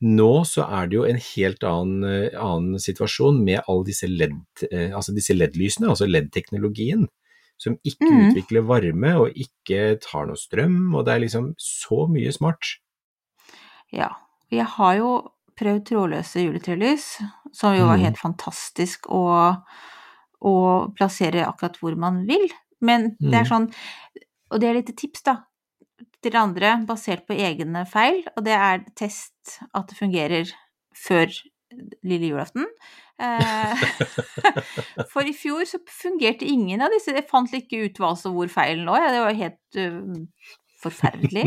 nå 0.03 0.31
så 0.49 0.65
er 0.67 0.89
det 0.91 0.97
jo 0.97 1.03
en 1.07 1.19
helt 1.21 1.63
annen, 1.67 2.05
eh, 2.09 2.39
annen 2.39 2.81
situasjon 2.81 3.39
med 3.45 3.61
alle 3.63 3.87
disse 3.87 4.09
LED, 4.09 4.39
eh, 4.71 4.91
altså 4.95 5.13
LED-lysene, 5.15 5.87
altså 5.93 6.07
LED-teknologien, 6.09 7.05
som 7.61 7.77
ikke 7.87 8.09
mm. 8.09 8.23
utvikler 8.27 8.65
varme 8.67 9.13
og 9.21 9.37
ikke 9.39 9.95
tar 10.03 10.27
noe 10.27 10.39
strøm, 10.39 10.81
og 10.97 11.05
det 11.07 11.13
er 11.15 11.23
liksom 11.23 11.53
så 11.61 12.03
mye 12.11 12.33
smart. 12.35 12.75
Ja. 13.93 14.09
Jeg 14.53 14.65
har 14.75 14.97
jo 14.99 15.13
prøvd 15.57 15.85
trådløse 15.87 16.43
juletrelys, 16.43 17.07
som 17.53 17.75
jo 17.77 17.85
var 17.87 17.97
Mhm. 17.97 18.03
helt 18.05 18.17
fantastisk 18.19 19.07
å, 19.09 19.63
å 20.41 20.53
plassere 20.97 21.45
akkurat 21.45 21.77
hvor 21.79 21.95
man 21.95 22.25
vil. 22.27 22.49
Men 22.81 23.15
det 23.21 23.33
er 23.33 23.45
Mhm. 23.45 23.51
sånn 23.51 23.73
Og 24.51 24.59
det 24.61 24.67
er 24.69 24.73
litt 24.75 24.91
tips, 24.95 25.23
da, 25.23 25.37
til 26.23 26.37
andre, 26.39 26.75
basert 26.87 27.27
på 27.27 27.37
egne 27.37 27.85
feil, 27.89 28.23
og 28.37 28.45
det 28.47 28.55
er 28.57 28.83
test 28.99 29.59
at 29.73 29.89
det 29.89 29.99
fungerer 29.99 30.53
før 30.97 31.31
lille 32.05 32.31
julaften. 32.31 32.67
Eh, 33.21 33.85
For 35.13 35.25
i 35.25 35.35
fjor 35.37 35.65
så 35.69 35.79
fungerte 35.89 36.47
ingen 36.49 36.81
av 36.83 36.93
disse. 36.93 37.13
Jeg 37.13 37.29
fant 37.29 37.53
ikke 37.53 37.85
ut 37.87 38.01
hva 38.01 38.13
som 38.19 38.35
hvor 38.37 38.51
feilen. 38.51 38.89
Ja. 38.89 39.11
Det 39.13 39.23
var 39.23 39.39
helt 39.39 39.79
uh, 39.79 40.51
forferdelig. 40.83 41.45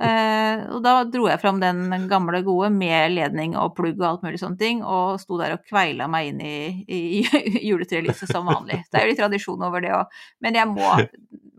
Eh, 0.00 0.62
og 0.72 0.80
da 0.84 0.94
dro 1.08 1.26
jeg 1.28 1.40
fram 1.42 1.60
den 1.62 2.08
gamle 2.10 2.42
gode 2.46 2.70
med 2.74 3.14
ledning 3.16 3.56
og 3.58 3.74
plugg 3.76 3.98
og 4.00 4.06
alt 4.08 4.26
mulig 4.26 4.40
sånne 4.42 4.60
ting, 4.60 4.82
og 4.84 5.20
sto 5.22 5.38
der 5.40 5.56
og 5.56 5.64
kveila 5.68 6.08
meg 6.10 6.30
inn 6.32 6.42
i, 6.44 6.56
i 6.88 7.00
juletrelyset 7.68 8.30
som 8.30 8.48
vanlig. 8.48 8.82
Det 8.88 9.00
er 9.00 9.06
jo 9.06 9.12
litt 9.12 9.22
tradisjon 9.22 9.68
over 9.68 9.84
det 9.84 9.94
òg. 9.96 10.20
Men 10.44 10.60
jeg 10.60 10.70
må, 10.72 10.94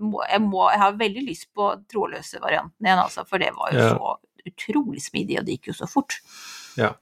må, 0.02 0.24
jeg 0.30 0.42
må 0.44 0.68
Jeg 0.72 0.80
har 0.82 0.98
veldig 1.00 1.24
lyst 1.28 1.48
på 1.56 1.70
trådløse 1.92 2.42
varianten 2.44 2.86
igjen, 2.88 3.04
altså, 3.06 3.26
for 3.28 3.42
det 3.42 3.54
var 3.58 3.72
jo 3.74 3.80
Ja. 3.80 3.94
så 3.96 4.18
utrolig 4.42 5.02
smidig, 5.06 5.38
og 5.40 5.46
det 5.46 5.60
gikk 5.60 5.68
jo 5.70 5.74
så 5.78 5.86
fort. 5.90 6.16
Ja. 6.80 6.94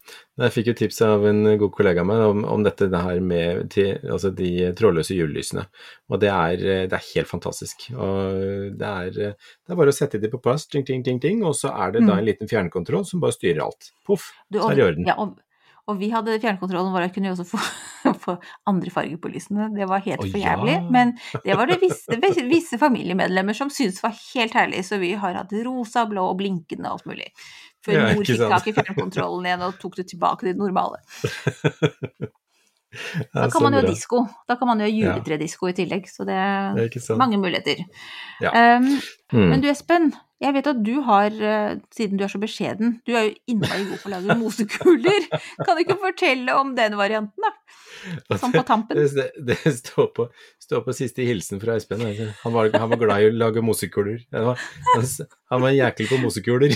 Jeg 0.42 0.52
fikk 0.52 0.68
jo 0.72 0.74
tips 0.76 0.98
av 1.06 1.24
en 1.30 1.44
god 1.62 1.72
kollega 1.72 2.02
av 2.02 2.08
meg 2.10 2.24
om, 2.26 2.42
om 2.44 2.64
dette 2.66 2.90
det 2.92 3.00
her 3.00 3.20
med 3.24 3.70
til, 3.72 3.94
altså 4.12 4.32
de 4.36 4.50
trådløse 4.76 5.16
julelysene. 5.16 5.64
Og 6.10 6.20
det 6.20 6.32
er, 6.34 6.58
det 6.90 6.98
er 6.98 7.06
helt 7.14 7.30
fantastisk. 7.30 7.86
Og 7.96 8.76
det 8.80 8.90
er, 8.90 9.12
det 9.38 9.72
er 9.72 9.80
bare 9.80 9.94
å 9.94 9.96
sette 9.96 10.20
de 10.20 10.32
på 10.32 10.42
plass, 10.44 10.66
ting, 10.68 10.84
ting, 10.84 11.04
ting, 11.06 11.22
ting, 11.24 11.44
og 11.48 11.56
så 11.56 11.72
er 11.72 11.96
det 11.96 12.04
da 12.08 12.18
en 12.18 12.28
liten 12.28 12.50
fjernkontroll 12.50 13.06
som 13.08 13.22
bare 13.24 13.38
styrer 13.38 13.62
alt. 13.70 13.94
Poff, 14.10 14.32
så 14.52 14.72
er 14.72 14.76
det 14.76 14.84
i 14.84 14.88
orden. 14.90 15.08
Ja, 15.08 15.16
og, 15.22 15.38
og 15.88 16.00
vi 16.02 16.10
hadde 16.14 16.40
fjernkontrollen 16.44 16.92
vår, 16.94 17.08
og 17.08 17.14
kunne 17.16 17.32
jo 17.32 17.36
også 17.38 17.48
få, 17.52 17.62
få 18.26 18.36
andre 18.70 18.94
farger 18.94 19.22
på 19.22 19.32
lysene. 19.32 19.70
Det 19.76 19.88
var 19.90 20.04
helt 20.06 20.26
Å, 20.26 20.28
for 20.28 20.42
jævlig. 20.42 20.76
ja. 20.76 20.84
Men 20.94 21.16
det 21.46 21.58
var 21.60 21.72
det 21.72 21.80
visse, 21.84 22.20
visse 22.50 22.82
familiemedlemmer 22.82 23.58
som 23.58 23.72
syntes 23.74 24.04
var 24.04 24.16
helt 24.34 24.58
herlig, 24.58 24.84
så 24.88 25.00
vi 25.02 25.14
har 25.20 25.40
hatt 25.40 25.56
rosa, 25.66 26.06
blå 26.10 26.28
og 26.32 26.38
blinkende 26.42 26.90
og 26.90 27.00
alt 27.00 27.10
mulig. 27.14 27.32
Før 27.86 27.96
Ja, 27.96 28.10
mor 28.12 28.28
fikk 28.28 28.44
tak 28.52 28.68
i 28.68 28.76
fjernkontrollen 28.76 29.48
igjen 29.48 29.64
og 29.70 29.78
tok 29.80 29.96
det 30.02 30.10
tilbake 30.12 30.44
til 30.44 30.52
det 30.52 30.60
normale. 30.60 31.00
Da 33.36 33.48
kan 33.54 33.62
man 33.64 33.76
jo 33.78 33.82
ha 33.84 33.88
disko. 33.88 34.24
Da 34.50 34.56
kan 34.58 34.68
man 34.72 34.80
jo 34.82 34.88
ha 34.88 34.94
juletredisko 34.94 35.70
i 35.70 35.76
tillegg, 35.78 36.08
så 36.10 36.26
det 36.26 36.34
er 36.36 37.16
mange 37.20 37.38
muligheter. 37.42 37.86
Ja. 38.42 38.54
Um, 38.78 39.00
Mm. 39.30 39.44
men 39.52 39.62
du 39.62 39.68
Espen, 39.70 40.08
jeg 40.42 40.54
vet 40.56 40.66
at 40.72 40.80
du 40.82 41.04
har, 41.06 41.30
eh, 41.30 41.76
siden 41.94 42.18
du 42.18 42.24
er 42.26 42.32
så 42.34 42.40
beskjeden, 42.42 42.96
du 43.06 43.12
er 43.14 43.28
jo 43.28 43.36
innmari 43.54 43.84
god 43.86 44.00
på 44.02 44.10
å 44.10 44.14
lage 44.16 44.38
mosekuler. 44.40 45.28
Kan 45.68 45.78
du 45.78 45.84
ikke 45.84 46.00
fortelle 46.02 46.56
om 46.58 46.72
den 46.74 46.96
varianten, 46.98 47.46
da? 47.46 47.52
Sånn 48.42 48.56
på 48.56 48.64
tampen. 48.66 48.98
Det, 48.98 49.12
det, 49.14 49.28
det 49.62 49.74
står, 49.78 50.08
på, 50.18 50.26
står 50.66 50.82
på 50.88 50.96
siste 50.98 51.22
hilsen 51.30 51.62
fra 51.62 51.76
Espen. 51.78 52.02
altså. 52.10 52.32
Han 52.42 52.56
var, 52.58 52.72
han 52.74 52.90
var 52.90 53.04
glad 53.04 53.22
i 53.22 53.30
å 53.30 53.36
lage 53.38 53.62
mosekuler. 53.62 54.18
Han 54.34 54.50
var, 54.50 54.66
han, 54.96 55.06
han 55.54 55.62
var 55.68 55.78
jækel 55.78 56.10
på 56.10 56.22
mosekuler. 56.26 56.74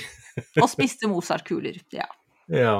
Og 0.61 0.69
spiste 0.69 1.09
Mozart-kuler. 1.09 1.81
Ja. 1.97 2.05
Ja. 2.51 2.75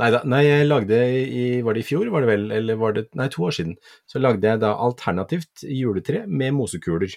Nei 0.00 0.10
da. 0.12 0.20
Nei, 0.28 0.42
jeg 0.44 0.66
lagde 0.68 0.98
i 1.00 1.44
Var 1.64 1.76
det 1.76 1.80
i 1.80 1.86
fjor, 1.86 2.10
var 2.12 2.24
det 2.24 2.28
vel? 2.32 2.50
Eller 2.52 2.76
var 2.80 2.92
det 2.96 3.08
Nei, 3.16 3.28
to 3.32 3.46
år 3.48 3.56
siden. 3.56 3.78
Så 4.08 4.20
lagde 4.20 4.44
jeg 4.44 4.60
da 4.64 4.74
alternativt 4.76 5.64
juletre 5.64 6.26
med 6.26 6.56
mosekuler. 6.58 7.14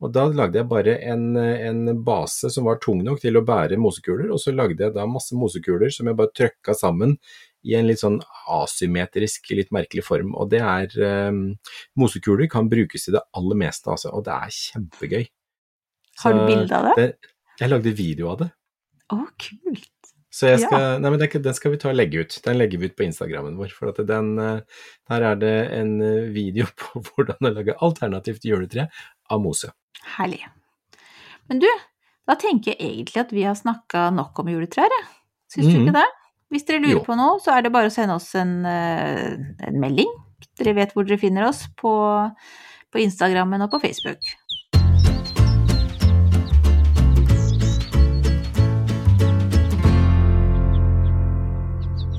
Og 0.00 0.14
da 0.16 0.24
lagde 0.32 0.56
jeg 0.56 0.68
bare 0.68 0.94
en, 1.12 1.34
en 1.36 1.90
base 2.04 2.48
som 2.52 2.64
var 2.70 2.80
tung 2.80 3.02
nok 3.04 3.20
til 3.20 3.36
å 3.36 3.44
bære 3.44 3.76
mosekuler, 3.76 4.30
og 4.32 4.40
så 4.40 4.54
lagde 4.54 4.86
jeg 4.86 4.94
da 4.94 5.04
masse 5.04 5.36
mosekuler 5.36 5.92
som 5.92 6.08
jeg 6.08 6.16
bare 6.16 6.32
trøkka 6.32 6.72
sammen 6.76 7.18
i 7.68 7.74
en 7.76 7.84
litt 7.84 8.00
sånn 8.00 8.16
asymmetrisk, 8.48 9.50
litt 9.52 9.68
merkelig 9.76 10.06
form. 10.06 10.32
Og 10.40 10.48
det 10.52 10.62
er 10.64 11.28
um, 11.28 11.42
Mosekuler 12.00 12.48
kan 12.48 12.70
brukes 12.72 13.04
til 13.04 13.18
det 13.18 13.24
aller 13.36 13.60
meste, 13.60 13.92
altså, 13.92 14.14
og 14.16 14.24
det 14.24 14.38
er 14.38 14.56
kjempegøy. 14.56 15.28
Har 16.24 16.36
du 16.36 16.40
Så 16.40 16.48
bilde 16.48 16.80
av 16.80 16.90
det? 16.96 17.08
Jeg 17.60 17.74
lagde 17.74 17.96
video 18.00 18.32
av 18.32 18.40
det. 18.40 18.50
Å, 19.12 19.20
kult. 19.42 19.89
Så 20.30 20.46
jeg 20.46 20.60
Ja. 20.62 20.98
nei, 21.02 21.10
men 21.10 21.20
er 21.22 21.26
den 21.42 21.54
skal 21.54 21.72
vi 21.72 21.76
ta 21.82 21.88
og 21.90 21.96
legge 21.96 22.20
ut. 22.22 22.40
Den 22.44 22.56
legger 22.58 22.78
vi 22.78 22.86
ut 22.86 22.96
på 22.96 23.02
Instagrammen 23.02 23.56
vår. 23.58 23.72
For 23.74 23.90
den, 23.92 24.38
eh, 24.38 24.60
der 25.10 25.22
er 25.22 25.34
det 25.34 25.72
en 25.74 26.00
eh, 26.00 26.28
video 26.30 26.66
på 26.78 27.02
hvordan 27.02 27.36
å 27.48 27.54
lage 27.54 27.74
alternativt 27.82 28.44
juletre 28.46 28.88
av 29.28 29.40
mose. 29.42 29.72
Herlig. 30.16 30.44
Men 31.48 31.58
du, 31.58 31.66
da 32.28 32.36
tenker 32.38 32.76
jeg 32.76 32.78
egentlig 32.78 33.20
at 33.24 33.32
vi 33.34 33.42
har 33.42 33.54
snakka 33.58 34.12
nok 34.14 34.38
om 34.38 34.46
juletrær, 34.52 34.86
jeg. 34.88 35.06
Syns 35.50 35.66
du 35.66 35.78
Mhm. 35.78 35.88
ikke 35.88 35.98
det? 35.98 36.06
Hvis 36.52 36.64
dere 36.66 36.80
lurer 36.82 36.98
Jo. 37.00 37.04
på 37.04 37.16
noe, 37.16 37.38
så 37.42 37.56
er 37.56 37.62
det 37.62 37.72
bare 37.72 37.86
å 37.90 37.92
sende 37.94 38.14
oss 38.14 38.34
en, 38.38 38.64
eh, 38.66 39.34
en 39.66 39.80
melding. 39.80 40.06
Dere 40.58 40.74
vet 40.74 40.92
hvor 40.94 41.04
dere 41.06 41.18
finner 41.18 41.46
oss 41.48 41.66
på, 41.76 41.90
på 42.92 42.98
Instagrammen 43.02 43.62
og 43.62 43.70
på 43.70 43.80
Facebook. 43.82 44.18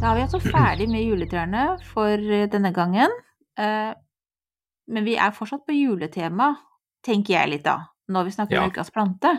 Da 0.01 0.09
er 0.11 0.17
vi 0.17 0.23
altså 0.25 0.39
ferdig 0.41 0.87
med 0.89 1.03
juletrærne 1.05 1.65
for 1.91 2.17
eh, 2.17 2.47
denne 2.51 2.71
gangen. 2.73 3.11
Eh, 3.59 3.91
Men 4.91 5.05
vi 5.05 5.13
er 5.15 5.31
fortsatt 5.31 5.61
på 5.67 5.75
juletema, 5.77 6.49
tenker 7.05 7.35
jeg 7.37 7.49
litt 7.51 7.63
da, 7.63 7.77
når 8.11 8.25
vi 8.27 8.31
snakker 8.35 8.55
Ja. 8.57 8.63
om 8.65 8.71
ukas 8.73 8.89
plante. 8.91 9.29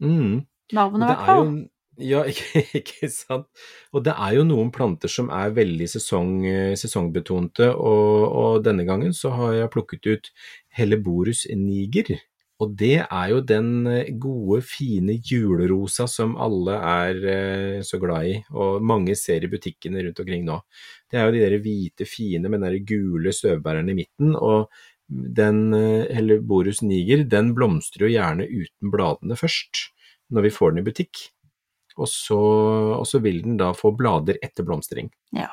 Mm. 0.00 0.46
Navnet, 0.72 1.02
i 1.02 1.10
hvert 1.10 1.18
er 1.20 1.26
fall. 1.26 1.50
ja, 1.98 2.22
ikke, 2.30 2.62
ikke 2.80 3.10
sant. 3.12 3.46
Og 3.92 4.04
det 4.06 4.14
er 4.16 4.36
jo 4.38 4.44
noen 4.46 4.70
planter 4.72 5.10
som 5.12 5.28
er 5.28 5.50
veldig 5.58 5.88
sesong, 5.90 6.30
sesongbetonte, 6.78 7.68
og, 7.74 8.30
og 8.40 8.64
denne 8.64 8.86
gangen 8.88 9.12
så 9.12 9.34
har 9.36 9.52
jeg 9.58 9.70
plukket 9.74 10.06
ut 10.14 10.30
Helleborus 10.78 11.44
niger. 11.50 12.14
Og 12.62 12.72
det 12.80 13.02
er 13.04 13.30
jo 13.30 13.42
den 13.44 13.86
eh, 13.90 14.12
gode, 14.20 14.62
fine 14.64 15.18
julerosa 15.20 16.06
som 16.08 16.36
alle 16.40 16.76
er 16.78 17.22
eh, 17.32 17.80
så 17.84 18.00
glad 18.00 18.30
i, 18.30 18.36
og 18.56 18.84
mange 18.84 19.16
ser 19.18 19.44
i 19.44 19.50
butikkene 19.52 20.04
rundt 20.06 20.22
omkring 20.22 20.46
nå. 20.46 20.56
Det 21.10 21.20
er 21.20 21.26
jo 21.26 21.34
de 21.36 21.42
der 21.44 21.58
hvite, 21.64 22.08
fine 22.08 22.48
med 22.48 22.62
den 22.62 22.68
der 22.70 22.86
gule 22.88 23.34
støvbæreren 23.36 23.92
i 23.92 23.98
midten, 24.00 24.32
og 24.36 24.70
den 25.06 25.70
eller 25.76 26.40
Borus 26.42 26.80
niger, 26.82 27.20
den 27.30 27.52
blomstrer 27.54 28.08
jo 28.08 28.14
gjerne 28.16 28.48
uten 28.48 28.90
bladene 28.90 29.36
først, 29.38 29.84
når 30.34 30.48
vi 30.48 30.54
får 30.56 30.72
den 30.72 30.82
i 30.82 30.86
butikk. 30.88 31.20
Og 31.96 32.08
så, 32.10 32.38
og 32.96 33.06
så 33.08 33.20
vil 33.24 33.38
den 33.44 33.60
da 33.60 33.70
få 33.76 33.92
blader 33.96 34.40
etter 34.42 34.66
blomstring. 34.66 35.12
Ja. 35.36 35.46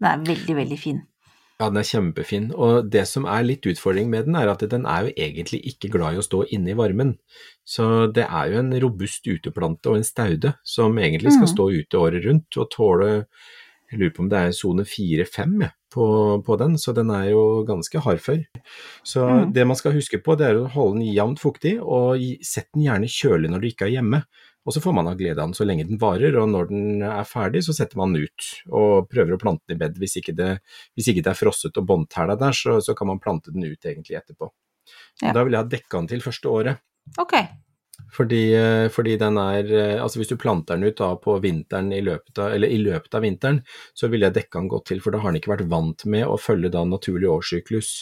Den 0.00 0.08
er 0.10 0.24
veldig, 0.26 0.56
veldig 0.56 0.78
fin. 0.80 1.02
Ja, 1.60 1.68
den 1.70 1.78
er 1.78 1.86
kjempefin, 1.86 2.48
og 2.50 2.88
det 2.90 3.04
som 3.06 3.28
er 3.30 3.44
litt 3.46 3.66
utfordring 3.70 4.08
med 4.10 4.26
den, 4.26 4.34
er 4.34 4.50
at 4.50 4.64
den 4.72 4.88
er 4.90 5.06
jo 5.06 5.12
egentlig 5.14 5.60
ikke 5.70 5.92
glad 5.92 6.16
i 6.16 6.18
å 6.18 6.24
stå 6.26 6.40
inne 6.56 6.72
i 6.72 6.78
varmen. 6.78 7.12
Så 7.62 8.08
det 8.10 8.24
er 8.26 8.50
jo 8.50 8.58
en 8.58 8.72
robust 8.82 9.28
uteplante 9.30 9.92
og 9.92 10.00
en 10.00 10.08
staude 10.08 10.56
som 10.66 10.98
egentlig 10.98 11.30
skal 11.36 11.46
Mhm. 11.46 11.54
stå 11.54 11.68
ute 11.70 12.00
året 12.00 12.26
rundt 12.26 12.58
og 12.58 12.70
tåle 12.70 13.26
Jeg 13.92 14.00
lurer 14.00 14.14
på 14.16 14.22
om 14.24 14.28
det 14.28 14.38
er 14.38 14.50
sone 14.50 14.82
fire-fem 14.82 15.60
ja, 15.62 15.68
på, 15.92 16.42
på 16.42 16.56
den, 16.58 16.74
så 16.76 16.92
den 16.92 17.10
er 17.10 17.28
jo 17.30 17.62
ganske 17.68 18.00
hardfør. 18.00 18.40
Så 19.04 19.22
mm. 19.22 19.52
det 19.52 19.66
man 19.66 19.76
skal 19.76 19.92
huske 19.92 20.18
på, 20.18 20.34
det 20.34 20.48
er 20.48 20.58
å 20.58 20.70
holde 20.72 20.98
den 20.98 21.14
jevnt 21.14 21.38
fuktig, 21.38 21.76
og 21.78 22.18
sett 22.42 22.72
den 22.74 22.88
gjerne 22.88 23.06
kjølig 23.06 23.52
når 23.52 23.60
du 23.60 23.68
ikke 23.68 23.86
er 23.86 23.92
hjemme. 24.00 24.24
Og 24.64 24.72
så 24.72 24.80
får 24.80 24.94
man 24.96 25.08
ha 25.10 25.14
glede 25.18 25.36
av 25.36 25.50
den 25.50 25.56
så 25.56 25.66
lenge 25.66 25.84
den 25.88 26.00
varer, 26.00 26.36
og 26.40 26.48
når 26.48 26.70
den 26.70 27.02
er 27.04 27.26
ferdig, 27.28 27.64
så 27.66 27.74
setter 27.76 28.00
man 28.00 28.14
den 28.14 28.24
ut 28.24 28.46
og 28.72 29.10
prøver 29.12 29.36
å 29.36 29.40
plante 29.40 29.68
den 29.68 29.76
i 29.76 29.82
bed. 29.82 29.98
Hvis 30.00 30.16
ikke 30.20 30.32
det, 30.38 30.50
hvis 30.96 31.10
ikke 31.12 31.24
det 31.26 31.34
er 31.34 31.40
frosset 31.40 31.80
og 31.80 31.88
båndtæla 31.90 32.38
der, 32.40 32.56
så, 32.56 32.78
så 32.80 32.96
kan 32.96 33.10
man 33.12 33.20
plante 33.20 33.52
den 33.52 33.66
ut 33.66 33.84
egentlig 33.84 34.16
etterpå. 34.20 34.48
Ja. 35.20 35.34
Da 35.36 35.44
vil 35.44 35.56
jeg 35.56 35.62
ha 35.62 35.68
dekka 35.76 36.00
den 36.00 36.10
til 36.14 36.24
første 36.24 36.48
året. 36.48 36.80
Ok. 37.20 37.36
Fordi, 38.14 38.40
eh, 38.56 38.88
fordi 38.92 39.14
den 39.20 39.36
er 39.38 39.68
eh, 39.70 40.02
Altså 40.02 40.18
hvis 40.18 40.32
du 40.32 40.36
planter 40.40 40.76
den 40.76 40.88
ut 40.88 40.98
da 40.98 41.12
på 41.20 41.36
vinteren 41.42 41.92
i 41.94 42.00
løpet 42.04 42.40
av, 42.42 42.54
eller 42.56 42.72
i 42.72 42.80
løpet 42.82 43.14
av 43.14 43.22
vinteren, 43.22 43.60
så 43.94 44.10
ville 44.10 44.28
jeg 44.28 44.38
dekka 44.40 44.60
den 44.62 44.72
godt 44.72 44.88
til, 44.90 45.00
for 45.04 45.14
da 45.14 45.20
har 45.22 45.32
den 45.32 45.40
ikke 45.40 45.54
vært 45.54 45.68
vant 45.70 46.04
med 46.10 46.26
å 46.26 46.40
følge 46.40 46.72
da 46.74 46.84
naturlig 46.88 47.30
årssyklus. 47.30 47.92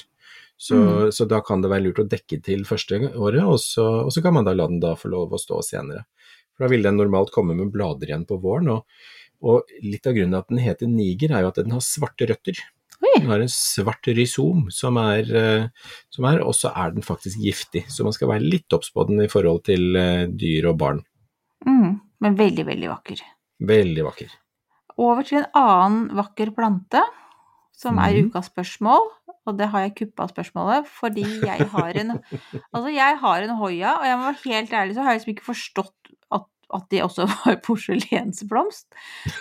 Så, 0.63 0.77
Mm. 0.79 1.11
så 1.11 1.27
da 1.27 1.41
kan 1.43 1.63
det 1.63 1.71
være 1.73 1.83
lurt 1.89 1.99
å 1.99 2.09
dekke 2.09 2.39
til 2.45 2.61
første 2.65 2.95
året, 3.19 3.43
og 3.43 3.59
så, 3.59 4.05
og 4.07 4.13
så 4.15 4.23
kan 4.23 4.35
man 4.37 4.45
da 4.47 4.53
la 4.55 4.69
den 4.71 4.79
da 4.79 4.93
få 4.95 5.11
lov 5.11 5.33
å 5.35 5.41
stå 5.41 5.59
senere. 5.67 6.05
For 6.57 6.67
da 6.67 6.71
vil 6.73 6.83
den 6.85 6.99
normalt 7.01 7.33
komme 7.35 7.55
med 7.57 7.73
blader 7.75 8.11
igjen 8.11 8.27
på 8.29 8.39
våren, 8.43 8.69
og, 8.69 8.85
og 9.43 9.71
litt 9.83 10.07
av 10.07 10.15
grunnen 10.15 10.39
at 10.39 10.49
den 10.53 10.61
heter 10.63 10.87
niger, 10.91 11.33
er 11.35 11.43
jo 11.47 11.53
at 11.53 11.61
den 11.63 11.73
har 11.75 11.81
svarte 11.85 12.29
røtter. 12.29 12.59
Oi. 13.03 13.15
Den 13.19 13.31
har 13.33 13.41
en 13.43 13.51
svart 13.51 14.07
rhizom 14.15 14.69
som 14.71 14.99
er, 15.01 15.27
eh, 15.35 15.65
som 16.13 16.29
er 16.29 16.43
og 16.45 16.53
så 16.55 16.71
er 16.77 16.93
den 16.95 17.03
faktisk 17.03 17.41
giftig. 17.43 17.87
Så 17.91 18.05
man 18.07 18.15
skal 18.15 18.31
være 18.31 18.45
litt 18.47 18.71
obs 18.77 18.93
på 18.95 19.07
den 19.09 19.25
i 19.25 19.31
forhold 19.33 19.65
til 19.67 19.97
eh, 19.99 20.27
dyr 20.31 20.69
og 20.71 20.79
barn. 20.79 21.01
Mm. 21.67 21.97
Men 22.23 22.37
veldig, 22.39 22.67
veldig 22.69 22.93
vakker. 22.93 23.25
Veldig 23.67 24.05
vakker. 24.07 24.31
Over 25.03 25.27
til 25.27 25.41
en 25.41 25.49
annen 25.59 26.05
vakker 26.21 26.53
plante, 26.55 27.03
som 27.75 27.99
er 27.99 28.13
Mhm. 28.21 28.31
ukas 28.31 28.53
spørsmål. 28.53 29.09
Og 29.51 29.57
det 29.59 29.67
har 29.73 29.81
jeg 29.89 29.95
kuppa 29.99 30.29
spørsmålet, 30.31 30.87
fordi 30.87 31.25
jeg 31.43 31.67
har 31.73 31.97
en 31.99 32.13
Altså, 32.75 32.93
jeg 32.95 33.19
har 33.19 33.43
en 33.43 33.57
hoia, 33.59 33.97
og 33.99 34.05
jeg 34.07 34.19
må 34.19 34.29
være 34.31 34.45
helt 34.53 34.71
ærlig, 34.79 34.95
så 34.95 35.03
har 35.03 35.11
jeg 35.11 35.19
liksom 35.19 35.35
ikke 35.35 35.49
forstått 35.51 36.02
at, 36.73 36.89
det 36.91 36.99
de 36.99 37.05
også 37.07 37.29
var 37.45 37.59
porselensblomst. 37.65 38.89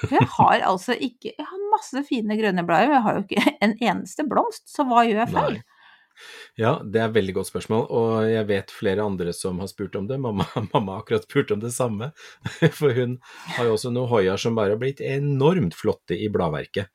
For 0.03 0.15
jeg 0.17 0.29
har 0.37 0.65
altså 0.71 0.95
ikke 0.95 1.33
Jeg 1.33 1.47
har 1.47 1.67
masse 1.73 2.05
fine 2.07 2.37
grønne 2.39 2.65
blader, 2.67 2.89
men 2.89 2.99
jeg 2.99 3.05
har 3.07 3.19
jo 3.19 3.27
ikke 3.27 3.53
en 3.67 3.77
eneste 3.79 4.27
blomst, 4.29 4.67
så 4.71 4.87
hva 4.87 5.05
gjør 5.07 5.23
jeg 5.23 5.35
feil? 5.35 5.61
Ja, 6.59 6.75
det 6.83 6.99
er 6.99 7.07
et 7.07 7.15
veldig 7.15 7.33
godt 7.39 7.49
spørsmål, 7.49 7.85
og 7.97 8.27
jeg 8.29 8.45
vet 8.49 8.73
flere 8.75 9.05
andre 9.07 9.31
som 9.33 9.61
har 9.63 9.69
spurt 9.71 9.95
om 9.97 10.05
det. 10.09 10.19
Mamma, 10.21 10.45
mamma 10.73 10.97
har 10.97 11.05
akkurat 11.05 11.25
spurt 11.25 11.53
om 11.55 11.63
det 11.63 11.71
samme, 11.73 12.11
for 12.77 12.93
hun 12.93 13.15
har 13.55 13.69
jo 13.69 13.77
også 13.77 13.93
noen 13.95 14.11
hoiaer 14.11 14.41
som 14.41 14.59
bare 14.59 14.75
har 14.75 14.81
blitt 14.81 15.01
enormt 15.01 15.77
flotte 15.77 16.19
i 16.19 16.29
bladverket. 16.33 16.91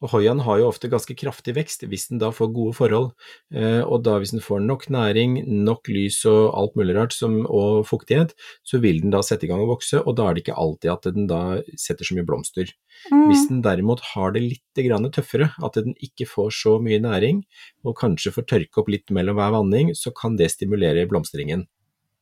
Og 0.00 0.14
Hoiaen 0.14 0.40
har 0.46 0.60
jo 0.60 0.68
ofte 0.70 0.88
ganske 0.88 1.14
kraftig 1.18 1.54
vekst 1.58 1.84
hvis 1.88 2.06
den 2.08 2.20
da 2.22 2.30
får 2.32 2.52
gode 2.56 2.76
forhold, 2.78 3.10
eh, 3.52 3.82
og 3.84 4.04
da 4.06 4.16
hvis 4.20 4.32
den 4.32 4.44
får 4.44 4.62
nok 4.64 4.86
næring, 4.92 5.38
nok 5.66 5.90
lys 5.92 6.22
og 6.30 6.54
alt 6.56 6.78
mulig 6.80 6.96
rart 6.96 7.16
som, 7.16 7.42
og 7.44 7.84
fuktighet, 7.88 8.32
så 8.64 8.80
vil 8.80 9.02
den 9.04 9.12
da 9.12 9.20
sette 9.26 9.44
i 9.44 9.50
gang 9.50 9.60
å 9.64 9.68
vokse, 9.68 10.00
og 10.00 10.16
da 10.16 10.28
er 10.28 10.36
det 10.36 10.46
ikke 10.46 10.56
alltid 10.62 10.92
at 10.94 11.10
den 11.16 11.28
da 11.30 11.42
setter 11.76 12.08
så 12.08 12.16
mye 12.16 12.28
blomster. 12.28 12.72
Mm. 13.12 13.26
Hvis 13.28 13.44
den 13.50 13.60
derimot 13.64 14.00
har 14.14 14.32
det 14.36 14.44
litt 14.46 15.12
tøffere, 15.12 15.50
at 15.60 15.76
den 15.76 15.92
ikke 16.00 16.28
får 16.28 16.54
så 16.56 16.78
mye 16.80 17.00
næring, 17.02 17.44
og 17.84 17.98
kanskje 18.00 18.32
får 18.32 18.48
tørke 18.48 18.80
opp 18.80 18.88
litt 18.88 19.12
mellom 19.12 19.36
hver 19.36 19.52
vanning, 19.58 19.92
så 19.94 20.14
kan 20.16 20.36
det 20.40 20.52
stimulere 20.54 21.08
blomstringen. 21.10 21.66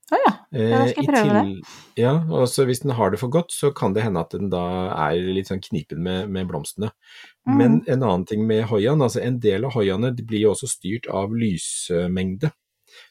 Å 0.08 0.18
ja. 0.22 0.30
Da 0.54 0.84
skal 0.88 1.02
jeg 1.02 1.08
prøve 1.10 1.40
til, 1.40 1.48
det. 1.60 1.72
Ja, 2.00 2.12
og 2.32 2.46
så 2.48 2.64
hvis 2.68 2.80
den 2.80 2.94
har 2.96 3.12
det 3.12 3.20
for 3.20 3.32
godt, 3.32 3.52
så 3.52 3.68
kan 3.76 3.92
det 3.96 4.06
hende 4.06 4.22
at 4.24 4.32
den 4.32 4.48
da 4.52 4.62
er 4.94 5.18
litt 5.36 5.50
sånn 5.50 5.60
knipen 5.64 6.00
med, 6.04 6.30
med 6.32 6.48
blomstene. 6.48 6.88
Mm. 7.44 7.58
Men 7.58 7.76
en 7.84 8.00
annen 8.06 8.24
ting 8.28 8.46
med 8.48 8.64
hoiaen, 8.70 9.04
altså 9.04 9.20
en 9.24 9.36
del 9.44 9.68
av 9.68 9.76
hoiaene 9.76 10.14
de 10.16 10.24
blir 10.24 10.46
jo 10.46 10.54
også 10.54 10.70
styrt 10.72 11.10
av 11.12 11.34
lysmengde. 11.36 12.54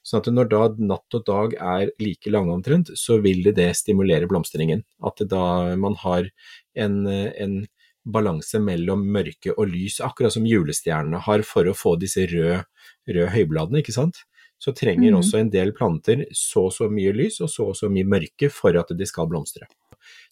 Sånn 0.05 0.23
at 0.23 0.29
når 0.33 0.49
da 0.51 0.61
natt 0.89 1.17
og 1.19 1.25
dag 1.27 1.53
er 1.61 1.91
like 2.01 2.31
lange 2.33 2.55
omtrent, 2.55 2.91
så 2.97 3.19
vil 3.23 3.43
det, 3.45 3.57
det 3.59 3.69
stimulere 3.77 4.29
blomstringen. 4.29 4.81
At 5.05 5.21
da 5.29 5.75
man 5.79 5.97
har 6.01 6.31
en, 6.73 7.03
en 7.07 7.59
balanse 8.07 8.59
mellom 8.63 9.03
mørke 9.13 9.53
og 9.53 9.69
lys, 9.71 9.99
akkurat 10.03 10.33
som 10.33 10.47
julestjernene 10.47 11.21
har 11.27 11.43
for 11.47 11.67
å 11.67 11.75
få 11.77 11.95
disse 12.01 12.25
røde, 12.31 12.63
røde 13.07 13.29
høybladene, 13.35 13.83
ikke 13.83 13.95
sant. 13.95 14.23
Så 14.59 14.73
trenger 14.73 15.11
Mhm. 15.11 15.19
også 15.19 15.39
en 15.39 15.49
del 15.53 15.71
planter 15.71 16.25
så 16.33 16.65
og 16.65 16.71
så 16.73 16.89
mye 16.89 17.13
lys 17.13 17.41
og 17.41 17.49
så 17.49 17.67
og 17.69 17.75
så 17.75 17.89
mye 17.89 18.03
mørke 18.05 18.49
for 18.51 18.75
at 18.77 18.87
de 18.97 19.05
skal 19.05 19.27
blomstre. 19.27 19.67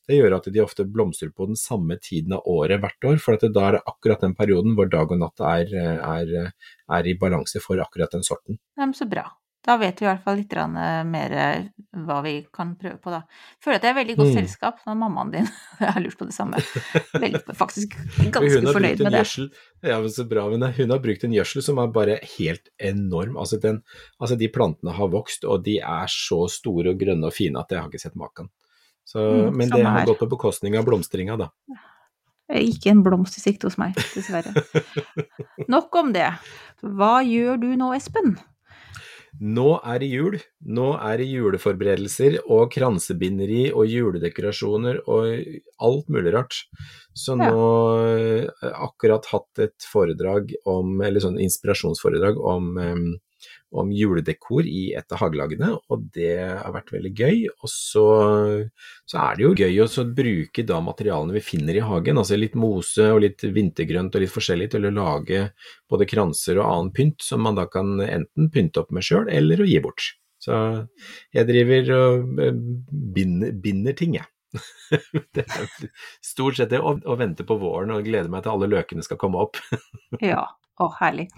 Det 0.08 0.18
gjør 0.18 0.36
at 0.38 0.48
de 0.54 0.60
ofte 0.62 0.86
blomstrer 0.86 1.32
på 1.34 1.48
den 1.48 1.56
samme 1.56 1.98
tiden 2.00 2.34
av 2.34 2.42
året 2.46 2.80
hvert 2.80 3.04
år, 3.04 3.18
for 3.20 3.34
at 3.34 3.42
da 3.54 3.68
er 3.68 3.72
det 3.74 3.82
akkurat 3.88 4.22
den 4.22 4.36
perioden 4.36 4.76
hvor 4.76 4.90
dag 4.90 5.12
og 5.12 5.20
natt 5.20 5.40
er, 5.42 5.66
er, 5.76 6.54
er 6.90 7.08
i 7.08 7.14
balanse 7.18 7.60
for 7.62 7.76
akkurat 7.82 8.12
den 8.12 8.24
sorten. 8.24 8.60
Ja, 8.78 8.86
så 8.94 9.08
bra. 9.10 9.26
Da 9.66 9.78
vet 9.82 9.98
vi 10.02 10.06
i 10.06 10.08
hvert 10.12 10.22
fall 10.22 10.36
litt 10.38 10.54
eh, 10.54 11.04
mer 11.10 11.32
eh, 11.34 11.64
hva 12.06 12.20
vi 12.22 12.34
kan 12.54 12.76
prøve 12.78 13.00
på, 13.02 13.10
da. 13.10 13.24
Føler 13.64 13.80
at 13.80 13.88
jeg 13.88 13.94
er 13.96 13.98
veldig 13.98 14.16
godt 14.20 14.28
Mm. 14.30 14.36
selskap 14.38 14.84
når 14.86 14.98
mammaen 15.02 15.32
din 15.34 15.48
har 15.80 15.98
lurt 16.04 16.18
på 16.20 16.28
det 16.30 16.36
samme. 16.36 16.60
Veldig, 17.16 17.42
faktisk 17.64 17.96
ganske 18.36 18.62
fornøyd 18.76 19.02
med 19.08 19.16
det. 19.18 19.24
Ja, 19.90 19.98
men 20.04 20.10
så 20.14 20.28
bra, 20.30 20.44
men 20.54 20.62
hun 20.78 20.94
har 20.94 21.02
brukt 21.02 21.26
en 21.26 21.34
gjødsel 21.34 21.66
som 21.66 21.82
er 21.82 21.88
bare 21.96 22.20
helt 22.38 22.70
enorm. 22.78 23.40
Altså, 23.42 23.58
den, 23.64 23.82
altså 24.22 24.38
de 24.38 24.52
plantene 24.54 24.94
har 24.94 25.10
vokst, 25.10 25.44
og 25.50 25.64
de 25.66 25.80
er 25.82 26.06
så 26.14 26.44
store 26.52 26.94
og 26.94 27.02
grønne 27.02 27.26
og 27.26 27.34
fine 27.34 27.58
at 27.60 27.74
jeg 27.74 27.82
har 27.82 27.90
ikke 27.90 28.06
sett 28.06 28.16
maken. 28.22 28.52
Så, 29.06 29.22
Mm, 29.22 29.58
men 29.58 29.70
det 29.70 29.84
har 29.86 30.00
her. 30.00 30.06
gått 30.06 30.20
på 30.24 30.30
bekostning 30.30 30.78
av 30.78 30.86
blomstringa, 30.86 31.36
da. 31.38 31.50
Ikke 32.54 32.92
en 32.94 33.02
blomst 33.06 33.38
i 33.38 33.42
sikte 33.42 33.66
hos 33.66 33.78
meg, 33.82 33.94
dessverre. 34.14 34.54
Nok 35.74 35.96
om 35.98 36.12
det. 36.14 36.28
Hva 36.86 37.16
gjør 37.26 37.58
du 37.62 37.72
nå, 37.80 37.92
Espen? 37.98 38.36
Nå 39.42 39.68
er 39.84 40.00
det 40.00 40.10
jul. 40.12 40.38
Nå 40.78 40.88
er 40.96 41.20
det 41.20 41.28
juleforberedelser 41.28 42.38
og 42.46 42.70
kransebinderi 42.76 43.68
og 43.74 43.90
juledekorasjoner 43.92 45.02
og 45.12 45.58
alt 45.84 46.12
mulig 46.14 46.34
rart. 46.36 46.62
Så 47.16 47.36
nå 47.40 47.52
har 47.52 48.16
jeg 48.16 48.74
akkurat 48.88 49.28
hatt 49.32 49.64
et 49.68 49.88
foredrag 49.92 50.56
om, 50.68 50.98
eller 51.04 51.24
sånn 51.24 51.40
inspirasjonsforedrag 51.44 52.40
om, 52.40 52.72
em, 52.80 53.06
om 53.76 53.92
juledekor 53.94 54.66
i 54.68 54.88
et 54.98 55.12
av 55.14 55.22
hagelagene, 55.24 55.72
og 55.92 56.08
det 56.16 56.34
har 56.40 56.74
vært 56.76 56.94
veldig 56.96 57.12
gøy. 57.12 57.40
Og 57.60 57.72
så, 57.72 58.06
så 59.06 59.22
er 59.22 59.38
det 59.38 59.46
jo 59.46 59.54
gøy 59.60 59.82
å 59.84 60.06
bruke 60.18 60.66
da 60.68 60.82
materialene 60.84 61.36
vi 61.38 61.44
finner 61.46 61.80
i 61.80 61.86
hagen, 61.86 62.20
altså 62.22 62.40
litt 62.40 62.58
mose 62.60 63.10
og 63.14 63.24
litt 63.26 63.46
vintergrønt 63.46 64.16
og 64.16 64.26
litt 64.26 64.34
forskjellig 64.34 64.72
til 64.74 64.90
å 64.90 64.94
lage 64.96 65.48
både 65.92 66.10
kranser 66.10 66.60
og 66.62 66.70
annen 66.70 66.94
pynt 66.96 67.26
som 67.26 67.44
man 67.46 67.60
da 67.60 67.68
kan 67.72 67.98
enten 68.04 68.52
pynte 68.54 68.84
opp 68.84 68.96
med 68.96 69.06
sjøl, 69.06 69.28
eller 69.32 69.62
å 69.64 69.70
gi 69.70 69.82
bort. 69.84 70.14
Så 70.46 70.56
jeg 71.34 71.48
driver 71.50 71.92
og 71.96 72.42
eh, 72.44 72.58
binder, 73.16 73.54
binder 73.62 73.98
ting, 73.98 74.20
jeg. 74.20 74.30
det 75.36 75.44
er 75.44 75.72
stort 76.24 76.60
sett 76.60 76.72
det, 76.72 76.80
og 76.80 77.18
venter 77.20 77.48
på 77.48 77.58
våren 77.60 77.92
og 77.96 78.06
gleder 78.06 78.32
meg 78.32 78.46
til 78.46 78.54
alle 78.54 78.70
løkene 78.72 79.06
skal 79.06 79.20
komme 79.22 79.42
opp. 79.48 79.60
Ja, 80.24 80.46
å 80.80 80.92
herlig. 81.00 81.30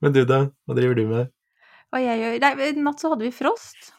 Men 0.00 0.12
du 0.16 0.22
da, 0.28 0.44
hva 0.66 0.76
driver 0.78 0.98
du 0.98 1.04
med? 1.10 1.32
Hva 1.92 2.00
jeg 2.02 2.18
gjør 2.22 2.40
Nei, 2.42 2.54
i 2.70 2.72
natt 2.82 3.02
så 3.02 3.12
hadde 3.12 3.26
vi 3.28 3.34
frost. 3.34 3.92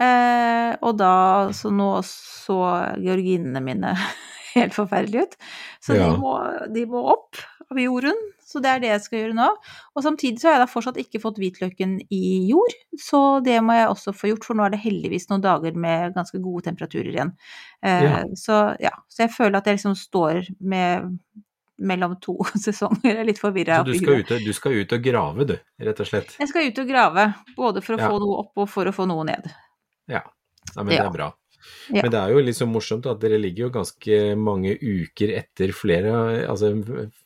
Eh, 0.00 0.72
og 0.80 0.96
da 1.00 1.12
Så 1.56 1.70
nå 1.74 1.92
så 2.06 2.58
georginene 3.00 3.60
mine 3.64 3.94
helt 4.56 4.74
forferdelige 4.76 5.28
ut. 5.28 5.34
Så 5.82 5.96
Ja. 5.96 6.10
de, 6.10 6.18
må, 6.20 6.34
de 6.74 6.84
må 6.90 7.02
opp 7.12 7.40
av 7.70 7.78
jorden. 7.78 8.16
Så 8.50 8.58
det 8.58 8.66
er 8.72 8.80
det 8.82 8.88
jeg 8.90 9.02
skal 9.04 9.18
gjøre 9.20 9.36
nå. 9.38 9.48
Og 9.94 10.02
samtidig 10.02 10.40
så 10.42 10.48
har 10.50 10.56
jeg 10.56 10.62
da 10.64 10.70
fortsatt 10.72 10.96
ikke 10.98 11.20
fått 11.22 11.36
hvitløken 11.38 11.92
i 12.10 12.22
jord, 12.48 12.72
så 12.98 13.20
det 13.46 13.60
må 13.62 13.76
jeg 13.78 13.92
også 13.92 14.10
få 14.16 14.32
gjort, 14.32 14.42
for 14.48 14.58
nå 14.58 14.64
er 14.66 14.72
det 14.74 14.80
heldigvis 14.82 15.28
noen 15.30 15.44
dager 15.44 15.76
med 15.78 16.16
ganske 16.16 16.40
gode 16.42 16.64
temperaturer 16.66 17.12
igjen. 17.14 17.30
Eh, 17.86 18.02
Ja. 18.08 18.16
Så 18.34 18.58
ja, 18.82 18.90
så 19.06 19.22
jeg 19.28 19.30
føler 19.36 19.60
at 19.60 19.70
jeg 19.70 19.78
liksom 19.78 19.94
står 19.94 20.48
med 20.58 21.12
mellom 21.80 22.14
to 22.20 22.36
sesonger. 22.64 23.10
Jeg 23.10 23.18
er 23.22 23.28
litt 23.28 23.40
forvirra. 23.42 23.80
Så 23.80 23.90
du 23.92 23.98
skal, 23.98 24.20
ut, 24.20 24.32
du 24.44 24.52
skal 24.56 24.76
ut 24.80 24.92
og 24.96 25.02
grave, 25.04 25.46
du, 25.48 25.56
rett 25.88 26.00
og 26.04 26.08
slett. 26.10 26.36
Jeg 26.40 26.50
skal 26.52 26.68
ut 26.68 26.78
og 26.84 26.88
grave, 26.92 27.26
både 27.56 27.82
for 27.84 27.96
å 27.96 28.00
Ja. 28.02 28.10
få 28.12 28.20
noe 28.22 28.38
opp 28.44 28.62
og 28.64 28.68
for 28.70 28.90
å 28.90 28.94
få 28.94 29.06
noe 29.10 29.24
ned. 29.28 29.50
Ja, 30.10 30.22
Nei, 30.76 30.84
men 30.84 30.92
det 30.92 30.98
er 31.02 31.10
bra. 31.14 31.30
Ja. 31.92 32.02
Men 32.02 32.10
det 32.14 32.18
er 32.20 32.30
jo 32.34 32.40
litt 32.44 32.56
så 32.58 32.66
morsomt 32.68 33.06
at 33.10 33.20
dere 33.22 33.38
ligger 33.40 33.66
jo 33.66 33.70
ganske 33.74 34.18
mange 34.38 34.76
uker 34.80 35.32
etter 35.36 35.72
flere, 35.76 36.12
altså 36.48 36.70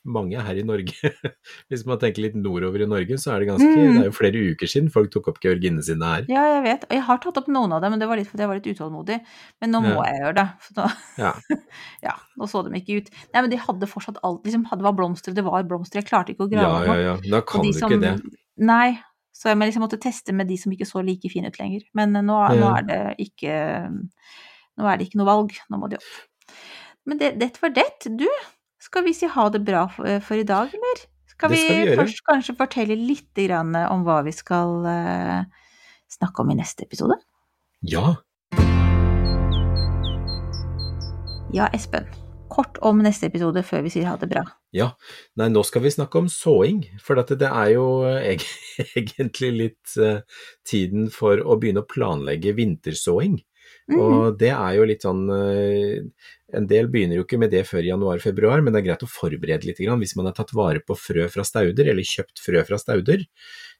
mange 0.05 0.41
her 0.41 0.55
i 0.59 0.63
Norge. 0.67 1.11
Hvis 1.71 1.85
man 1.87 1.99
tenker 2.01 2.25
litt 2.25 2.35
nordover 2.35 2.81
i 2.83 2.87
Norge, 2.89 3.17
så 3.21 3.33
er 3.35 3.39
det 3.43 3.49
ganske, 3.53 3.69
Mm. 3.75 3.93
det 3.95 4.01
er 4.03 4.09
jo 4.09 4.15
flere 4.17 4.41
uker 4.51 4.67
siden 4.71 4.91
folk 4.93 5.11
tok 5.13 5.27
opp 5.31 5.39
georginene 5.43 5.83
sine 5.85 6.05
her. 6.05 6.25
Ja, 6.31 6.43
jeg 6.55 6.63
vet. 6.65 6.83
Og 6.89 6.95
jeg 6.97 7.03
har 7.07 7.17
tatt 7.23 7.37
opp 7.41 7.47
noen 7.51 7.73
av 7.75 7.81
dem, 7.81 7.91
men 7.95 7.99
det 8.03 8.07
var 8.09 8.17
litt 8.19 8.27
fordi 8.31 8.43
jeg 8.45 8.51
var 8.51 8.59
litt 8.61 8.69
utålmodig. 8.75 9.19
Men 9.61 9.71
nå 9.71 9.81
må 9.85 9.95
Ja. 9.95 10.03
jeg 10.11 10.21
gjøre 10.21 10.35
det. 10.41 10.47
Nå, 10.77 10.89
Ja. 11.25 11.33
ja, 12.03 12.15
nå 12.37 12.47
så 12.51 12.63
de 12.67 12.75
ikke 12.79 12.99
ut. 13.01 13.09
Nei, 13.33 13.41
men 13.41 13.49
de 13.49 13.57
hadde 13.57 13.87
fortsatt 13.91 14.17
alt. 14.23 14.43
Liksom, 14.45 14.67
det 14.71 14.81
var 14.87 14.93
blomster, 14.97 15.33
det 15.33 15.43
var 15.45 15.63
blomster. 15.63 16.01
Jeg 16.01 16.09
klarte 16.09 16.35
ikke 16.35 16.47
å 16.47 16.51
Ja, 16.51 16.61
grave 16.61 16.85
ja, 16.85 16.93
nå. 16.93 17.01
ja. 17.01 17.17
Da 17.37 17.41
kan 17.41 17.61
du 17.65 17.73
som- 17.73 17.91
ikke 17.91 18.01
det. 18.01 18.15
Nei. 18.57 18.99
Så 19.35 19.51
jeg 19.51 19.59
liksom 19.59 19.83
måtte 19.83 19.99
teste 19.99 20.31
med 20.35 20.47
de 20.47 20.55
som 20.59 20.71
ikke 20.71 20.87
så 20.87 21.03
like 21.03 21.29
fine 21.31 21.51
ut 21.51 21.57
lenger. 21.59 21.83
Men 21.97 22.15
nå, 22.15 22.23
nå, 22.23 22.39
nå 22.61 22.71
er 22.77 22.87
det 22.87 23.01
ikke 23.27 23.55
Nå 24.75 24.87
er 24.91 24.97
det 24.99 25.07
ikke 25.07 25.19
noe 25.21 25.27
valg. 25.27 25.53
Nå 25.71 25.79
må 25.79 25.87
de 25.91 25.99
opp. 25.99 26.55
Men 27.07 27.19
det, 27.19 27.35
det 27.39 27.51
var 27.61 27.71
det. 27.75 27.87
Du, 28.19 28.27
skal 28.81 29.05
vi 29.05 29.13
si 29.15 29.27
ha 29.31 29.45
det 29.51 29.61
bra 29.67 29.85
for, 29.91 30.07
for 30.23 30.39
i 30.39 30.47
dag, 30.47 30.73
eller? 30.75 31.03
Skal 31.31 31.51
vi, 31.51 31.61
skal 31.61 31.81
vi 31.89 31.95
først 31.99 32.21
kanskje 32.27 32.55
fortelle 32.59 32.97
litt 32.99 33.39
grann 33.39 33.75
om 33.75 34.03
hva 34.07 34.21
vi 34.23 34.31
skal 34.35 34.87
uh, 34.87 35.65
snakke 36.11 36.43
om 36.43 36.51
i 36.51 36.57
neste 36.59 36.87
episode? 36.87 37.17
Ja. 37.87 38.15
Ja, 41.55 41.67
Espen. 41.75 42.07
Kort 42.51 42.79
om 42.83 43.03
neste 43.03 43.27
episode 43.27 43.63
før 43.67 43.83
vi 43.85 43.91
sier 43.93 44.07
ha 44.09 44.15
det 44.19 44.31
bra. 44.31 44.45
Ja, 44.75 44.89
nei 45.39 45.47
nå 45.53 45.61
skal 45.63 45.85
vi 45.85 45.93
snakke 45.93 46.19
om 46.19 46.29
såing, 46.31 46.83
for 47.03 47.15
det 47.15 47.47
er 47.47 47.73
jo 47.77 47.87
egentlig 48.99 49.51
litt 49.55 49.97
eh, 50.01 50.23
tiden 50.67 51.07
for 51.13 51.39
å 51.39 51.55
begynne 51.61 51.85
å 51.85 51.89
planlegge 51.89 52.55
vintersåing. 52.57 53.39
Mm. 53.89 53.97
Og 54.01 54.37
det 54.41 54.49
er 54.49 54.75
jo 54.79 54.85
litt 54.89 55.03
sånn 55.05 55.27
eh, 55.29 56.01
En 56.57 56.65
del 56.69 56.87
begynner 56.89 57.19
jo 57.19 57.25
ikke 57.25 57.37
med 57.37 57.51
det 57.53 57.63
før 57.69 57.85
januar-februar, 57.85 58.63
men 58.63 58.73
det 58.73 58.79
er 58.81 58.85
greit 58.87 59.03
å 59.05 59.09
forberede 59.09 59.67
litt. 59.67 59.81
Grann. 59.81 60.01
Hvis 60.01 60.15
man 60.17 60.29
har 60.29 60.35
tatt 60.37 60.53
vare 60.57 60.81
på 60.81 60.95
frø 60.97 61.27
fra 61.31 61.45
stauder, 61.45 61.89
eller 61.91 62.05
kjøpt 62.05 62.41
frø 62.41 62.61
fra 62.65 62.79
stauder, 62.81 63.25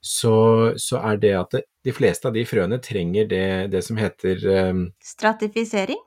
så, 0.04 0.36
så 0.82 1.00
er 1.12 1.22
det 1.22 1.32
at 1.40 1.56
det, 1.56 1.64
de 1.88 1.94
fleste 1.96 2.30
av 2.30 2.36
de 2.36 2.44
frøene 2.46 2.82
trenger 2.84 3.30
det, 3.32 3.48
det 3.74 3.82
som 3.86 3.98
heter 4.02 4.44
um... 4.70 4.84
Stratifisering? 5.04 6.02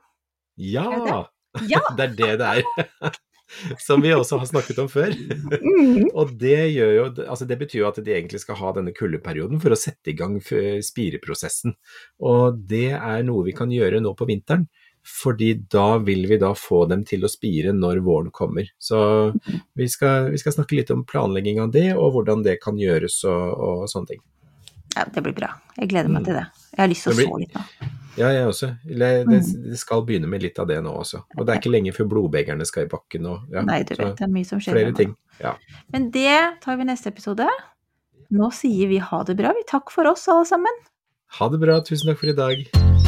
Ja! 0.59 0.87
Det 1.07 1.19
Ja! 1.73 1.81
det 1.97 2.11
er 2.11 2.15
det 2.19 2.35
det 2.43 2.53
er. 2.61 3.19
Som 3.81 4.03
vi 4.05 4.11
også 4.13 4.39
har 4.39 4.47
snakket 4.51 4.79
om 4.83 4.89
før. 4.93 5.15
Mhm. 5.15 6.11
Og 6.15 6.35
det, 6.39 6.59
jo, 6.75 6.89
altså 7.29 7.47
det 7.49 7.59
betyr 7.61 7.81
jo 7.83 7.89
at 7.89 8.01
de 8.05 8.13
egentlig 8.15 8.41
skal 8.43 8.57
ha 8.61 8.73
denne 8.77 8.93
kuldeperioden 8.97 9.61
for 9.63 9.71
å 9.75 9.79
sette 9.79 10.13
i 10.13 10.17
gang 10.19 10.37
spireprosessen. 10.85 11.75
Og 12.21 12.59
det 12.69 12.91
er 12.99 13.23
noe 13.27 13.45
vi 13.47 13.55
kan 13.57 13.71
gjøre 13.73 14.01
nå 14.05 14.13
på 14.19 14.27
vinteren, 14.29 14.67
fordi 15.09 15.55
da 15.73 15.97
vil 16.05 16.27
vi 16.29 16.37
da 16.43 16.51
få 16.59 16.83
dem 16.91 17.05
til 17.09 17.25
å 17.25 17.31
spire 17.33 17.73
når 17.73 18.03
våren 18.05 18.31
kommer. 18.35 18.69
Så 18.79 18.99
vi 19.79 19.87
skal, 19.89 20.31
vi 20.35 20.41
skal 20.43 20.53
snakke 20.59 20.77
litt 20.77 20.91
om 20.93 21.05
planlegging 21.09 21.61
av 21.65 21.71
det, 21.73 21.95
og 21.97 22.13
hvordan 22.19 22.43
det 22.45 22.59
kan 22.61 22.77
gjøres 22.81 23.23
og, 23.31 23.55
og 23.57 23.87
sånne 23.89 24.13
ting. 24.15 24.21
Ja, 24.97 25.05
det 25.15 25.23
blir 25.25 25.37
bra. 25.37 25.55
Jeg 25.79 25.89
gleder 25.93 26.11
meg 26.13 26.23
Mm. 26.23 26.27
til 26.29 26.35
det. 26.41 26.47
Jeg 26.75 26.81
har 26.83 26.89
lyst 26.93 27.05
til 27.07 27.13
å 27.13 27.17
blir- 27.17 27.29
så 27.33 27.39
litt 27.41 27.55
nå. 27.55 27.63
Ja, 28.19 28.33
jeg 28.35 28.49
også. 28.51 28.73
Det, 28.85 29.11
det 29.31 29.79
skal 29.79 30.03
begynne 30.07 30.31
med 30.31 30.43
litt 30.43 30.59
av 30.59 30.69
det 30.71 30.81
nå 30.85 30.93
også. 31.01 31.23
Og 31.37 31.47
det 31.47 31.55
er 31.55 31.63
ikke 31.63 31.73
lenge 31.73 31.95
før 31.97 32.11
blodbegerne 32.11 32.67
skal 32.69 32.89
i 32.89 32.91
bakken 32.91 33.29
og 33.31 33.55
ja, 33.55 33.63
Nei, 33.67 33.81
du 33.87 33.95
vet, 33.95 34.17
det 34.19 34.27
er 34.27 34.33
mye 34.35 34.49
som 34.49 34.63
skjer. 34.63 34.75
flere 34.77 34.95
ting. 34.99 35.15
Ja. 35.43 35.55
Men 35.95 36.11
det 36.15 36.35
tar 36.65 36.81
vi 36.81 36.89
neste 36.89 37.13
episode. 37.15 37.47
Nå 38.35 38.51
sier 38.53 38.91
vi 38.91 38.99
ha 39.01 39.23
det 39.25 39.39
bra, 39.39 39.55
vi. 39.57 39.65
Takk 39.71 39.95
for 39.95 40.11
oss, 40.11 40.27
alle 40.29 40.49
sammen. 40.51 40.83
Ha 41.39 41.53
det 41.53 41.63
bra, 41.63 41.79
tusen 41.87 42.11
takk 42.11 42.21
for 42.25 42.35
i 42.35 42.37
dag. 42.37 43.08